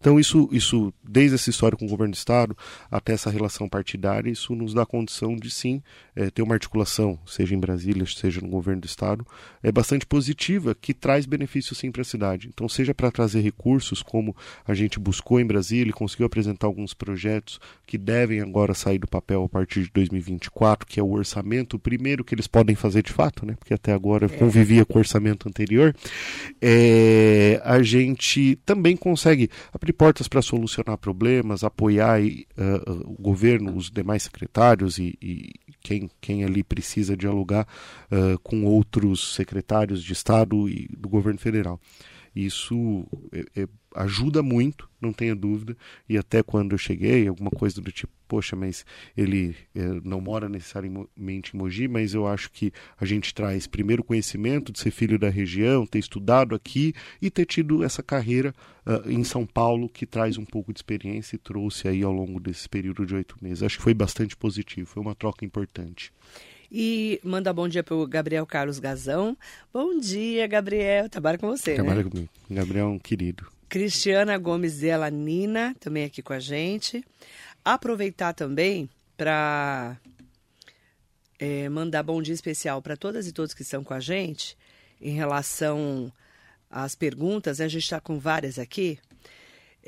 Então, 0.00 0.18
isso, 0.18 0.48
isso 0.50 0.92
desde 1.04 1.36
essa 1.36 1.48
história 1.48 1.78
com 1.78 1.86
o 1.86 1.88
governo 1.88 2.12
do 2.12 2.16
estado 2.16 2.56
até 2.90 3.12
essa 3.12 3.30
relação 3.30 3.68
partidária, 3.68 4.28
isso 4.28 4.56
nos 4.56 4.74
dá 4.74 4.84
condição 4.84 5.36
de 5.36 5.50
sim 5.50 5.80
é, 6.16 6.30
ter 6.30 6.42
uma 6.42 6.54
articulação, 6.54 7.16
seja 7.26 7.54
em 7.54 7.60
Brasília, 7.60 8.04
seja 8.06 8.40
no 8.40 8.48
governo 8.48 8.80
do 8.80 8.86
estado, 8.86 9.24
é 9.62 9.70
bastante 9.70 10.04
positiva, 10.04 10.74
que 10.74 10.92
traz 10.92 11.26
benefícios 11.26 11.78
sim 11.78 11.92
para 11.92 12.02
a 12.02 12.04
cidade. 12.04 12.48
Então, 12.48 12.68
seja 12.68 12.92
para 12.92 13.10
trazer 13.12 13.40
recursos, 13.40 14.02
como 14.02 14.15
a 14.66 14.74
gente 14.74 14.98
buscou 14.98 15.40
em 15.40 15.46
Brasília 15.46 15.90
e 15.90 15.92
conseguiu 15.92 16.26
apresentar 16.26 16.66
alguns 16.66 16.94
projetos 16.94 17.60
que 17.86 17.98
devem 17.98 18.40
agora 18.40 18.74
sair 18.74 18.98
do 18.98 19.06
papel 19.06 19.44
a 19.44 19.48
partir 19.48 19.82
de 19.82 19.90
2024, 19.92 20.86
que 20.86 21.00
é 21.00 21.02
o 21.02 21.10
orçamento, 21.10 21.76
o 21.76 21.78
primeiro 21.78 22.24
que 22.24 22.34
eles 22.34 22.46
podem 22.46 22.74
fazer 22.74 23.02
de 23.02 23.12
fato, 23.12 23.46
né? 23.46 23.54
Porque 23.58 23.74
até 23.74 23.92
agora 23.92 24.26
é. 24.26 24.28
convivia 24.28 24.84
com 24.84 24.94
o 24.94 24.98
orçamento 24.98 25.48
anterior. 25.48 25.94
É, 26.60 27.60
a 27.64 27.82
gente 27.82 28.56
também 28.64 28.96
consegue 28.96 29.50
abrir 29.72 29.92
portas 29.92 30.28
para 30.28 30.42
solucionar 30.42 30.98
problemas, 30.98 31.64
apoiar 31.64 32.20
uh, 32.20 32.26
o 33.04 33.16
governo, 33.20 33.76
os 33.76 33.90
demais 33.90 34.22
secretários 34.22 34.98
e, 34.98 35.16
e 35.20 35.52
quem, 35.80 36.10
quem 36.20 36.44
ali 36.44 36.62
precisa 36.62 37.16
dialogar 37.16 37.66
uh, 38.10 38.38
com 38.40 38.64
outros 38.64 39.34
secretários 39.34 40.02
de 40.02 40.12
Estado 40.12 40.68
e 40.68 40.88
do 40.96 41.08
governo 41.08 41.38
federal. 41.38 41.80
Isso 42.36 43.06
é, 43.32 43.62
é, 43.62 43.68
ajuda 43.94 44.42
muito, 44.42 44.90
não 45.00 45.10
tenha 45.10 45.34
dúvida. 45.34 45.74
E 46.06 46.18
até 46.18 46.42
quando 46.42 46.72
eu 46.72 46.78
cheguei, 46.78 47.26
alguma 47.26 47.50
coisa 47.50 47.80
do 47.80 47.90
tipo, 47.90 48.12
poxa, 48.28 48.54
mas 48.54 48.84
ele 49.16 49.56
é, 49.74 49.86
não 50.04 50.20
mora 50.20 50.46
necessariamente 50.46 51.54
em 51.54 51.58
Mogi, 51.58 51.88
mas 51.88 52.12
eu 52.12 52.26
acho 52.26 52.50
que 52.52 52.70
a 53.00 53.06
gente 53.06 53.34
traz 53.34 53.66
primeiro 53.66 54.04
conhecimento 54.04 54.70
de 54.70 54.78
ser 54.78 54.90
filho 54.90 55.18
da 55.18 55.30
região, 55.30 55.86
ter 55.86 55.98
estudado 55.98 56.54
aqui 56.54 56.92
e 57.22 57.30
ter 57.30 57.46
tido 57.46 57.82
essa 57.82 58.02
carreira 58.02 58.54
uh, 58.84 59.10
em 59.10 59.24
São 59.24 59.46
Paulo 59.46 59.88
que 59.88 60.04
traz 60.04 60.36
um 60.36 60.44
pouco 60.44 60.74
de 60.74 60.78
experiência 60.78 61.36
e 61.36 61.38
trouxe 61.38 61.88
aí 61.88 62.02
ao 62.02 62.12
longo 62.12 62.38
desse 62.38 62.68
período 62.68 63.06
de 63.06 63.14
oito 63.14 63.38
meses. 63.40 63.62
Acho 63.62 63.78
que 63.78 63.82
foi 63.82 63.94
bastante 63.94 64.36
positivo, 64.36 64.86
foi 64.86 65.02
uma 65.02 65.14
troca 65.14 65.42
importante. 65.42 66.12
E 66.70 67.20
manda 67.22 67.52
bom 67.52 67.68
dia 67.68 67.82
para 67.82 67.94
o 67.94 68.06
Gabriel 68.06 68.46
Carlos 68.46 68.78
Gazão. 68.78 69.36
Bom 69.72 69.98
dia, 69.98 70.46
Gabriel. 70.46 71.08
Trabalha 71.08 71.38
com 71.38 71.46
você, 71.46 71.74
Trabalha 71.74 72.02
né? 72.02 72.10
comigo. 72.10 72.28
Gabriel 72.50 72.86
é 72.86 72.90
um 72.90 72.98
querido. 72.98 73.46
Cristiana 73.68 74.38
Gomes 74.38 74.78
Della 74.78 75.10
Nina, 75.10 75.74
também 75.80 76.04
aqui 76.04 76.22
com 76.22 76.32
a 76.32 76.38
gente. 76.38 77.04
Aproveitar 77.64 78.32
também 78.32 78.88
para 79.16 79.96
é, 81.38 81.68
mandar 81.68 82.02
bom 82.02 82.20
dia 82.22 82.34
especial 82.34 82.80
para 82.80 82.96
todas 82.96 83.26
e 83.26 83.32
todos 83.32 83.54
que 83.54 83.62
estão 83.62 83.82
com 83.82 83.94
a 83.94 84.00
gente 84.00 84.56
em 85.00 85.14
relação 85.14 86.12
às 86.70 86.94
perguntas. 86.94 87.58
Né? 87.58 87.64
A 87.64 87.68
gente 87.68 87.82
está 87.82 88.00
com 88.00 88.18
várias 88.18 88.58
aqui. 88.58 88.98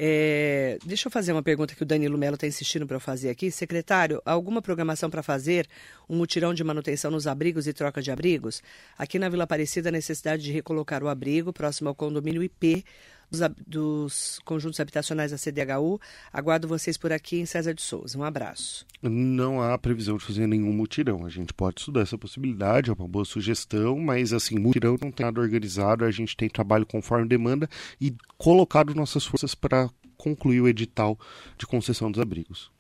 É, 0.01 0.79
deixa 0.85 1.09
eu 1.09 1.11
fazer 1.11 1.33
uma 1.33 1.43
pergunta 1.43 1.75
que 1.75 1.83
o 1.83 1.87
Danilo 1.87 2.17
Melo 2.17 2.37
está 2.37 2.47
insistindo 2.47 2.87
para 2.87 2.95
eu 2.95 3.01
fazer 3.01 3.31
aqui. 3.31 3.51
Secretário, 3.51 4.23
alguma 4.25 4.63
programação 4.63 5.11
para 5.11 5.25
fazer 5.25 5.69
um 6.09 6.15
mutirão 6.15 6.55
de 6.55 6.63
manutenção 6.63 7.11
nos 7.11 7.27
abrigos 7.27 7.67
e 7.67 7.73
troca 7.73 8.01
de 8.01 8.13
abrigos? 8.13 8.63
Aqui 8.97 9.19
na 9.19 9.29
Vila 9.29 9.43
Aparecida, 9.43 9.89
a 9.89 9.93
necessidade 9.93 10.45
de 10.45 10.53
recolocar 10.53 11.03
o 11.03 11.09
abrigo 11.09 11.53
próximo 11.53 11.89
ao 11.89 11.97
condomínio 11.97 12.45
IP 12.45 12.85
dos, 13.31 13.41
dos, 13.67 14.41
conjuntos 14.45 14.81
habitacionais 14.81 15.31
da 15.31 15.39
CDHU. 15.39 16.01
Aguardo 16.33 16.69
vocês 16.69 16.97
por 16.97 17.13
aqui 17.13 17.39
em 17.39 17.47
César 17.47 17.75
de 17.75 17.83
Souza. 17.83 18.19
Um 18.19 18.25
abraço. 18.25 18.87
Não 19.03 19.63
há 19.63 19.77
previsão 19.79 20.17
de 20.17 20.25
fazer 20.25 20.47
nenhum 20.47 20.73
mutirão. 20.73 21.25
A 21.25 21.29
gente 21.29 21.53
pode 21.53 21.81
estudar 21.81 22.03
essa 22.03 22.19
possibilidade, 22.19 22.91
é 22.91 22.93
uma 22.93 23.09
boa 23.09 23.25
sugestão, 23.25 23.99
mas 23.99 24.33
assim, 24.33 24.59
mutirão 24.59 24.97
não 25.01 25.11
tem 25.11 25.27
nada 25.27 25.41
organizado, 25.41 26.05
a 26.05 26.11
gente 26.11 26.37
tem 26.37 26.49
trabalho 26.49 26.87
conforme 26.87 27.29
demanda 27.29 27.69
e 28.01 28.15
colocado 28.37 28.95
nossas 28.95 29.25
forças 29.25 29.55
para 29.55 29.91
concluir 30.17 30.61
o 30.61 30.69
edital 30.69 31.19
de 31.57 31.67
concessão 31.67 32.11
dos 32.11 32.21
abrigos. 32.21 32.71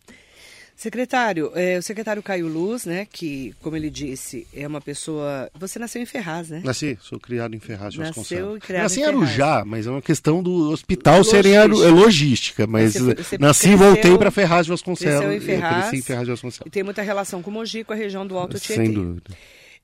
Secretário, 0.78 1.50
é, 1.56 1.76
o 1.76 1.82
secretário 1.82 2.22
Caio 2.22 2.46
Luz, 2.46 2.86
né, 2.86 3.04
que, 3.12 3.52
como 3.60 3.74
ele 3.74 3.90
disse, 3.90 4.46
é 4.54 4.64
uma 4.64 4.80
pessoa. 4.80 5.50
Você 5.58 5.76
nasceu 5.76 6.00
em 6.00 6.06
Ferraz, 6.06 6.50
né? 6.50 6.62
Nasci, 6.64 6.96
sou 7.02 7.18
criado 7.18 7.56
em 7.56 7.58
Ferraz 7.58 7.94
de 7.94 7.98
Nasceu 7.98 8.56
e 8.56 8.60
criado 8.60 8.84
Nasci 8.84 9.00
em 9.00 9.04
Arujá, 9.04 9.64
mas 9.66 9.88
é 9.88 9.90
uma 9.90 10.00
questão 10.00 10.40
do 10.40 10.70
hospital 10.70 11.24
serem 11.24 11.56
é 11.56 11.64
logística, 11.64 12.64
mas 12.64 12.94
você, 12.94 13.12
você 13.12 13.38
nasci 13.38 13.70
e 13.70 13.74
voltei 13.74 14.16
para 14.16 14.30
Ferraz 14.30 14.66
de 14.66 14.70
Vasconcelos. 14.70 15.18
Cresceu 15.18 15.36
em 15.36 15.40
Ferraz, 15.40 15.92
em 15.92 16.00
Ferraz 16.00 16.24
de 16.26 16.30
Vasconcelos. 16.30 16.66
E 16.68 16.70
tem 16.70 16.84
muita 16.84 17.02
relação 17.02 17.42
com 17.42 17.50
Mogi, 17.50 17.82
com 17.82 17.92
a 17.92 17.96
região 17.96 18.24
do 18.24 18.38
Alto 18.38 18.60
Tietê. 18.60 18.84
Sem 18.84 18.92
dúvida. 18.92 19.34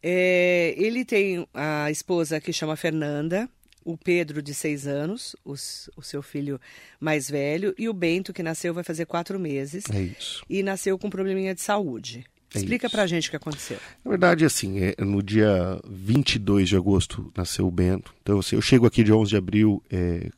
É, 0.00 0.76
ele 0.78 1.04
tem 1.04 1.44
a 1.52 1.90
esposa 1.90 2.40
que 2.40 2.52
chama 2.52 2.76
Fernanda, 2.76 3.48
o 3.84 3.96
Pedro, 3.96 4.42
de 4.42 4.54
seis 4.54 4.86
anos, 4.86 5.36
os, 5.44 5.90
o 5.96 6.02
seu 6.02 6.22
filho 6.22 6.60
mais 6.98 7.28
velho, 7.28 7.74
e 7.78 7.88
o 7.88 7.92
Bento, 7.92 8.32
que 8.32 8.42
nasceu, 8.42 8.72
vai 8.72 8.84
fazer 8.84 9.06
quatro 9.06 9.38
meses. 9.38 9.84
É 9.92 10.00
isso. 10.00 10.44
E 10.48 10.62
nasceu 10.62 10.98
com 10.98 11.06
um 11.08 11.10
probleminha 11.10 11.54
de 11.54 11.60
saúde. 11.60 12.24
É 12.54 12.58
Explica 12.58 12.86
isso. 12.86 12.96
pra 12.96 13.06
gente 13.06 13.28
o 13.28 13.30
que 13.30 13.36
aconteceu. 13.36 13.78
Na 14.04 14.10
verdade, 14.10 14.44
assim, 14.44 14.78
é, 14.78 14.94
no 15.04 15.22
dia 15.22 15.80
22 15.86 16.68
de 16.68 16.76
agosto 16.76 17.32
nasceu 17.36 17.66
o 17.66 17.70
Bento. 17.70 18.14
Então, 18.22 18.38
assim, 18.38 18.56
eu 18.56 18.62
chego 18.62 18.86
aqui 18.86 19.02
dia 19.02 19.16
11 19.16 19.30
de 19.30 19.36
abril 19.36 19.82
é, 19.90 20.30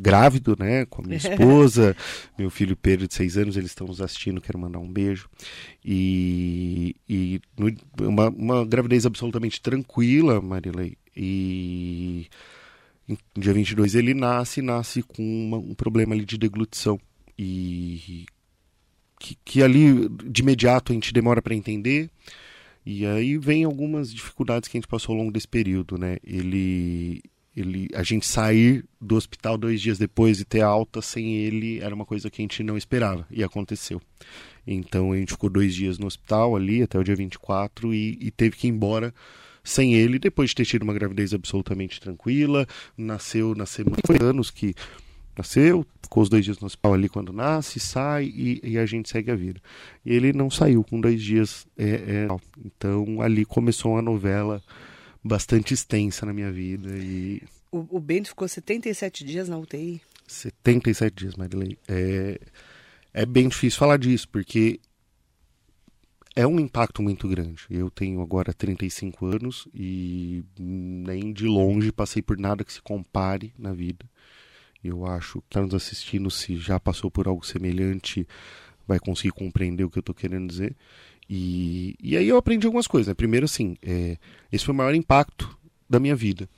grávido, 0.00 0.56
né, 0.58 0.86
com 0.86 1.02
a 1.02 1.04
minha 1.04 1.16
esposa, 1.18 1.96
meu 2.38 2.50
filho 2.50 2.76
Pedro 2.76 3.06
de 3.06 3.14
seis 3.14 3.36
anos, 3.36 3.56
eles 3.56 3.70
estão 3.70 3.86
nos 3.86 4.00
assistindo, 4.00 4.40
quero 4.40 4.58
mandar 4.58 4.78
um 4.78 4.90
beijo. 4.90 5.28
E, 5.84 6.96
e 7.08 7.40
no, 7.56 7.72
uma, 8.08 8.28
uma 8.28 8.64
gravidez 8.64 9.06
absolutamente 9.06 9.60
tranquila, 9.60 10.40
Marilei, 10.40 10.96
e 11.16 12.26
no 13.06 13.18
dia 13.36 13.52
22 13.52 13.94
ele 13.94 14.14
nasce, 14.14 14.62
nasce 14.62 15.02
com 15.02 15.22
uma, 15.22 15.56
um 15.58 15.74
problema 15.74 16.14
ali 16.14 16.24
de 16.24 16.38
deglutição. 16.38 16.98
E 17.38 18.26
que, 19.20 19.36
que 19.44 19.62
ali 19.62 20.08
de 20.08 20.42
imediato 20.42 20.92
a 20.92 20.94
gente 20.94 21.12
demora 21.12 21.42
para 21.42 21.54
entender. 21.54 22.10
E 22.84 23.04
aí 23.06 23.36
vem 23.36 23.64
algumas 23.64 24.12
dificuldades 24.12 24.68
que 24.68 24.76
a 24.76 24.80
gente 24.80 24.88
passou 24.88 25.12
ao 25.12 25.18
longo 25.18 25.30
desse 25.30 25.46
período, 25.46 25.98
né? 25.98 26.16
Ele, 26.24 27.22
ele, 27.54 27.88
a 27.94 28.02
gente 28.02 28.26
sair 28.26 28.84
do 28.98 29.16
hospital 29.16 29.58
dois 29.58 29.80
dias 29.80 29.98
depois 29.98 30.40
e 30.40 30.44
ter 30.44 30.62
alta 30.62 31.02
sem 31.02 31.36
ele 31.36 31.78
era 31.80 31.94
uma 31.94 32.06
coisa 32.06 32.30
que 32.30 32.40
a 32.40 32.44
gente 32.44 32.62
não 32.62 32.78
esperava 32.78 33.26
e 33.30 33.44
aconteceu. 33.44 34.00
Então 34.66 35.12
a 35.12 35.16
gente 35.16 35.32
ficou 35.32 35.50
dois 35.50 35.74
dias 35.74 35.98
no 35.98 36.06
hospital 36.06 36.56
ali 36.56 36.82
até 36.82 36.98
o 36.98 37.04
dia 37.04 37.14
24 37.14 37.92
e, 37.92 38.16
e 38.20 38.30
teve 38.30 38.56
que 38.56 38.66
ir 38.66 38.70
embora 38.70 39.14
sem 39.62 39.94
ele, 39.94 40.18
depois 40.18 40.50
de 40.50 40.56
ter 40.56 40.64
tido 40.64 40.82
uma 40.82 40.94
gravidez 40.94 41.34
absolutamente 41.34 42.00
tranquila, 42.00 42.66
nasceu 42.96 43.54
na 43.54 43.66
semana, 43.66 43.96
foi 44.06 44.16
anos 44.20 44.50
que 44.50 44.74
nasceu, 45.36 45.86
ficou 46.02 46.22
os 46.22 46.28
dois 46.28 46.44
dias 46.44 46.58
no 46.58 46.66
hospital 46.66 46.94
ali 46.94 47.08
quando 47.08 47.32
nasce, 47.32 47.80
sai 47.80 48.24
e, 48.24 48.60
e 48.62 48.78
a 48.78 48.86
gente 48.86 49.08
segue 49.08 49.30
a 49.30 49.36
vida. 49.36 49.60
E 50.04 50.12
ele 50.12 50.32
não 50.32 50.50
saiu 50.50 50.84
com 50.84 51.00
dois 51.00 51.22
dias, 51.22 51.66
é, 51.78 51.88
é, 51.88 52.28
então 52.64 53.20
ali 53.20 53.44
começou 53.44 53.92
uma 53.92 54.02
novela 54.02 54.62
bastante 55.22 55.74
extensa 55.74 56.26
na 56.26 56.32
minha 56.32 56.50
vida. 56.50 56.90
E... 56.96 57.42
O, 57.70 57.96
o 57.96 58.00
Bento 58.00 58.28
ficou 58.28 58.48
77 58.48 59.24
dias 59.24 59.48
na 59.48 59.58
UTI? 59.58 60.00
77 60.26 61.14
dias, 61.14 61.36
Marilei. 61.36 61.76
É 61.88 62.38
É 63.12 63.26
bem 63.26 63.48
difícil 63.48 63.78
falar 63.78 63.96
disso, 63.96 64.28
porque 64.28 64.80
é 66.34 66.46
um 66.46 66.60
impacto 66.60 67.02
muito 67.02 67.28
grande. 67.28 67.64
Eu 67.68 67.90
tenho 67.90 68.20
agora 68.20 68.52
35 68.52 69.26
anos 69.26 69.68
e 69.74 70.44
nem 70.58 71.32
de 71.32 71.46
longe 71.46 71.90
passei 71.92 72.22
por 72.22 72.38
nada 72.38 72.64
que 72.64 72.72
se 72.72 72.80
compare 72.80 73.52
na 73.58 73.72
vida. 73.72 74.04
Eu 74.82 75.04
acho 75.04 75.40
que 75.40 75.48
está 75.48 75.60
nos 75.60 75.74
assistindo, 75.74 76.30
se 76.30 76.56
já 76.56 76.80
passou 76.80 77.10
por 77.10 77.28
algo 77.28 77.44
semelhante, 77.44 78.26
vai 78.86 78.98
conseguir 78.98 79.32
compreender 79.32 79.84
o 79.84 79.90
que 79.90 79.98
eu 79.98 80.00
estou 80.00 80.14
querendo 80.14 80.48
dizer. 80.48 80.74
E, 81.28 81.94
e 82.02 82.16
aí 82.16 82.28
eu 82.28 82.36
aprendi 82.36 82.66
algumas 82.66 82.86
coisas. 82.86 83.08
Né? 83.08 83.14
Primeiro, 83.14 83.44
assim, 83.44 83.76
é, 83.82 84.16
esse 84.50 84.64
foi 84.64 84.74
o 84.74 84.76
maior 84.76 84.94
impacto 84.94 85.56
da 85.88 86.00
minha 86.00 86.16
vida. 86.16 86.48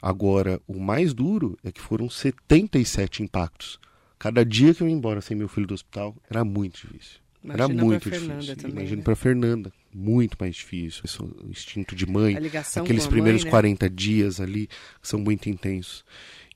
Agora, 0.00 0.60
o 0.66 0.78
mais 0.78 1.12
duro 1.12 1.58
é 1.64 1.72
que 1.72 1.80
foram 1.80 2.08
77 2.08 3.22
impactos. 3.22 3.80
Cada 4.18 4.44
dia 4.44 4.72
que 4.72 4.82
eu 4.82 4.88
ia 4.88 4.94
embora 4.94 5.20
sem 5.20 5.36
meu 5.36 5.48
filho 5.48 5.66
do 5.66 5.74
hospital 5.74 6.14
era 6.30 6.44
muito 6.44 6.80
difícil. 6.80 7.25
Imagina 7.46 7.64
era 7.64 7.84
muito 7.84 8.10
difícil. 8.10 8.56
também, 8.56 8.72
Imagino 8.72 8.96
né? 8.96 9.02
para 9.04 9.16
Fernanda, 9.16 9.72
muito 9.94 10.36
mais 10.38 10.56
difícil. 10.56 11.02
Esse 11.04 11.18
instinto 11.48 11.94
de 11.94 12.06
mãe, 12.06 12.36
aqueles 12.76 13.06
primeiros 13.06 13.42
mãe, 13.42 13.46
né? 13.46 13.50
40 13.50 13.90
dias 13.90 14.40
ali 14.40 14.66
que 14.66 15.08
são 15.08 15.20
muito 15.20 15.48
intensos. 15.48 16.04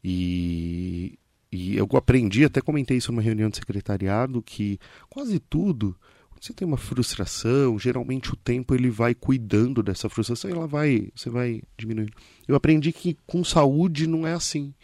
E, 0.03 1.19
e 1.53 1.77
eu 1.77 1.89
aprendi, 1.95 2.45
até 2.45 2.61
comentei 2.61 2.97
isso 2.97 3.13
numa 3.13 3.23
reunião 3.23 3.49
de 3.49 3.57
secretariado, 3.57 4.43
que 4.43 4.79
quase 5.09 5.39
tudo, 5.39 5.97
quando 6.31 6.43
você 6.43 6.53
tem 6.53 6.67
uma 6.67 6.77
frustração, 6.77 7.79
geralmente 7.79 8.33
o 8.33 8.37
tempo 8.37 8.75
ele 8.75 8.91
vai 8.91 9.15
cuidando 9.15 9.83
dessa 9.83 10.09
frustração 10.09 10.51
e 10.51 10.55
ela 10.55 10.67
vai, 10.67 11.09
você 11.15 11.31
vai 11.31 11.63
diminuindo. 11.79 12.13
Eu 12.49 12.57
aprendi 12.57 12.93
que 12.93 13.17
com 13.27 13.45
saúde 13.45 14.09
não 14.09 14.27
é 14.27 14.33
assim. 14.33 14.75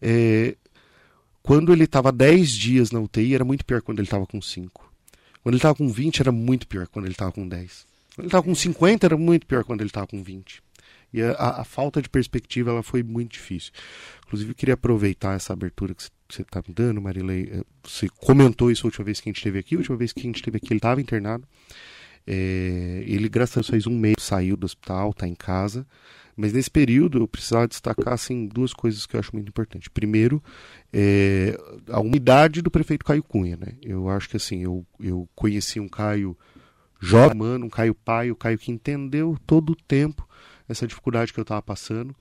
É, 0.00 0.56
quando 1.42 1.72
ele 1.72 1.84
estava 1.84 2.12
10 2.12 2.50
dias 2.50 2.90
na 2.92 3.00
UTI, 3.00 3.34
era 3.34 3.44
muito 3.44 3.64
pior 3.64 3.82
quando 3.82 3.98
ele 3.98 4.06
estava 4.06 4.26
com 4.26 4.40
5. 4.40 4.87
Quando 5.48 5.54
ele 5.54 5.60
estava 5.60 5.74
com 5.76 5.88
20, 5.88 6.20
era 6.20 6.30
muito 6.30 6.66
pior 6.68 6.86
quando 6.88 7.06
ele 7.06 7.14
estava 7.14 7.32
com 7.32 7.48
10. 7.48 7.86
Quando 8.14 8.18
ele 8.18 8.28
estava 8.28 8.42
com 8.44 8.54
50, 8.54 9.06
era 9.06 9.16
muito 9.16 9.46
pior 9.46 9.64
quando 9.64 9.80
ele 9.80 9.88
estava 9.88 10.06
com 10.06 10.22
20. 10.22 10.62
E 11.10 11.22
a, 11.22 11.32
a- 11.32 11.64
falta 11.64 12.02
de 12.02 12.08
perspectiva 12.10 12.70
ela 12.70 12.82
foi 12.82 13.02
muito 13.02 13.32
difícil. 13.32 13.72
Inclusive, 14.26 14.50
eu 14.50 14.54
queria 14.54 14.74
aproveitar 14.74 15.34
essa 15.36 15.54
abertura 15.54 15.94
que 15.94 16.02
você 16.28 16.42
está 16.42 16.62
me 16.68 16.74
dando, 16.74 17.00
Marilei. 17.00 17.48
Eh, 17.50 17.64
Você 17.82 18.10
comentou 18.20 18.70
isso 18.70 18.86
a 18.86 18.88
última 18.88 19.06
vez 19.06 19.20
que 19.22 19.28
a 19.28 19.30
gente 19.30 19.38
esteve 19.38 19.58
aqui. 19.58 19.74
A 19.74 19.78
última 19.78 19.96
vez 19.96 20.12
que 20.12 20.20
a 20.20 20.22
gente 20.24 20.36
esteve 20.36 20.58
aqui, 20.58 20.66
ele 20.70 20.80
estava 20.80 21.00
internado. 21.00 21.48
É, 22.26 23.02
ele, 23.06 23.26
graças 23.30 23.56
a 23.56 23.60
Deus, 23.60 23.68
faz 23.70 23.86
um 23.86 23.98
mês, 23.98 24.16
saiu 24.20 24.54
do 24.54 24.66
hospital, 24.66 25.12
está 25.12 25.26
em 25.26 25.34
casa. 25.34 25.86
Mas 26.38 26.52
nesse 26.52 26.70
período 26.70 27.18
eu 27.18 27.26
precisava 27.26 27.66
destacar 27.66 28.14
assim, 28.14 28.46
duas 28.46 28.72
coisas 28.72 29.04
que 29.04 29.16
eu 29.16 29.20
acho 29.20 29.34
muito 29.34 29.48
importantes. 29.48 29.88
Primeiro, 29.88 30.40
é, 30.92 31.58
a 31.88 31.98
umidade 31.98 32.62
do 32.62 32.70
prefeito 32.70 33.04
Caio 33.04 33.24
Cunha. 33.24 33.56
Né? 33.56 33.72
Eu 33.82 34.08
acho 34.08 34.28
que 34.28 34.36
assim, 34.36 34.62
eu, 34.62 34.86
eu 35.00 35.28
conheci 35.34 35.80
um 35.80 35.88
Caio 35.88 36.38
jovem, 37.00 37.42
um 37.64 37.68
Caio 37.68 37.92
pai, 37.92 38.30
o 38.30 38.36
Caio 38.36 38.56
que 38.56 38.70
entendeu 38.70 39.36
todo 39.44 39.70
o 39.70 39.76
tempo 39.76 40.28
essa 40.68 40.86
dificuldade 40.86 41.32
que 41.32 41.40
eu 41.40 41.42
estava 41.42 41.62
passando 41.62 42.14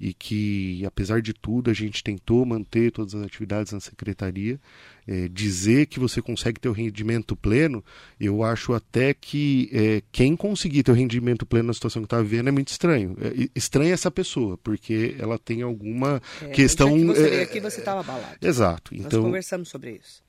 e 0.00 0.12
que, 0.12 0.84
apesar 0.84 1.22
de 1.22 1.32
tudo, 1.32 1.70
a 1.70 1.74
gente 1.74 2.02
tentou 2.02 2.44
manter 2.44 2.90
todas 2.92 3.14
as 3.14 3.22
atividades 3.24 3.72
na 3.72 3.80
secretaria. 3.80 4.60
É, 5.06 5.28
dizer 5.28 5.86
que 5.86 6.00
você 6.00 6.22
consegue 6.22 6.58
ter 6.58 6.68
o 6.68 6.72
rendimento 6.72 7.36
pleno, 7.36 7.84
eu 8.18 8.42
acho 8.42 8.72
até 8.72 9.12
que 9.12 9.68
é, 9.72 10.02
quem 10.10 10.34
conseguir 10.34 10.82
ter 10.82 10.92
o 10.92 10.94
rendimento 10.94 11.44
pleno 11.44 11.66
na 11.68 11.74
situação 11.74 12.02
que 12.02 12.06
está 12.06 12.20
vivendo 12.22 12.48
é 12.48 12.50
muito 12.50 12.68
estranho. 12.68 13.14
É, 13.20 13.48
estranha 13.54 13.92
essa 13.92 14.10
pessoa, 14.10 14.56
porque 14.58 15.14
ela 15.18 15.38
tem 15.38 15.60
alguma 15.62 16.20
É, 16.42 16.48
questão. 16.48 16.96
que 16.96 17.04
você 17.04 17.26
é, 17.26 17.30
veio 17.30 17.42
aqui, 17.42 17.60
você 17.60 17.80
estava 17.80 18.00
abalado. 18.00 18.36
Exato. 18.40 18.94
Nós 18.94 19.06
Então, 19.06 19.22
conversamos 19.22 19.68
sobre 19.68 19.92
isso. 20.02 20.22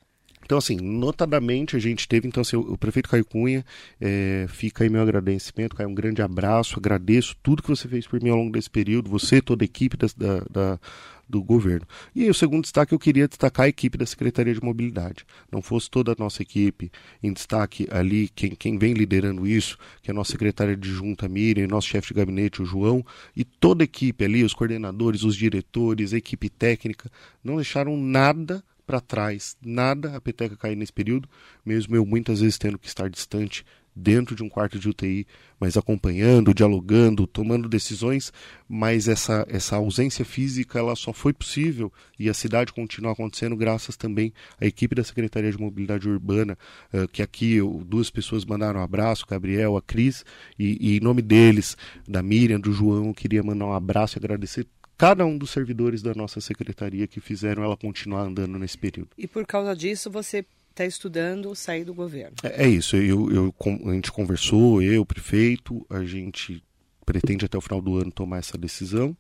Então, 0.46 0.58
assim, 0.58 0.78
notadamente 0.78 1.76
a 1.76 1.80
gente 1.80 2.08
teve, 2.08 2.28
então, 2.28 2.42
assim, 2.42 2.56
o, 2.56 2.78
prefeito 2.78 3.10
Caio 3.10 3.26
Cunha, 3.26 3.66
é, 4.00 4.46
fica 4.48 4.84
aí 4.84 4.90
meu 4.90 5.02
agradecimento, 5.02 5.76
Caio, 5.76 5.90
um 5.90 5.96
grande 5.96 6.22
abraço, 6.22 6.78
agradeço 6.78 7.36
tudo 7.42 7.64
que 7.64 7.70
você 7.70 7.88
fez 7.88 8.06
por 8.08 8.22
mim 8.22 8.30
ao 8.30 8.38
longo 8.38 8.52
desse 8.52 8.70
período, 8.70 9.10
você, 9.10 9.42
toda 9.42 9.64
a 9.64 9.66
equipe 9.66 9.98
das- 9.98 10.14
da, 10.14 10.40
da- 10.50 10.80
do 11.28 11.44
governo. 11.44 11.88
E 12.14 12.24
aí, 12.24 12.30
o 12.30 12.34
segundo 12.34 12.64
destaque, 12.64 12.94
eu 12.94 13.00
queria 13.00 13.28
destacar 13.28 13.66
a 13.66 13.70
equipe 13.70 13.98
da 13.98 14.06
Secretaria 14.06 14.54
de 14.54 14.64
Mobilidade. 14.64 15.26
Não 15.52 15.62
fosse 15.62 15.90
toda 15.90 16.12
a 16.12 16.16
nossa 16.18 16.42
equipe 16.42 16.92
em 17.22 17.34
destaque 17.34 17.88
ali, 17.92 18.30
quem, 18.30 18.52
quem 18.52 18.78
vem 18.78 18.94
liderando 18.94 19.48
isso, 19.48 19.78
que 20.02 20.10
é 20.10 20.14
a 20.14 20.16
nossa 20.16 20.32
secretária 20.32 20.76
de 20.76 20.90
junta 20.90 21.28
Miriam, 21.28 21.68
nosso 21.68 21.88
chefe 21.88 22.10
de 22.10 22.14
gabinete, 22.14 22.62
o 22.62 22.66
João, 22.66 23.06
e 23.36 23.44
toda 23.44 23.84
a 23.84 23.86
equipe 23.86 24.24
ali, 24.24 24.44
os 24.44 24.54
coordenadores, 24.54 25.24
os 25.24 25.36
diretores, 25.36 26.14
a 26.14 26.18
equipe 26.18 26.50
técnica, 26.50 27.12
não 27.44 27.56
deixaram 27.56 27.98
nada 27.98 28.64
para 28.86 29.02
trás, 29.02 29.58
nada 29.66 30.16
a 30.16 30.22
peteca 30.22 30.56
cair 30.56 30.76
nesse 30.76 30.94
período, 30.94 31.28
mesmo 31.66 31.96
eu 31.96 32.06
muitas 32.06 32.40
vezes 32.40 32.58
tendo 32.58 32.78
que 32.78 32.88
estar 32.88 33.10
distante 33.10 33.66
dentro 33.96 34.36
de 34.36 34.44
um 34.44 34.50
quarto 34.50 34.78
de 34.78 34.90
UTI, 34.90 35.26
mas 35.60 35.78
acompanhando, 35.78 36.54
dialogando, 36.54 37.26
tomando 37.26 37.70
decisões, 37.70 38.34
mas 38.68 39.08
essa 39.08 39.46
essa 39.50 39.78
ausência 39.78 40.26
física 40.26 40.80
ela 40.80 40.96
só 40.96 41.14
foi 41.14 41.32
possível 41.32 41.92
e 42.20 42.30
a 42.30 42.34
cidade 42.34 42.74
continua 42.74 43.14
acontecendo 43.14 43.56
graças 43.56 43.96
também 43.96 44.34
à 44.60 44.66
equipe 44.66 44.94
da 44.96 45.04
Secretaria 45.04 45.52
de 45.52 45.58
Mobilidade 45.60 46.10
Urbana, 46.10 46.58
eh, 46.92 47.08
que 47.12 47.22
aqui 47.22 47.54
eu- 47.54 47.82
duas 47.86 48.10
pessoas 48.10 48.44
mandaram 48.44 48.80
um 48.80 48.84
abraço, 48.84 49.26
Gabriel, 49.28 49.78
a 49.78 49.82
Cris, 49.82 50.26
e, 50.60 50.78
e 50.94 50.98
em 50.98 51.00
nome 51.00 51.22
deles, 51.22 51.78
da 52.08 52.22
Miriam, 52.22 52.60
do 52.60 52.74
João, 52.74 53.08
eu 53.08 53.14
queria 53.14 53.42
mandar 53.44 53.66
um 53.66 53.74
abraço 53.74 54.18
e 54.18 54.20
agradecer 54.20 54.68
cada 54.98 55.26
um 55.26 55.38
dos 55.38 55.50
servidores 55.52 56.02
da 56.02 56.14
nossa 56.14 56.40
secretaria 56.42 57.06
que 57.08 57.20
fizeram 57.20 57.64
ela 57.64 57.76
continuar 57.78 58.22
andando 58.24 58.58
nesse 58.58 58.78
período. 58.78 59.10
E 59.18 59.28
por 59.28 59.46
causa 59.46 59.76
disso, 59.76 60.10
você 60.10 60.46
está 60.76 60.86
estudando 60.86 61.56
sair 61.56 61.86
do 61.86 61.94
governo. 61.94 62.36
É, 62.44 62.66
é 62.66 62.68
isso, 62.68 62.98
eu, 62.98 63.32
eu, 63.32 63.56
a 63.90 63.94
gente 63.94 64.12
conversou, 64.12 64.82
eu, 64.82 65.02
o 65.02 65.06
prefeito, 65.06 65.86
a 65.90 66.04
gente 66.04 66.62
pretende 67.06 67.46
até 67.46 67.58
o 67.58 67.62
final 67.62 67.82
do 67.82 67.98
ano 67.98 68.12
tomar 68.12 68.40
essa 68.40 68.58
decisão 68.58 69.16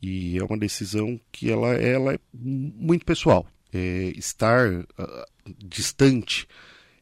e 0.00 0.38
é 0.38 0.44
uma 0.44 0.56
decisão 0.56 1.20
que 1.30 1.50
ela, 1.50 1.74
ela 1.74 2.14
é 2.14 2.18
muito 2.32 3.04
pessoal. 3.04 3.46
É, 3.72 4.12
estar 4.16 4.86
ah, 4.96 5.26
distante 5.58 6.46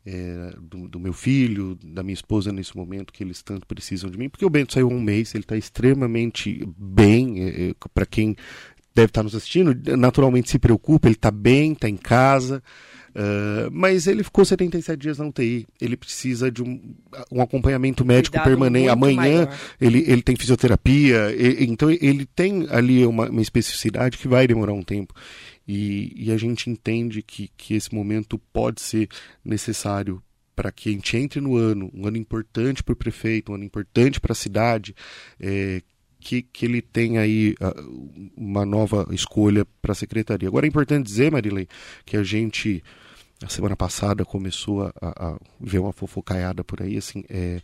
é, 0.05 0.55
do, 0.61 0.89
do 0.89 0.99
meu 0.99 1.13
filho, 1.13 1.79
da 1.85 2.03
minha 2.03 2.15
esposa 2.15 2.51
nesse 2.51 2.77
momento 2.77 3.13
que 3.13 3.23
eles 3.23 3.43
tanto 3.43 3.67
precisam 3.67 4.11
de 4.11 4.19
mim, 4.19 4.29
porque 4.29 4.45
o 4.45 4.51
Bento 4.51 4.73
saiu 4.73 4.89
um 4.89 5.01
mês, 5.01 5.35
ele 5.35 5.45
está 5.45 5.57
extremamente 5.57 6.67
bem, 6.77 7.75
para 7.93 8.07
quem 8.07 8.35
deve 8.95 9.07
estar 9.07 9.23
nos 9.23 9.35
assistindo, 9.35 9.75
naturalmente 9.97 10.51
se 10.51 10.59
preocupa, 10.59 11.09
ele 11.09 11.15
está 11.15 11.31
bem, 11.31 11.73
está 11.73 11.89
em 11.89 11.97
casa, 11.97 12.63
Uh, 13.15 13.71
mas 13.71 14.07
ele 14.07 14.25
ficou 14.25 14.45
77 14.45 14.99
dias 14.99 15.19
na 15.19 15.27
UTI. 15.27 15.67
Ele 15.81 15.97
precisa 15.97 16.51
de 16.51 16.63
um, 16.63 16.95
um 17.31 17.41
acompanhamento 17.41 18.05
médico 18.05 18.33
Cuidado 18.37 18.49
permanente. 18.49 18.89
Amanhã 18.89 19.17
maior. 19.47 19.59
ele, 19.81 20.05
ele 20.07 20.23
tem 20.23 20.35
fisioterapia, 20.37 21.33
e- 21.33 21.65
então 21.65 21.91
ele 21.91 22.27
tem 22.27 22.67
ali 22.71 23.07
uma, 23.07 23.31
uma 23.31 23.43
especificidade 23.43 24.19
que 24.19 24.27
vai 24.27 24.47
demorar 24.47 24.73
um 24.73 24.83
tempo. 24.83 25.15
E, 25.67 26.13
e 26.17 26.33
a 26.33 26.37
gente 26.37 26.69
entende 26.69 27.23
que, 27.23 27.51
que 27.57 27.75
esse 27.75 27.95
momento 27.95 28.39
pode 28.53 28.81
ser 28.81 29.09
necessário 29.45 30.23
para 30.55 30.71
que 30.71 30.89
a 30.89 30.93
gente 30.93 31.17
entre 31.17 31.41
no 31.41 31.57
ano, 31.57 31.91
um 31.95 32.07
ano 32.07 32.17
importante 32.17 32.83
para 32.83 32.93
o 32.93 32.97
prefeito, 32.97 33.51
um 33.51 33.55
ano 33.57 33.65
importante 33.65 34.21
para 34.21 34.33
a 34.33 34.37
cidade, 34.37 34.95
é, 35.41 35.83
que, 36.21 36.43
que 36.43 36.65
ele 36.65 36.81
tenha 36.81 37.21
aí 37.21 37.55
ah, 37.61 37.75
uma 38.37 38.65
nova 38.65 39.07
escolha 39.11 39.67
para 39.83 39.93
a 39.93 39.95
secretaria. 39.95 40.49
Agora 40.49 40.67
é 40.67 40.69
importante 40.69 41.07
dizer, 41.07 41.31
Marilei, 41.31 41.69
que 42.05 42.17
a 42.17 42.23
gente, 42.23 42.83
a 43.45 43.49
semana 43.49 43.77
passada, 43.77 44.25
começou 44.25 44.83
a, 44.83 44.93
a- 45.01 45.39
ver 45.61 45.79
uma 45.79 45.93
fofocaiada 45.93 46.65
por 46.65 46.83
aí, 46.83 46.97
assim, 46.97 47.25
é, 47.29 47.61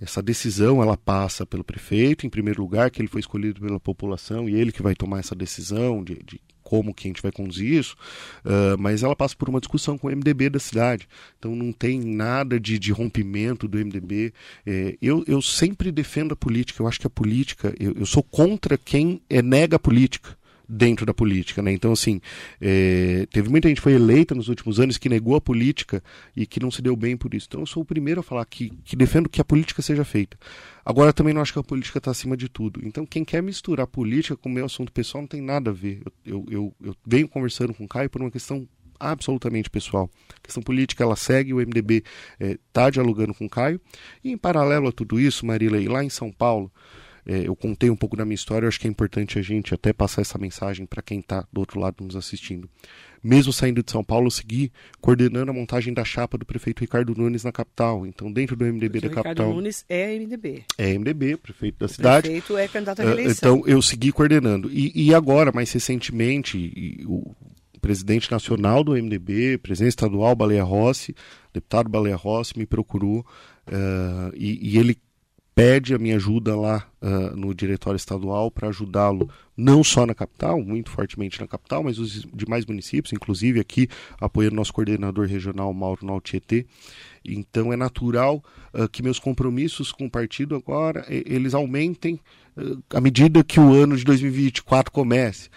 essa 0.00 0.22
decisão 0.22 0.80
ela 0.82 0.96
passa 0.96 1.44
pelo 1.44 1.64
prefeito, 1.64 2.24
em 2.26 2.30
primeiro 2.30 2.62
lugar, 2.62 2.90
que 2.90 3.00
ele 3.00 3.08
foi 3.08 3.20
escolhido 3.20 3.60
pela 3.60 3.80
população 3.80 4.48
e 4.48 4.54
ele 4.54 4.70
que 4.72 4.82
vai 4.82 4.94
tomar 4.94 5.18
essa 5.18 5.34
decisão 5.34 6.04
de, 6.04 6.14
de 6.24 6.40
como 6.62 6.92
que 6.94 7.08
a 7.08 7.10
gente 7.10 7.22
vai 7.22 7.32
conduzir 7.32 7.72
isso, 7.72 7.96
ah, 8.44 8.76
mas 8.78 9.02
ela 9.02 9.16
passa 9.16 9.34
por 9.34 9.48
uma 9.48 9.58
discussão 9.58 9.96
com 9.98 10.06
o 10.06 10.10
MDB 10.10 10.50
da 10.50 10.58
cidade. 10.60 11.08
Então 11.38 11.56
não 11.56 11.72
tem 11.72 11.98
nada 11.98 12.60
de, 12.60 12.78
de 12.78 12.92
rompimento 12.92 13.66
do 13.66 13.78
MDB. 13.78 14.32
É, 14.66 14.96
eu, 15.02 15.24
eu 15.26 15.40
sempre 15.42 15.90
defendo 15.90 16.32
a 16.32 16.36
política, 16.36 16.80
eu 16.82 16.86
acho 16.86 17.00
que 17.00 17.06
a 17.06 17.10
política, 17.10 17.74
eu, 17.80 17.94
eu 17.94 18.06
sou 18.06 18.22
contra 18.22 18.76
quem 18.78 19.20
é, 19.30 19.40
nega 19.42 19.76
a 19.76 19.80
política 19.80 20.37
dentro 20.68 21.06
da 21.06 21.14
política, 21.14 21.62
né? 21.62 21.72
Então, 21.72 21.92
assim, 21.92 22.20
é, 22.60 23.26
teve 23.32 23.48
muita 23.48 23.68
gente 23.68 23.78
que 23.78 23.82
foi 23.82 23.94
eleita 23.94 24.34
nos 24.34 24.48
últimos 24.48 24.78
anos 24.78 24.98
que 24.98 25.08
negou 25.08 25.34
a 25.34 25.40
política 25.40 26.02
e 26.36 26.46
que 26.46 26.60
não 26.60 26.70
se 26.70 26.82
deu 26.82 26.94
bem 26.94 27.16
por 27.16 27.32
isso. 27.32 27.46
Então, 27.48 27.60
eu 27.60 27.66
sou 27.66 27.82
o 27.82 27.86
primeiro 27.86 28.20
a 28.20 28.22
falar 28.22 28.44
que, 28.44 28.70
que 28.84 28.94
defendo 28.94 29.28
que 29.28 29.40
a 29.40 29.44
política 29.44 29.80
seja 29.80 30.04
feita. 30.04 30.36
Agora, 30.84 31.12
também 31.12 31.32
não 31.32 31.40
acho 31.40 31.52
que 31.52 31.58
a 31.58 31.62
política 31.62 31.98
está 31.98 32.10
acima 32.10 32.36
de 32.36 32.48
tudo. 32.48 32.80
Então, 32.84 33.06
quem 33.06 33.24
quer 33.24 33.42
misturar 33.42 33.86
política 33.86 34.36
com 34.36 34.48
o 34.48 34.52
meu 34.52 34.66
assunto 34.66 34.92
pessoal 34.92 35.22
não 35.22 35.28
tem 35.28 35.40
nada 35.40 35.70
a 35.70 35.72
ver. 35.72 36.02
Eu, 36.24 36.44
eu, 36.46 36.46
eu, 36.50 36.74
eu 36.88 36.96
venho 37.06 37.28
conversando 37.28 37.72
com 37.72 37.84
o 37.84 37.88
Caio 37.88 38.10
por 38.10 38.20
uma 38.20 38.30
questão 38.30 38.68
absolutamente 38.98 39.70
pessoal. 39.70 40.10
A 40.36 40.40
questão 40.42 40.62
política, 40.62 41.04
ela 41.04 41.16
segue, 41.16 41.54
o 41.54 41.58
MDB 41.58 42.02
está 42.40 42.90
dialogando 42.90 43.32
com 43.32 43.46
o 43.46 43.50
Caio. 43.50 43.80
E, 44.22 44.30
em 44.32 44.36
paralelo 44.36 44.88
a 44.88 44.92
tudo 44.92 45.20
isso, 45.20 45.46
Marília, 45.46 45.90
lá 45.90 46.04
em 46.04 46.10
São 46.10 46.32
Paulo, 46.32 46.70
é, 47.28 47.46
eu 47.46 47.54
contei 47.54 47.90
um 47.90 47.96
pouco 47.96 48.16
da 48.16 48.24
minha 48.24 48.34
história, 48.34 48.64
eu 48.64 48.68
acho 48.68 48.80
que 48.80 48.88
é 48.88 48.90
importante 48.90 49.38
a 49.38 49.42
gente 49.42 49.74
até 49.74 49.92
passar 49.92 50.22
essa 50.22 50.38
mensagem 50.38 50.86
para 50.86 51.02
quem 51.02 51.20
está 51.20 51.46
do 51.52 51.60
outro 51.60 51.78
lado 51.78 52.02
nos 52.02 52.16
assistindo. 52.16 52.66
Mesmo 53.22 53.52
saindo 53.52 53.82
de 53.82 53.90
São 53.90 54.02
Paulo, 54.02 54.28
eu 54.28 54.30
segui 54.30 54.72
coordenando 55.00 55.50
a 55.50 55.54
montagem 55.54 55.92
da 55.92 56.04
chapa 56.04 56.38
do 56.38 56.46
prefeito 56.46 56.80
Ricardo 56.80 57.14
Nunes 57.14 57.44
na 57.44 57.52
capital. 57.52 58.06
Então, 58.06 58.32
dentro 58.32 58.56
do 58.56 58.64
MDB 58.64 59.00
da 59.00 59.06
o 59.06 59.10
Ricardo 59.10 59.24
capital. 59.26 59.52
Nunes 59.52 59.84
é 59.88 60.18
MDB. 60.18 60.64
É 60.78 60.94
MDB, 60.96 61.36
prefeito 61.36 61.78
da 61.80 61.86
O 61.86 61.88
cidade. 61.88 62.22
prefeito 62.28 62.56
é 62.56 62.66
candidato 62.66 63.00
à 63.00 63.02
Ah, 63.02 63.06
reeleição. 63.08 63.56
Então, 63.58 63.68
eu 63.68 63.82
segui 63.82 64.10
coordenando. 64.10 64.70
E, 64.72 64.92
e 64.94 65.12
agora, 65.12 65.52
mais 65.52 65.70
recentemente, 65.70 66.56
e 66.56 67.04
o 67.06 67.34
presidente 67.80 68.30
nacional 68.30 68.82
do 68.82 68.92
MDB, 68.92 69.58
presidente 69.58 69.90
estadual 69.90 70.34
Baleia 70.34 70.64
Rossi, 70.64 71.14
deputado 71.52 71.90
Baleia 71.90 72.16
Rossi, 72.16 72.58
me 72.58 72.64
procurou 72.66 73.26
ah, 73.66 74.30
e, 74.34 74.74
e 74.74 74.78
ele 74.78 74.96
pede 75.58 75.92
a 75.92 75.98
minha 75.98 76.14
ajuda 76.14 76.54
lá 76.54 76.86
ah, 77.02 77.32
no 77.34 77.52
diretório 77.52 77.96
estadual 77.96 78.48
para 78.48 78.68
ajudá-lo, 78.68 79.28
não 79.56 79.82
só 79.82 80.06
na 80.06 80.14
capital, 80.14 80.62
muito 80.62 80.88
fortemente 80.88 81.40
na 81.40 81.48
capital, 81.48 81.82
mas 81.82 81.98
os 81.98 82.24
demais 82.32 82.64
municípios, 82.64 83.12
inclusive 83.12 83.58
aqui 83.58 83.88
apoiando 84.20 84.54
nosso 84.54 84.72
coordenador 84.72 85.26
regional 85.26 85.74
Mauro 85.74 86.06
Nautietê. 86.06 86.64
Então 87.24 87.72
é 87.72 87.76
natural 87.76 88.40
ah, 88.72 88.86
que 88.86 89.02
meus 89.02 89.18
compromissos 89.18 89.90
com 89.90 90.06
o 90.06 90.10
partido 90.10 90.54
agora 90.54 91.04
eles 91.08 91.54
aumentem 91.54 92.20
ah, 92.56 92.96
à 92.96 93.00
medida 93.00 93.42
que 93.42 93.58
o 93.58 93.72
ano 93.74 93.96
de 93.96 94.04
2024 94.04 94.92
comece. 94.92 95.50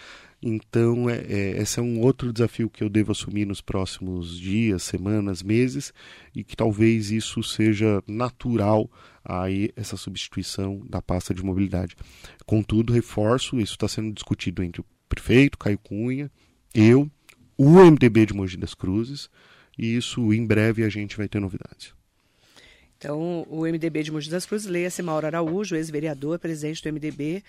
Então, 0.44 1.08
é, 1.08 1.18
é, 1.18 1.62
esse 1.62 1.78
é 1.78 1.82
um 1.82 2.00
outro 2.00 2.32
desafio 2.32 2.68
que 2.68 2.82
eu 2.82 2.88
devo 2.88 3.12
assumir 3.12 3.46
nos 3.46 3.60
próximos 3.60 4.36
dias, 4.36 4.82
semanas, 4.82 5.40
meses, 5.40 5.94
e 6.34 6.42
que 6.42 6.56
talvez 6.56 7.12
isso 7.12 7.44
seja 7.44 8.02
natural 8.08 8.90
aí 9.24 9.70
essa 9.76 9.96
substituição 9.96 10.80
da 10.88 11.00
pasta 11.00 11.34
de 11.34 11.44
mobilidade. 11.44 11.96
Contudo, 12.46 12.92
reforço, 12.92 13.58
isso 13.60 13.72
está 13.72 13.88
sendo 13.88 14.12
discutido 14.12 14.62
entre 14.62 14.80
o 14.80 14.86
prefeito, 15.08 15.58
Caio 15.58 15.78
Cunha, 15.78 16.30
eu, 16.74 17.10
o 17.56 17.70
MDB 17.70 18.26
de 18.26 18.34
Mogi 18.34 18.56
das 18.56 18.74
Cruzes, 18.74 19.28
e 19.78 19.96
isso 19.96 20.32
em 20.32 20.46
breve 20.46 20.84
a 20.84 20.88
gente 20.88 21.16
vai 21.16 21.28
ter 21.28 21.40
novidades. 21.40 21.94
Então, 23.02 23.44
o 23.50 23.62
MDB 23.66 24.04
de 24.04 24.12
Mogi 24.12 24.30
das 24.30 24.46
Cruzes, 24.46 24.68
leia-se 24.68 25.02
Mauro 25.02 25.26
Araújo, 25.26 25.74
ex-vereador, 25.74 26.38
presidente 26.38 26.80
do 26.84 26.88
MDB 26.92 27.42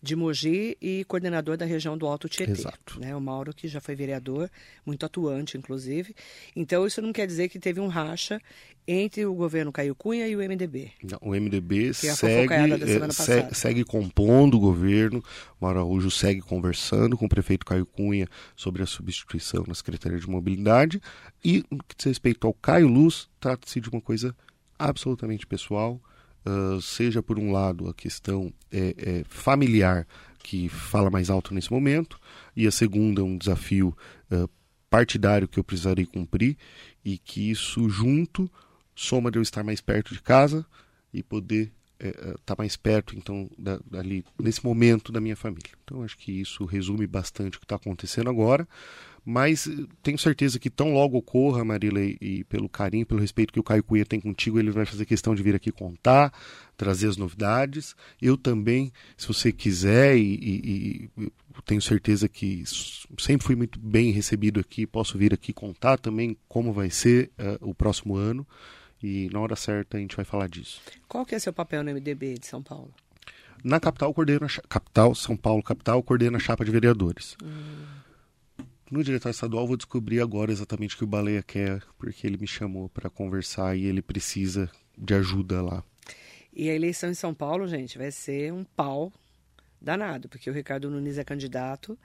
de 0.00 0.14
Mogi 0.14 0.78
e 0.80 1.04
coordenador 1.04 1.56
da 1.56 1.66
região 1.66 1.98
do 1.98 2.06
Alto 2.06 2.28
Tietê. 2.28 2.52
Exato. 2.52 3.00
Né? 3.00 3.14
O 3.14 3.20
Mauro, 3.20 3.52
que 3.52 3.66
já 3.66 3.80
foi 3.80 3.96
vereador, 3.96 4.48
muito 4.86 5.04
atuante, 5.04 5.58
inclusive. 5.58 6.14
Então, 6.54 6.86
isso 6.86 7.02
não 7.02 7.12
quer 7.12 7.26
dizer 7.26 7.48
que 7.48 7.58
teve 7.58 7.80
um 7.80 7.88
racha 7.88 8.40
entre 8.86 9.26
o 9.26 9.34
governo 9.34 9.72
Caio 9.72 9.96
Cunha 9.96 10.28
e 10.28 10.36
o 10.36 10.38
MDB. 10.38 10.92
Não, 11.02 11.18
o 11.20 11.30
MDB 11.34 11.88
é 11.88 11.92
segue, 11.92 12.54
semana 12.54 12.74
eh, 12.76 12.86
se- 12.86 13.00
passada. 13.00 13.54
segue 13.54 13.84
compondo 13.84 14.56
o 14.58 14.60
governo, 14.60 15.22
o 15.60 15.66
Araújo 15.66 16.10
segue 16.10 16.40
conversando 16.40 17.18
com 17.18 17.26
o 17.26 17.28
prefeito 17.28 17.66
Caio 17.66 17.84
Cunha 17.84 18.28
sobre 18.54 18.82
a 18.84 18.86
substituição 18.86 19.64
na 19.66 19.74
Secretaria 19.74 20.20
de 20.20 20.30
Mobilidade 20.30 21.00
e 21.44 21.64
no 21.68 21.78
que 21.78 21.96
diz 21.96 22.06
respeito 22.06 22.46
ao 22.46 22.54
Caio 22.54 22.86
Luz, 22.86 23.28
trata-se 23.40 23.80
de 23.80 23.88
uma 23.90 24.00
coisa 24.00 24.34
absolutamente 24.80 25.46
pessoal, 25.46 26.00
ah, 26.44 26.78
seja 26.80 27.22
por 27.22 27.38
um 27.38 27.52
lado 27.52 27.88
a 27.88 27.94
questão 27.94 28.52
é, 28.72 28.94
é, 28.96 29.24
familiar 29.28 30.06
que 30.42 30.68
fala 30.70 31.10
mais 31.10 31.28
alto 31.28 31.52
nesse 31.52 31.70
momento 31.70 32.18
e 32.56 32.66
a 32.66 32.70
segunda 32.70 33.22
um 33.22 33.36
desafio 33.36 33.96
ah, 34.30 34.48
partidário 34.88 35.46
que 35.46 35.58
eu 35.58 35.64
precisarei 35.64 36.06
cumprir 36.06 36.56
e 37.04 37.18
que 37.18 37.50
isso 37.50 37.88
junto 37.90 38.50
soma 38.94 39.30
de 39.30 39.38
eu 39.38 39.42
estar 39.42 39.62
mais 39.62 39.80
perto 39.80 40.14
de 40.14 40.22
casa 40.22 40.64
e 41.12 41.22
poder 41.22 41.72
estar 42.08 42.56
mais 42.58 42.76
perto 42.76 43.16
então 43.16 43.50
da, 43.58 43.78
dali 43.90 44.24
nesse 44.38 44.64
momento 44.64 45.12
da 45.12 45.20
minha 45.20 45.36
família. 45.36 45.70
Então 45.84 46.02
acho 46.02 46.16
que 46.16 46.32
isso 46.40 46.64
resume 46.64 47.06
bastante 47.06 47.56
o 47.56 47.60
que 47.60 47.64
está 47.64 47.76
acontecendo 47.76 48.30
agora. 48.30 48.66
Mas 49.24 49.66
eh, 49.66 49.86
tenho 50.02 50.18
certeza 50.18 50.58
que 50.58 50.70
tão 50.70 50.94
logo 50.94 51.18
ocorra, 51.18 51.62
Marila, 51.64 52.00
e, 52.00 52.16
e 52.20 52.44
pelo 52.44 52.68
carinho, 52.68 53.04
pelo 53.04 53.20
respeito 53.20 53.52
que 53.52 53.60
o 53.60 53.62
Caio 53.62 53.84
Cunha 53.84 54.04
tem 54.04 54.18
contigo, 54.18 54.58
ele 54.58 54.70
vai 54.70 54.86
fazer 54.86 55.04
questão 55.04 55.34
de 55.34 55.42
vir 55.42 55.54
aqui 55.54 55.70
contar, 55.70 56.32
trazer 56.76 57.08
as 57.08 57.16
novidades. 57.18 57.94
Eu 58.20 58.36
também, 58.36 58.90
se 59.18 59.28
você 59.28 59.52
quiser, 59.52 60.16
e, 60.16 60.22
e- 60.22 61.10
e 61.18 61.32
tenho 61.66 61.82
certeza 61.82 62.28
que 62.28 62.64
sempre 63.18 63.46
fui 63.46 63.54
muito 63.54 63.78
bem 63.78 64.10
recebido 64.10 64.58
aqui, 64.58 64.86
posso 64.86 65.18
vir 65.18 65.34
aqui 65.34 65.52
contar 65.52 65.98
também 65.98 66.34
como 66.48 66.72
vai 66.72 66.88
ser 66.88 67.30
eh, 67.36 67.58
o 67.60 67.74
próximo 67.74 68.16
ano. 68.16 68.46
E 69.02 69.28
na 69.32 69.40
hora 69.40 69.56
certa 69.56 69.96
a 69.96 70.00
gente 70.00 70.14
vai 70.16 70.24
falar 70.24 70.48
disso. 70.48 70.80
Qual 71.08 71.24
que 71.24 71.34
é 71.34 71.38
seu 71.38 71.52
papel 71.52 71.82
no 71.82 71.90
MDB 71.92 72.38
de 72.38 72.46
São 72.46 72.62
Paulo? 72.62 72.92
Na 73.64 73.78
capital, 73.80 74.12
coordena 74.14 74.46
capital, 74.68 75.14
São 75.14 75.36
Paulo, 75.36 75.62
capital, 75.62 76.02
coordena 76.02 76.36
a 76.38 76.40
chapa 76.40 76.64
de 76.64 76.70
vereadores. 76.70 77.36
No 78.90 79.04
diretório 79.04 79.34
estadual, 79.34 79.66
vou 79.66 79.76
descobrir 79.76 80.20
agora 80.20 80.50
exatamente 80.50 80.94
o 80.94 80.98
que 80.98 81.04
o 81.04 81.06
Baleia 81.06 81.42
quer, 81.42 81.80
porque 81.96 82.26
ele 82.26 82.36
me 82.36 82.46
chamou 82.46 82.88
para 82.88 83.08
conversar 83.08 83.76
e 83.76 83.84
ele 83.86 84.02
precisa 84.02 84.68
de 84.98 85.14
ajuda 85.14 85.62
lá. 85.62 85.84
E 86.52 86.68
a 86.68 86.74
eleição 86.74 87.08
em 87.08 87.14
São 87.14 87.32
Paulo, 87.32 87.68
gente, 87.68 87.96
vai 87.96 88.10
ser 88.10 88.52
um 88.52 88.64
pau 88.64 89.12
danado, 89.80 90.28
porque 90.28 90.50
o 90.50 90.52
Ricardo 90.52 90.90
Nunes 90.90 91.18
é 91.18 91.24
candidato. 91.24 91.96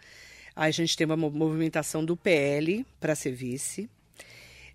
Aí 0.56 0.70
a 0.70 0.72
gente 0.72 0.96
tem 0.96 1.06
uma 1.06 1.18
mo- 1.18 1.32
movimentação 1.32 2.06
do 2.06 2.16
PL 2.16 2.86
para 3.00 3.16
ser 3.16 3.32
vice. 3.32 3.90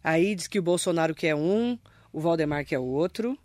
Aí 0.03 0.35
diz 0.35 0.49
que 0.49 0.59
o 0.59 0.63
Bolsonaro 0.63 1.15
quer 1.15 1.35
um, 1.37 1.79
o 2.13 2.21
Valdemar 2.21 2.65
quer 2.65 2.79
outro. 2.79 3.37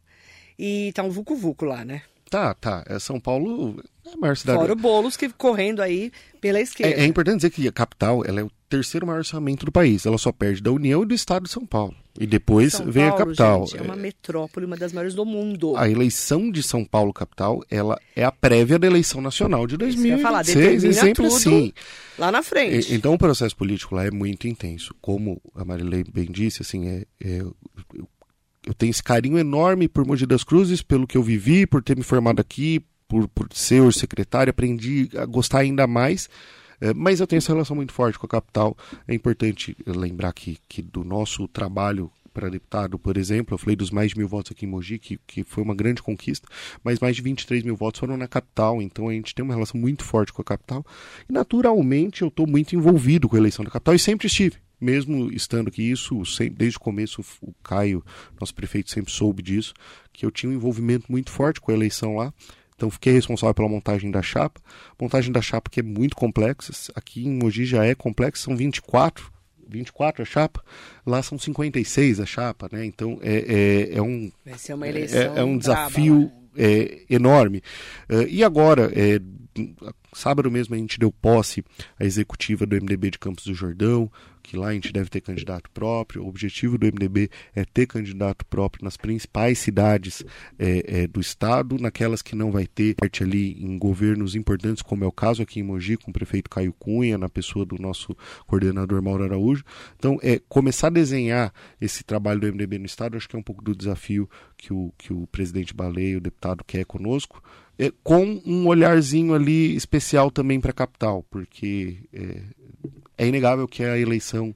E 0.58 0.92
tá 0.94 1.04
um 1.04 1.10
vucu-vucu 1.10 1.66
lá, 1.66 1.84
né? 1.84 2.02
Tá, 2.30 2.54
tá. 2.54 2.84
É 2.88 2.98
São 2.98 3.20
Paulo 3.20 3.82
é 4.06 4.14
a 4.14 4.18
maior 4.18 4.36
cidade. 4.38 4.58
Fora 4.60 4.74
o 4.74 4.76
Boulos 4.76 5.16
que 5.18 5.30
correndo 5.30 5.82
aí 5.82 6.12
pela 6.42 6.60
esquerda. 6.60 6.96
É, 6.96 7.04
é 7.04 7.06
importante 7.06 7.38
dizer 7.38 7.50
que 7.52 7.68
a 7.68 7.72
capital 7.72 8.24
ela 8.26 8.40
é 8.40 8.44
o 8.44 8.52
terceiro 8.70 9.06
maior 9.06 9.20
orçamento 9.20 9.66
do 9.66 9.72
país. 9.72 10.06
Ela 10.06 10.18
só 10.18 10.32
perde 10.32 10.62
da 10.62 10.72
União 10.72 11.04
e 11.04 11.06
do 11.06 11.14
Estado 11.14 11.44
de 11.44 11.50
São 11.52 11.66
Paulo. 11.66 11.94
E 12.20 12.26
depois 12.26 12.74
São 12.74 12.90
vem 12.90 13.04
Paulo, 13.10 13.16
a 13.22 13.26
capital. 13.26 13.68
gente, 13.68 13.78
é 13.78 13.82
uma 13.82 13.96
metrópole, 13.96 14.66
uma 14.66 14.78
das 14.78 14.92
maiores 14.94 15.14
do 15.14 15.26
mundo. 15.26 15.76
A 15.76 15.88
eleição 15.90 16.50
de 16.50 16.64
São 16.64 16.84
Paulo 16.86 17.14
capital, 17.14 17.62
ela 17.70 18.00
é 18.16 18.24
a 18.24 18.32
prévia 18.32 18.80
da 18.80 18.88
eleição 18.88 19.22
nacional 19.22 19.68
de 19.68 19.76
Isso 19.76 19.98
que 20.02 20.08
eu 20.08 20.18
ia 20.18 20.18
2026 20.18 20.22
falar, 20.24 20.42
e 20.90 20.94
sempre 20.94 21.26
assim. 21.28 21.74
Lá 22.18 22.32
na 22.32 22.42
frente. 22.42 22.92
E- 22.92 22.96
Então 22.96 23.14
o 23.14 23.18
processo 23.18 23.56
político 23.56 23.94
lá 23.94 24.06
é 24.06 24.12
muito 24.12 24.48
intenso. 24.48 24.96
Como 25.02 25.42
a 25.54 25.66
Marilei 25.66 26.04
bem 26.12 26.26
disse, 26.32 26.62
assim, 26.62 26.88
é, 26.88 27.06
é- 27.22 27.42
eu, 27.94 28.08
eu 28.66 28.74
tenho 28.74 28.90
esse 28.90 29.04
carinho 29.04 29.38
enorme 29.38 29.88
por 29.88 30.06
Mogi 30.06 30.26
das 30.26 30.44
Cruzes, 30.44 30.82
pelo 30.82 31.08
que 31.08 31.18
eu 31.18 31.24
vivi, 31.24 31.66
por 31.66 31.84
ter 31.84 31.96
me 31.96 32.04
formado 32.04 32.40
aqui, 32.40 32.84
por, 33.08 33.28
por 33.28 33.48
ser 33.54 33.82
o 33.82 33.92
secretário, 33.92 34.50
aprendi 34.50 35.10
a 35.16 35.26
gostar 35.26 35.60
ainda 35.60 35.86
mais. 35.86 36.30
É, 36.82 36.94
mas 36.94 37.20
eu 37.20 37.28
tenho 37.28 37.38
essa 37.38 37.54
relação 37.54 37.76
muito 37.76 37.94
forte 37.94 38.20
com 38.20 38.26
a 38.26 38.30
capital. 38.30 38.76
É 39.08 39.14
importante 39.14 39.78
lembrar 39.86 40.34
que, 40.34 40.58
que 40.68 40.82
do 40.82 41.04
nosso 41.04 41.48
trabalho 41.48 42.12
para 42.34 42.50
deputado, 42.50 43.00
por 43.00 43.16
exemplo, 43.16 43.54
eu 43.54 43.58
falei 43.58 43.78
dos 43.78 43.90
mais 43.90 44.12
de 44.12 44.18
mil 44.18 44.28
votos 44.28 44.52
aqui 44.52 44.66
em 44.66 44.70
Mogi, 44.70 45.00
que, 45.00 45.18
que 45.26 45.42
foi 45.46 45.64
uma 45.64 45.74
grande 45.74 46.04
conquista, 46.04 46.46
mas 46.84 47.00
mais 47.00 47.16
de 47.16 47.22
23 47.22 47.64
mil 47.64 47.78
votos 47.78 48.02
foram 48.02 48.18
na 48.18 48.28
capital, 48.28 48.82
então 48.82 49.08
a 49.08 49.14
gente 49.14 49.34
tem 49.34 49.42
uma 49.42 49.54
relação 49.54 49.80
muito 49.80 50.04
forte 50.04 50.34
com 50.34 50.42
a 50.42 50.46
capital. 50.46 50.86
E 51.30 51.32
naturalmente 51.32 52.24
eu 52.24 52.28
estou 52.28 52.46
muito 52.46 52.76
envolvido 52.76 53.30
com 53.30 53.38
a 53.38 53.40
eleição 53.40 53.64
da 53.64 53.72
capital 53.72 53.96
e 53.96 54.00
sempre 54.00 54.28
estive. 54.28 54.58
Mesmo 54.80 55.32
estando 55.32 55.68
aqui, 55.68 55.90
isso 55.90 56.26
sempre, 56.26 56.56
desde 56.56 56.78
o 56.78 56.82
começo, 56.82 57.24
o 57.42 57.54
Caio, 57.64 58.04
nosso 58.40 58.54
prefeito, 58.54 58.92
sempre 58.92 59.12
soube 59.12 59.42
disso, 59.42 59.74
que 60.12 60.26
eu 60.26 60.32
tinha 60.32 60.52
um 60.52 60.56
envolvimento 60.56 61.12
muito 61.12 61.32
forte 61.32 61.62
com 61.62 61.72
a 61.72 61.74
eleição 61.74 62.16
lá. 62.16 62.34
Então 62.76 62.90
fiquei 62.90 63.14
responsável 63.14 63.54
pela 63.54 63.70
montagem 63.70 64.12
da 64.12 64.22
chapa. 64.22 64.60
Montagem 65.00 65.32
da 65.32 65.42
chapa 65.42 65.70
que 65.70 65.80
é 65.80 65.84
muito 65.84 66.16
complexa. 66.16 66.74
Aqui 66.94 67.26
em 67.26 67.32
Mogi 67.32 67.66
já 67.66 67.86
é 67.86 67.96
complexa, 67.96 68.44
são 68.44 68.56
24 68.56 69.34
24 69.68 70.22
a 70.22 70.26
chapa, 70.26 70.64
lá 71.06 71.22
são 71.24 71.38
56 71.38 72.20
a 72.20 72.26
chapa, 72.26 72.70
né? 72.72 72.86
Então 72.86 73.20
é, 73.22 73.92
é, 73.94 73.98
é 73.98 74.02
um, 74.02 74.32
é, 75.16 75.40
é 75.40 75.44
um 75.44 75.58
braba 75.58 75.90
desafio 75.90 76.22
lá. 76.26 76.32
é, 76.56 77.02
enorme. 77.10 77.62
Eh, 78.10 78.28
e 78.30 78.44
agora, 78.44 78.92
é, 78.96 79.20
sábado 80.14 80.52
mesmo 80.52 80.76
a 80.76 80.78
gente 80.78 81.00
deu 81.00 81.12
posse 81.12 81.64
à 82.00 82.06
executiva 82.06 82.66
do 82.66 82.76
MDB 82.76 83.12
de 83.12 83.20
Campos 83.20 83.46
do 83.46 83.54
Jordão, 83.54 84.12
que 84.46 84.56
lá 84.56 84.68
a 84.68 84.74
gente 84.74 84.94
deve 84.94 85.10
ter 85.10 85.22
candidato 85.22 85.70
próprio. 85.72 86.24
O 86.24 86.28
objetivo 86.28 86.78
do 86.78 86.86
MDB 86.86 87.30
é 87.56 87.66
ter 87.66 87.88
candidato 87.88 88.46
próprio 88.46 88.84
nas 88.84 88.96
principais 88.96 89.58
cidades 89.58 90.24
eh, 90.60 90.84
eh, 90.88 91.08
do 91.08 91.20
estado, 91.20 91.78
naquelas 91.80 92.22
que 92.22 92.36
não 92.36 92.52
vai 92.52 92.68
ter 92.68 92.96
parte 92.96 93.24
ali 93.24 93.54
em 93.64 93.78
governos 93.78 94.36
importantes, 94.36 94.84
como 94.84 95.04
é 95.04 95.08
o 95.08 95.12
caso 95.12 95.42
aqui 95.42 95.60
em 95.60 95.64
Mogi, 95.64 95.98
com 95.98 96.12
o 96.12 96.14
prefeito 96.14 96.50
Caio 96.50 96.74
Cunha, 96.74 97.18
na 97.18 97.28
pessoa 97.28 97.66
do 97.66 97.78
nosso 97.80 98.16
coordenador 98.46 99.02
Mauro 99.02 99.24
Araújo. 99.24 99.64
Então, 99.96 100.20
é 100.22 100.40
começar 100.48 100.88
a 100.88 100.92
desenhar 100.92 101.52
esse 101.82 102.04
trabalho 102.04 102.40
do 102.40 102.48
MDB 102.48 102.78
no 102.78 102.86
estado, 102.86 103.18
acho 103.18 103.28
que 103.28 103.36
é 103.36 103.40
um 103.40 103.44
pouco 103.44 103.64
do 103.64 103.76
desafio 103.76 104.30
que 104.56 104.72
o, 104.72 104.94
que 104.98 105.12
o 105.12 105.26
presidente 105.28 105.74
Baleia, 105.74 106.18
o 106.18 106.22
deputado, 106.22 106.64
quer 106.64 106.86
conosco 106.86 107.42
é, 107.78 107.92
com 108.04 108.42
um 108.46 108.68
olharzinho 108.68 109.34
ali 109.34 109.76
especial 109.76 110.32
também 110.32 110.60
para 110.60 110.72
a 110.72 110.74
capital, 110.74 111.24
porque 111.30 111.98
é, 112.14 112.42
é 113.18 113.28
inegável 113.28 113.68
que 113.68 113.84
a 113.84 113.98
eleição 113.98 114.54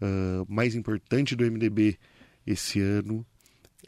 ah, 0.00 0.44
mais 0.48 0.74
importante 0.74 1.34
do 1.34 1.44
MDB 1.44 1.98
esse 2.46 2.80
ano 2.80 3.24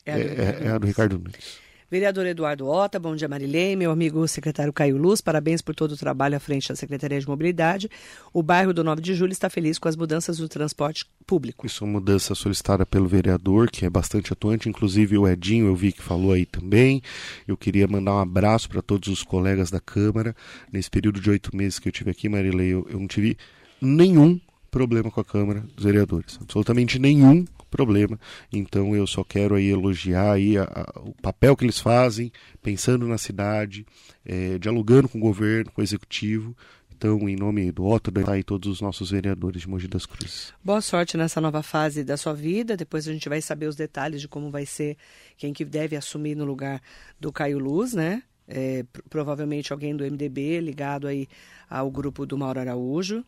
É 0.04 0.12
é, 0.12 0.14
a 0.14 0.18
do 0.18 0.40
é- 0.42 0.66
é 0.66 0.70
a 0.70 0.78
do 0.78 0.86
Ricardo 0.86 1.18
Nunes. 1.18 1.58
Vereador 1.88 2.26
Eduardo 2.26 2.66
Ota, 2.66 2.98
bom 2.98 3.14
dia 3.14 3.28
Marilei, 3.28 3.76
meu 3.76 3.92
amigo 3.92 4.26
secretário 4.26 4.72
Caio 4.72 4.96
Luz, 4.96 5.20
parabéns 5.20 5.62
por 5.62 5.72
todo 5.72 5.92
o 5.92 5.96
trabalho 5.96 6.36
à 6.36 6.40
frente 6.40 6.68
da 6.68 6.74
Secretaria 6.74 7.20
de 7.20 7.28
Mobilidade. 7.28 7.88
O 8.32 8.42
bairro 8.42 8.74
do 8.74 8.82
9 8.82 9.00
de 9.00 9.14
Julho 9.14 9.30
está 9.30 9.48
feliz 9.48 9.78
com 9.78 9.88
as 9.88 9.94
mudanças 9.94 10.38
do 10.38 10.48
transporte 10.48 11.06
público. 11.24 11.64
Isso 11.64 11.84
é 11.84 11.86
uma 11.86 12.00
mudança 12.00 12.34
solicitada 12.34 12.84
pelo 12.84 13.06
vereador, 13.06 13.70
que 13.70 13.86
é 13.86 13.90
bastante 13.90 14.32
atuante, 14.32 14.68
inclusive 14.68 15.16
o 15.16 15.28
Edinho 15.28 15.66
eu 15.66 15.76
vi 15.76 15.92
que 15.92 16.02
falou 16.02 16.32
aí 16.32 16.44
também. 16.44 17.00
Eu 17.46 17.56
queria 17.56 17.86
mandar 17.86 18.14
um 18.14 18.18
abraço 18.18 18.68
para 18.68 18.82
todos 18.82 19.08
os 19.08 19.22
colegas 19.22 19.70
da 19.70 19.78
Câmara. 19.78 20.34
Nesse 20.72 20.90
período 20.90 21.20
de 21.20 21.30
oito 21.30 21.54
meses 21.56 21.78
que 21.78 21.86
eu 21.86 21.92
tive 21.92 22.10
aqui, 22.10 22.28
Marilei, 22.28 22.74
eu, 22.74 22.84
eu 22.90 22.98
não 22.98 23.06
tive 23.06 23.38
nenhum 23.80 24.40
problema 24.76 25.10
com 25.10 25.18
a 25.18 25.24
Câmara 25.24 25.60
dos 25.74 25.84
Vereadores. 25.84 26.38
Absolutamente 26.38 26.98
nenhum 26.98 27.46
problema. 27.70 28.20
Então 28.52 28.94
eu 28.94 29.06
só 29.06 29.24
quero 29.24 29.54
aí 29.54 29.70
elogiar 29.70 30.32
aí 30.32 30.58
a, 30.58 30.64
a, 30.64 31.00
o 31.00 31.14
papel 31.22 31.56
que 31.56 31.64
eles 31.64 31.80
fazem, 31.80 32.30
pensando 32.62 33.08
na 33.08 33.16
cidade, 33.16 33.86
é, 34.22 34.58
dialogando 34.58 35.08
com 35.08 35.16
o 35.16 35.20
governo, 35.20 35.72
com 35.72 35.80
o 35.80 35.84
executivo. 35.84 36.54
Então, 36.94 37.26
em 37.26 37.36
nome 37.36 37.72
do 37.72 37.86
Otto, 37.86 38.12
tá 38.12 38.32
aí 38.32 38.42
todos 38.42 38.70
os 38.70 38.82
nossos 38.82 39.10
vereadores 39.10 39.62
de 39.62 39.68
Mogi 39.68 39.88
das 39.88 40.04
Cruzes. 40.04 40.52
Boa 40.62 40.82
sorte 40.82 41.16
nessa 41.16 41.40
nova 41.40 41.62
fase 41.62 42.04
da 42.04 42.18
sua 42.18 42.34
vida. 42.34 42.76
Depois 42.76 43.08
a 43.08 43.12
gente 43.14 43.30
vai 43.30 43.40
saber 43.40 43.66
os 43.68 43.76
detalhes 43.76 44.20
de 44.20 44.28
como 44.28 44.50
vai 44.50 44.66
ser 44.66 44.98
quem 45.38 45.54
que 45.54 45.64
deve 45.64 45.96
assumir 45.96 46.34
no 46.34 46.44
lugar 46.44 46.82
do 47.18 47.32
Caio 47.32 47.58
Luz, 47.58 47.94
né? 47.94 48.22
É, 48.46 48.84
provavelmente 49.08 49.72
alguém 49.72 49.96
do 49.96 50.04
MDB 50.04 50.60
ligado 50.60 51.08
aí 51.08 51.26
ao 51.68 51.90
grupo 51.90 52.26
do 52.26 52.36
Mauro 52.36 52.60
Araújo. 52.60 53.24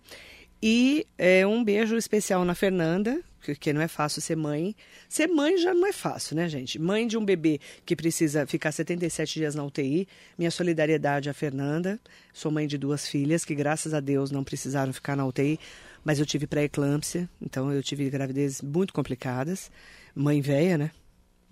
E 0.62 1.06
é, 1.16 1.46
um 1.46 1.62
beijo 1.62 1.96
especial 1.96 2.44
na 2.44 2.54
Fernanda, 2.54 3.22
porque 3.44 3.72
não 3.72 3.80
é 3.80 3.88
fácil 3.88 4.20
ser 4.20 4.36
mãe. 4.36 4.74
Ser 5.08 5.28
mãe 5.28 5.56
já 5.56 5.72
não 5.72 5.86
é 5.86 5.92
fácil, 5.92 6.36
né, 6.36 6.48
gente? 6.48 6.78
Mãe 6.78 7.06
de 7.06 7.16
um 7.16 7.24
bebê 7.24 7.60
que 7.86 7.94
precisa 7.94 8.46
ficar 8.46 8.72
77 8.72 9.34
dias 9.34 9.54
na 9.54 9.64
UTI. 9.64 10.08
Minha 10.36 10.50
solidariedade 10.50 11.30
à 11.30 11.34
Fernanda. 11.34 11.98
Sou 12.32 12.50
mãe 12.50 12.66
de 12.66 12.76
duas 12.76 13.06
filhas 13.08 13.44
que, 13.44 13.54
graças 13.54 13.94
a 13.94 14.00
Deus, 14.00 14.30
não 14.30 14.42
precisaram 14.42 14.92
ficar 14.92 15.16
na 15.16 15.24
UTI, 15.24 15.58
mas 16.04 16.18
eu 16.18 16.26
tive 16.26 16.46
pré-eclâmpsia, 16.46 17.28
então 17.40 17.72
eu 17.72 17.82
tive 17.82 18.10
gravidezes 18.10 18.60
muito 18.60 18.92
complicadas. 18.92 19.70
Mãe 20.14 20.40
velha, 20.40 20.76
né? 20.76 20.90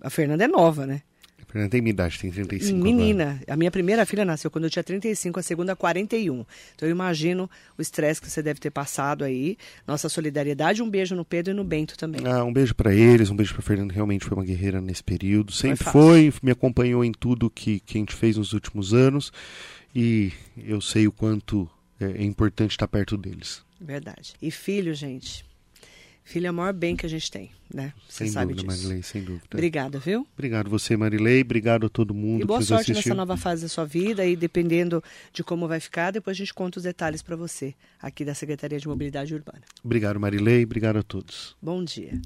A 0.01 0.09
Fernanda 0.09 0.43
é 0.43 0.47
nova, 0.47 0.85
né? 0.85 1.01
Fernanda 1.47 1.71
tem 1.71 1.81
minha 1.81 1.91
idade, 1.91 2.19
tem 2.19 2.29
35 2.29 2.77
Menina, 2.77 3.23
agora. 3.23 3.45
a 3.47 3.55
minha 3.55 3.71
primeira 3.71 4.05
filha 4.05 4.25
nasceu 4.25 4.51
quando 4.51 4.65
eu 4.65 4.69
tinha 4.69 4.83
35, 4.83 5.39
a 5.39 5.43
segunda 5.43 5.75
41. 5.75 6.45
Então 6.75 6.87
eu 6.87 6.91
imagino 6.91 7.49
o 7.77 7.81
estresse 7.81 8.19
que 8.19 8.29
você 8.29 8.43
deve 8.43 8.59
ter 8.59 8.69
passado 8.69 9.23
aí. 9.23 9.57
Nossa 9.87 10.09
solidariedade, 10.09 10.83
um 10.83 10.89
beijo 10.89 11.15
no 11.15 11.23
Pedro 11.23 11.53
e 11.53 11.55
no 11.55 11.63
Bento 11.63 11.97
também. 11.97 12.21
Ah, 12.25 12.43
um 12.43 12.51
beijo 12.51 12.75
para 12.75 12.93
eles, 12.93 13.29
um 13.29 13.35
beijo 13.35 13.53
para 13.53 13.61
Fernanda, 13.61 13.93
realmente 13.93 14.25
foi 14.25 14.37
uma 14.37 14.43
guerreira 14.43 14.81
nesse 14.81 15.03
período. 15.03 15.51
Sempre 15.53 15.85
fácil. 15.85 15.91
foi, 15.99 16.33
me 16.43 16.51
acompanhou 16.51 17.03
em 17.03 17.13
tudo 17.13 17.49
que, 17.49 17.79
que 17.79 17.97
a 17.97 17.99
gente 17.99 18.13
fez 18.13 18.35
nos 18.35 18.51
últimos 18.51 18.93
anos 18.93 19.31
e 19.95 20.33
eu 20.57 20.81
sei 20.81 21.07
o 21.07 21.11
quanto 21.11 21.69
é, 21.99 22.05
é 22.05 22.23
importante 22.23 22.71
estar 22.71 22.87
perto 22.87 23.17
deles. 23.17 23.63
Verdade. 23.79 24.33
E 24.41 24.51
filho, 24.51 24.93
gente. 24.93 25.45
Filho 26.27 26.47
é 26.47 26.51
o 26.51 26.53
maior 26.53 26.73
bem 26.73 26.93
que 26.93 27.05
a 27.05 27.09
gente 27.09 27.31
tem, 27.31 27.51
né? 27.73 27.93
Você 28.05 28.25
sem 28.25 28.33
sabe 28.33 28.53
dúvida, 28.53 28.67
disso. 28.73 28.83
Marilei, 28.83 29.01
sem 29.01 29.23
dúvida. 29.23 29.45
Obrigada, 29.53 29.97
viu? 29.97 30.27
Obrigado 30.33 30.69
você, 30.69 30.97
Marilei, 30.97 31.39
obrigado 31.39 31.85
a 31.85 31.89
todo 31.89 32.13
mundo 32.13 32.41
E 32.41 32.45
boa 32.45 32.61
sorte 32.61 32.91
assistiu. 32.91 33.11
nessa 33.11 33.15
nova 33.15 33.37
fase 33.37 33.61
da 33.61 33.69
sua 33.69 33.85
vida 33.85 34.25
e 34.25 34.35
dependendo 34.35 35.01
de 35.31 35.41
como 35.41 35.69
vai 35.69 35.79
ficar, 35.79 36.11
depois 36.11 36.35
a 36.35 36.39
gente 36.39 36.53
conta 36.53 36.79
os 36.79 36.83
detalhes 36.83 37.21
para 37.21 37.37
você 37.37 37.73
aqui 37.97 38.25
da 38.25 38.35
Secretaria 38.35 38.77
de 38.77 38.85
Mobilidade 38.89 39.33
Urbana. 39.33 39.61
Obrigado, 39.81 40.19
Marilei, 40.19 40.65
obrigado 40.65 40.97
a 40.97 41.03
todos. 41.03 41.55
Bom 41.61 41.81
dia. 41.81 42.19